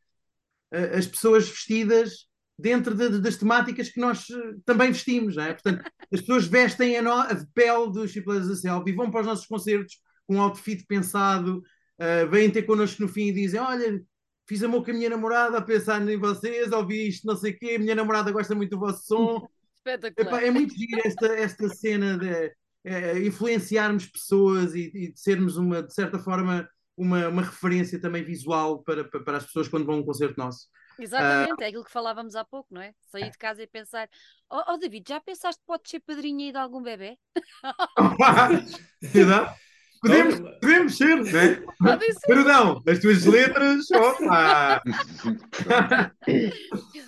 eh, 0.73 0.97
as 0.99 1.07
pessoas 1.07 1.49
vestidas 1.49 2.27
dentro 2.59 2.95
de- 2.95 3.09
de- 3.11 3.21
das 3.21 3.37
temáticas 3.37 3.89
que 3.89 4.01
nós 4.01 4.27
também 4.67 4.89
vestimos, 4.93 5.37
não 5.37 5.45
é? 5.45 5.53
Portanto, 5.55 5.83
as 6.13 6.21
pessoas 6.21 6.47
vestem 6.47 6.97
a, 6.99 7.03
no- 7.03 7.13
a 7.13 7.35
pele 7.55 7.91
dos 7.93 8.11
Chipletas 8.11 8.49
da 8.49 8.55
Selfie, 8.57 8.93
vão 8.93 9.11
para 9.11 9.21
os 9.21 9.27
nossos 9.27 9.47
concertos 9.47 9.99
com 10.27 10.37
um 10.37 10.41
outfit 10.43 10.85
pensado, 10.87 11.63
eh, 11.99 12.27
vêm 12.27 12.51
ter 12.51 12.63
connosco 12.65 13.03
no 13.03 13.09
fim 13.09 13.29
e 13.29 13.33
dizem: 13.33 13.61
Olha, 13.61 14.03
fiz 14.51 14.65
amor 14.65 14.85
com 14.85 14.91
a 14.91 14.95
minha 14.95 15.09
namorada 15.09 15.59
a 15.59 15.63
pensar 15.63 16.03
em 16.03 16.17
vocês, 16.17 16.73
ouvi 16.73 17.07
isto, 17.07 17.25
não 17.25 17.37
sei 17.37 17.53
o 17.53 17.57
quê, 17.57 17.75
a 17.77 17.79
minha 17.79 17.95
namorada 17.95 18.33
gosta 18.33 18.53
muito 18.53 18.71
do 18.71 18.81
vosso 18.81 19.07
som. 19.07 19.49
Espetacular. 19.79 20.27
Epá, 20.27 20.45
é 20.45 20.51
muito 20.51 20.75
giro 20.75 21.01
esta, 21.05 21.27
esta 21.27 21.69
cena 21.69 22.19
de 22.19 22.53
eh, 22.83 23.19
influenciarmos 23.21 24.07
pessoas 24.07 24.75
e, 24.75 24.91
e 24.93 25.13
de 25.13 25.21
sermos, 25.21 25.57
uma, 25.57 25.85
de 25.85 25.95
certa 25.95 26.19
forma, 26.19 26.69
uma, 26.97 27.29
uma 27.29 27.43
referência 27.43 28.01
também 28.01 28.25
visual 28.25 28.83
para, 28.83 29.05
para, 29.05 29.23
para 29.23 29.37
as 29.37 29.47
pessoas 29.47 29.69
quando 29.69 29.87
vão 29.87 29.95
a 29.95 29.99
um 29.99 30.05
concerto 30.05 30.35
nosso. 30.37 30.67
Exatamente, 30.99 31.63
é 31.63 31.69
aquilo 31.69 31.85
que 31.85 31.93
falávamos 31.93 32.35
há 32.35 32.45
pouco, 32.45 32.75
não 32.75 32.83
é? 32.83 32.93
Sair 33.07 33.31
de 33.31 33.39
casa 33.39 33.63
e 33.63 33.69
pensar: 33.69 34.09
Oh, 34.51 34.73
oh, 34.73 34.77
David, 34.77 35.09
já 35.09 35.21
pensaste 35.21 35.61
que 35.61 35.67
podes 35.67 35.89
ser 35.89 36.01
padrinha 36.01 36.47
aí 36.47 36.53
de 36.53 36.59
algum 36.59 36.83
bebê? 36.83 37.17
Exato. 39.15 39.55
Podemos, 40.01 40.35
Então, 40.37 40.59
podemos 40.61 40.97
ser, 40.97 41.37
é? 41.37 41.63
Podem 41.79 42.13
ser. 42.13 42.27
Perdão, 42.27 42.83
as 42.87 42.99
tuas 42.99 43.27
letras, 43.27 43.91
opa! 43.91 44.83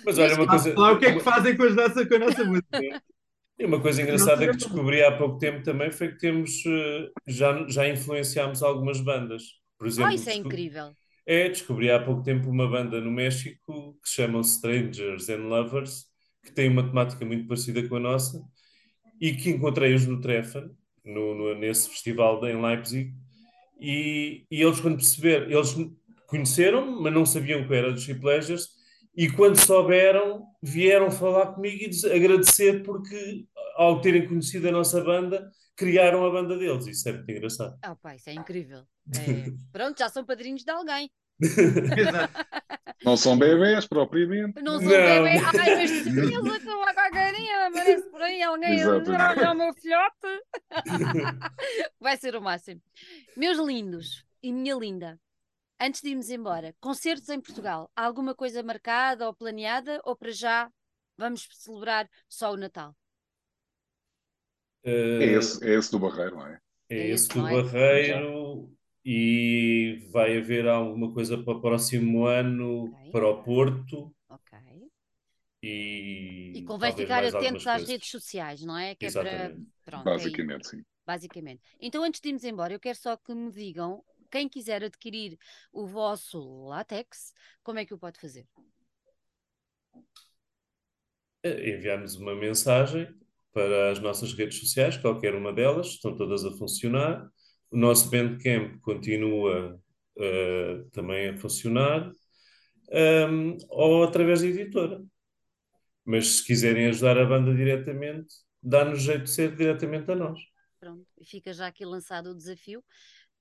Mas 0.05 0.17
olha, 0.19 0.35
uma 0.35 0.47
coisa, 0.47 0.73
Lá 0.77 0.91
o 0.91 0.99
que 0.99 1.05
é 1.05 1.13
que 1.13 1.19
fazem 1.19 1.55
com, 1.57 1.63
as 1.63 1.75
nossa, 1.75 2.05
com 2.05 2.15
a 2.15 2.19
nossa 2.19 2.43
música? 2.43 3.01
e 3.59 3.65
uma 3.65 3.79
coisa 3.81 4.01
engraçada 4.01 4.45
que 4.47 4.57
descobri 4.57 5.03
há 5.03 5.11
pouco 5.17 5.37
tempo 5.37 5.63
também 5.63 5.91
foi 5.91 6.09
que 6.09 6.17
temos, 6.19 6.63
eh, 6.65 7.09
já, 7.27 7.65
já 7.67 7.87
influenciámos 7.87 8.61
algumas 8.61 8.99
bandas. 8.99 9.43
Por 9.77 9.87
exemplo, 9.87 10.11
Ah, 10.11 10.15
isso 10.15 10.29
é 10.29 10.35
incrível. 10.35 10.91
É, 11.25 11.47
descobri 11.49 11.89
há 11.89 11.99
pouco 11.99 12.21
tempo 12.21 12.49
uma 12.49 12.67
banda 12.67 12.99
no 12.99 13.09
México 13.11 13.97
que 14.03 14.09
se 14.09 14.15
chama 14.15 14.41
Strangers 14.41 15.29
and 15.29 15.47
Lovers, 15.47 16.05
que 16.43 16.51
tem 16.51 16.69
uma 16.69 16.83
temática 16.83 17.25
muito 17.25 17.47
parecida 17.47 17.87
com 17.87 17.95
a 17.95 17.99
nossa, 17.99 18.41
e 19.21 19.33
que 19.33 19.49
encontrei-os 19.51 20.05
no 20.05 20.19
Treffen, 20.19 20.69
no, 21.05 21.33
no- 21.35 21.55
nesse 21.55 21.89
festival 21.89 22.39
de- 22.39 22.51
em 22.51 22.61
Leipzig, 22.61 23.13
e, 23.79 24.45
e 24.49 24.61
eles 24.61 24.79
quando 24.79 24.95
perceberam, 24.97 25.49
eles 25.51 25.75
conheceram-me, 26.27 27.01
mas 27.01 27.13
não 27.13 27.25
sabiam 27.25 27.67
que 27.67 27.73
era 27.73 27.91
dos 27.91 28.03
Cheap 28.03 28.19
Pleasures, 28.21 28.69
e 29.15 29.29
quando 29.29 29.57
souberam, 29.57 30.43
vieram 30.61 31.11
falar 31.11 31.53
comigo 31.53 31.83
e 31.83 32.11
agradecer 32.11 32.81
porque, 32.83 33.45
ao 33.75 34.01
terem 34.01 34.27
conhecido 34.27 34.67
a 34.67 34.71
nossa 34.71 35.01
banda, 35.03 35.51
criaram 35.75 36.25
a 36.25 36.31
banda 36.31 36.57
deles. 36.57 36.87
Isso 36.87 37.07
é 37.09 37.13
muito 37.13 37.29
engraçado. 37.31 37.77
Ah, 37.83 37.95
pá, 37.95 38.15
isso 38.15 38.29
é 38.29 38.33
incrível. 38.33 38.83
É. 39.15 39.51
Pronto, 39.71 39.99
já 39.99 40.07
são 40.07 40.23
padrinhos 40.25 40.63
de 40.63 40.71
alguém. 40.71 41.11
Exato. 41.95 42.33
Não 43.03 43.17
são 43.17 43.37
bebés 43.37 43.85
propriamente. 43.87 44.61
Não 44.61 44.79
sou 44.79 44.99
Não. 44.99 44.99
bebê. 44.99 45.39
Ai, 45.57 45.71
mas 45.71 45.91
se 45.91 46.11
pensa 46.13 46.59
que 46.59 46.69
uma 46.69 46.93
cagarinha 46.93 47.67
aparece 47.67 48.09
por 48.09 48.21
aí 48.21 48.41
alguém 48.41 48.81
a 48.81 49.51
o 49.51 49.55
meu 49.55 49.73
filhote. 49.73 50.43
Vai 51.99 52.17
ser 52.17 52.35
o 52.35 52.41
máximo. 52.41 52.81
Meus 53.35 53.57
lindos 53.57 54.25
e 54.41 54.51
minha 54.53 54.75
linda, 54.75 55.19
antes 55.79 56.01
de 56.01 56.09
irmos 56.09 56.29
embora, 56.29 56.75
concertos 56.79 57.29
em 57.29 57.41
Portugal, 57.41 57.91
há 57.95 58.05
alguma 58.05 58.35
coisa 58.35 58.63
marcada 58.63 59.27
ou 59.27 59.33
planeada 59.35 60.01
ou 60.05 60.15
para 60.15 60.31
já 60.31 60.71
vamos 61.17 61.47
celebrar 61.51 62.09
só 62.29 62.53
o 62.53 62.57
Natal? 62.57 62.95
É 64.85 65.25
esse, 65.25 65.63
é 65.65 65.73
esse 65.75 65.91
do 65.91 65.99
Barreiro, 65.99 66.35
não 66.35 66.47
é? 66.47 66.59
É 66.89 66.95
É 66.97 67.07
esse 67.09 67.31
do 67.31 67.45
é? 67.47 67.63
Barreiro 67.63 68.42
e 69.05 70.07
vai 70.11 70.37
haver 70.37 70.67
alguma 70.67 71.13
coisa 71.13 71.37
para 71.43 71.53
o 71.57 71.61
próximo 71.61 72.25
ano 72.25 72.95
Ok. 72.95 73.11
para 73.11 73.27
o 73.29 73.43
Porto 73.43 74.13
Ok. 74.29 74.53
e, 75.61 75.71
E 76.53 76.61
convém 76.61 76.93
ficar 76.93 77.23
atentos 77.25 77.65
às 77.67 77.83
redes 77.83 78.09
sociais, 78.09 78.61
não 78.63 78.77
é? 78.77 78.95
Que 78.95 79.07
é 79.07 79.11
para. 79.11 79.53
Exatamente. 79.53 79.67
Pronto, 79.85 80.19
é. 80.19 80.31
Basicamente, 80.31 80.67
sim. 80.67 80.83
basicamente. 81.05 81.61
Então, 81.79 82.03
antes 82.03 82.21
de 82.21 82.29
irmos 82.29 82.43
embora, 82.43 82.73
eu 82.73 82.79
quero 82.79 82.97
só 82.97 83.17
que 83.17 83.33
me 83.35 83.51
digam, 83.51 84.03
quem 84.31 84.49
quiser 84.49 84.83
adquirir 84.83 85.37
o 85.73 85.85
vosso 85.87 86.67
látex, 86.67 87.33
como 87.63 87.79
é 87.79 87.85
que 87.85 87.93
o 87.93 87.99
pode 87.99 88.19
fazer? 88.19 88.47
Eh, 91.43 91.71
Enviarmos 91.75 92.15
uma 92.15 92.35
mensagem 92.35 93.07
para 93.53 93.91
as 93.91 93.99
nossas 93.99 94.33
redes 94.33 94.59
sociais, 94.59 94.97
qualquer 94.97 95.35
uma 95.35 95.53
delas, 95.53 95.87
estão 95.87 96.15
todas 96.15 96.43
a 96.45 96.51
funcionar. 96.51 97.29
O 97.73 97.77
nosso 97.77 98.07
Bandcamp 98.11 98.79
continua 98.81 99.81
eh, 100.19 100.83
também 100.91 101.29
a 101.29 101.37
funcionar, 101.37 102.11
ehm, 102.91 103.57
ou 103.67 104.03
através 104.03 104.41
da 104.41 104.47
editora. 104.47 105.03
Mas 106.05 106.35
se 106.35 106.45
quiserem 106.45 106.85
ajudar 106.85 107.17
a 107.17 107.25
banda 107.25 107.51
diretamente, 107.51 108.35
dá-nos 108.61 109.01
jeito 109.01 109.23
de 109.23 109.31
ser 109.31 109.55
diretamente 109.55 110.11
a 110.11 110.15
nós. 110.15 110.39
Pronto, 110.79 111.07
e 111.19 111.25
fica 111.25 111.51
já 111.51 111.65
aqui 111.65 111.83
lançado 111.83 112.29
o 112.29 112.35
desafio. 112.35 112.83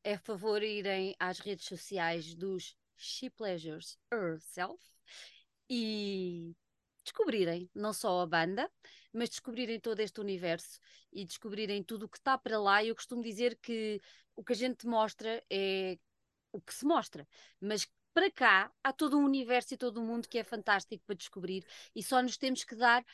É 0.02 0.16
favor 0.16 0.62
irem 0.62 1.14
às 1.18 1.38
redes 1.38 1.66
sociais 1.66 2.34
dos 2.34 2.74
She 2.96 3.28
Pleasures 3.28 3.98
Herself 4.10 4.82
e 5.68 6.54
descobrirem 7.04 7.68
não 7.74 7.92
só 7.92 8.22
a 8.22 8.26
banda, 8.26 8.66
mas 9.12 9.28
descobrirem 9.28 9.78
todo 9.80 10.00
este 10.00 10.20
universo 10.20 10.80
e 11.12 11.24
descobrirem 11.24 11.82
tudo 11.82 12.06
o 12.06 12.08
que 12.08 12.18
está 12.18 12.38
para 12.38 12.58
lá. 12.58 12.84
Eu 12.84 12.94
costumo 12.94 13.22
dizer 13.22 13.58
que 13.60 14.00
o 14.34 14.42
que 14.42 14.52
a 14.52 14.56
gente 14.56 14.86
mostra 14.86 15.42
é 15.50 15.98
o 16.52 16.60
que 16.60 16.74
se 16.74 16.84
mostra, 16.84 17.26
mas 17.60 17.88
para 18.12 18.30
cá 18.30 18.70
há 18.82 18.92
todo 18.92 19.18
um 19.18 19.24
universo 19.24 19.74
e 19.74 19.76
todo 19.76 20.00
um 20.00 20.06
mundo 20.06 20.28
que 20.28 20.38
é 20.38 20.44
fantástico 20.44 21.02
para 21.06 21.16
descobrir 21.16 21.64
e 21.94 22.02
só 22.02 22.22
nos 22.22 22.36
temos 22.36 22.62
que 22.62 22.74
dar, 22.76 23.04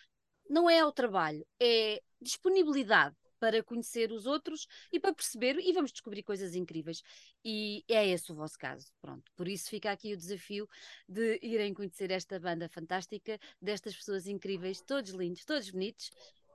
não 0.51 0.69
é 0.69 0.81
ao 0.81 0.93
trabalho, 0.93 1.47
é 1.61 2.03
disponibilidade 2.21 3.17
para 3.39 3.63
conhecer 3.63 4.13
os 4.13 4.27
outros 4.27 4.67
e 4.93 5.01
para 5.01 5.15
perceber 5.15 5.59
e 5.59 5.73
vamos 5.73 5.93
descobrir 5.93 6.23
coisas 6.23 6.55
incríveis. 6.55 7.03
E 7.45 7.85
é 7.89 8.07
esse 8.07 8.31
o 8.33 8.35
vosso 8.35 8.59
caso. 8.59 8.87
Pronto, 9.01 9.31
por 9.37 9.49
isso 9.49 9.69
fica 9.71 9.91
aqui 9.91 10.13
o 10.13 10.17
desafio 10.17 10.69
de 11.09 11.39
irem 11.43 11.73
conhecer 11.75 12.11
esta 12.11 12.39
banda 12.39 12.69
fantástica, 12.69 13.39
destas 13.61 13.97
pessoas 13.97 14.27
incríveis, 14.27 14.81
todos 14.81 15.11
lindos, 15.13 15.45
todos 15.45 15.71
bonitos, 15.71 16.11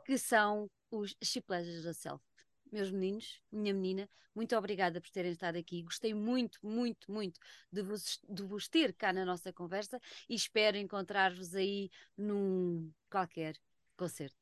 que 0.05 0.17
são 0.17 0.69
os 0.91 1.15
Pleasures 1.45 1.83
da 1.83 1.93
Self. 1.93 2.23
Meus 2.71 2.91
meninos, 2.91 3.41
minha 3.51 3.73
menina, 3.73 4.09
muito 4.35 4.55
obrigada 4.55 4.99
por 4.99 5.09
terem 5.11 5.31
estado 5.31 5.57
aqui. 5.57 5.83
Gostei 5.83 6.13
muito, 6.13 6.57
muito, 6.63 7.11
muito 7.11 7.39
de 7.71 7.83
vos, 7.83 8.19
de 8.27 8.43
vos 8.43 8.67
ter 8.67 8.93
cá 8.93 9.13
na 9.13 9.25
nossa 9.25 9.53
conversa 9.53 9.99
e 10.27 10.33
espero 10.33 10.77
encontrar-vos 10.77 11.53
aí 11.55 11.91
num 12.17 12.91
qualquer 13.09 13.55
concerto. 13.95 14.35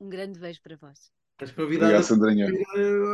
Um 0.00 0.08
grande 0.08 0.38
beijo 0.38 0.60
para 0.62 0.76
vós. 0.76 1.12
Estás 1.38 1.52
convidada 1.52 1.98
Obrigado, 1.98 2.02
Sandrinha. 2.02 2.48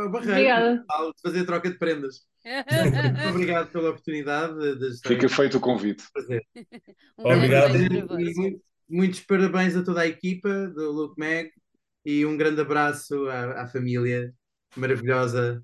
a 0.05 0.07
barreira 0.07 0.77
de 0.77 1.21
fazer 1.21 1.45
troca 1.45 1.69
de 1.69 1.77
prendas. 1.77 2.21
Muito 2.45 3.29
obrigado 3.29 3.71
pela 3.71 3.89
oportunidade 3.89 4.55
de, 4.79 4.97
Fica 5.05 5.25
aqui. 5.25 5.29
feito 5.35 5.57
o 5.57 5.59
convite. 5.59 6.03
Um 7.19 7.31
Obrigado. 7.31 7.73
beijo 7.73 8.07
para 8.07 8.21
E 8.21 8.23
vocês. 8.33 8.37
mu- 8.37 8.61
muitos 8.89 9.19
parabéns 9.21 9.75
a 9.75 9.83
toda 9.83 10.01
a 10.01 10.07
equipa 10.07 10.67
do 10.69 10.91
Look 10.91 11.15
Mag 11.17 11.51
e 12.05 12.25
um 12.25 12.35
grande 12.37 12.61
abraço 12.61 13.27
à, 13.29 13.63
à 13.63 13.67
família 13.67 14.33
maravilhosa 14.75 15.61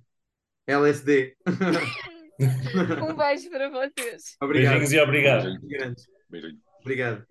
LSD. 0.67 1.35
Um 2.39 3.15
beijo 3.17 3.49
para 3.49 3.69
vocês. 3.69 4.37
Obrigado. 4.41 4.79
Beijinhos 4.79 4.93
e 4.93 4.99
obrigado. 4.99 5.59
Beijinho. 6.29 6.57
Obrigado. 6.81 7.25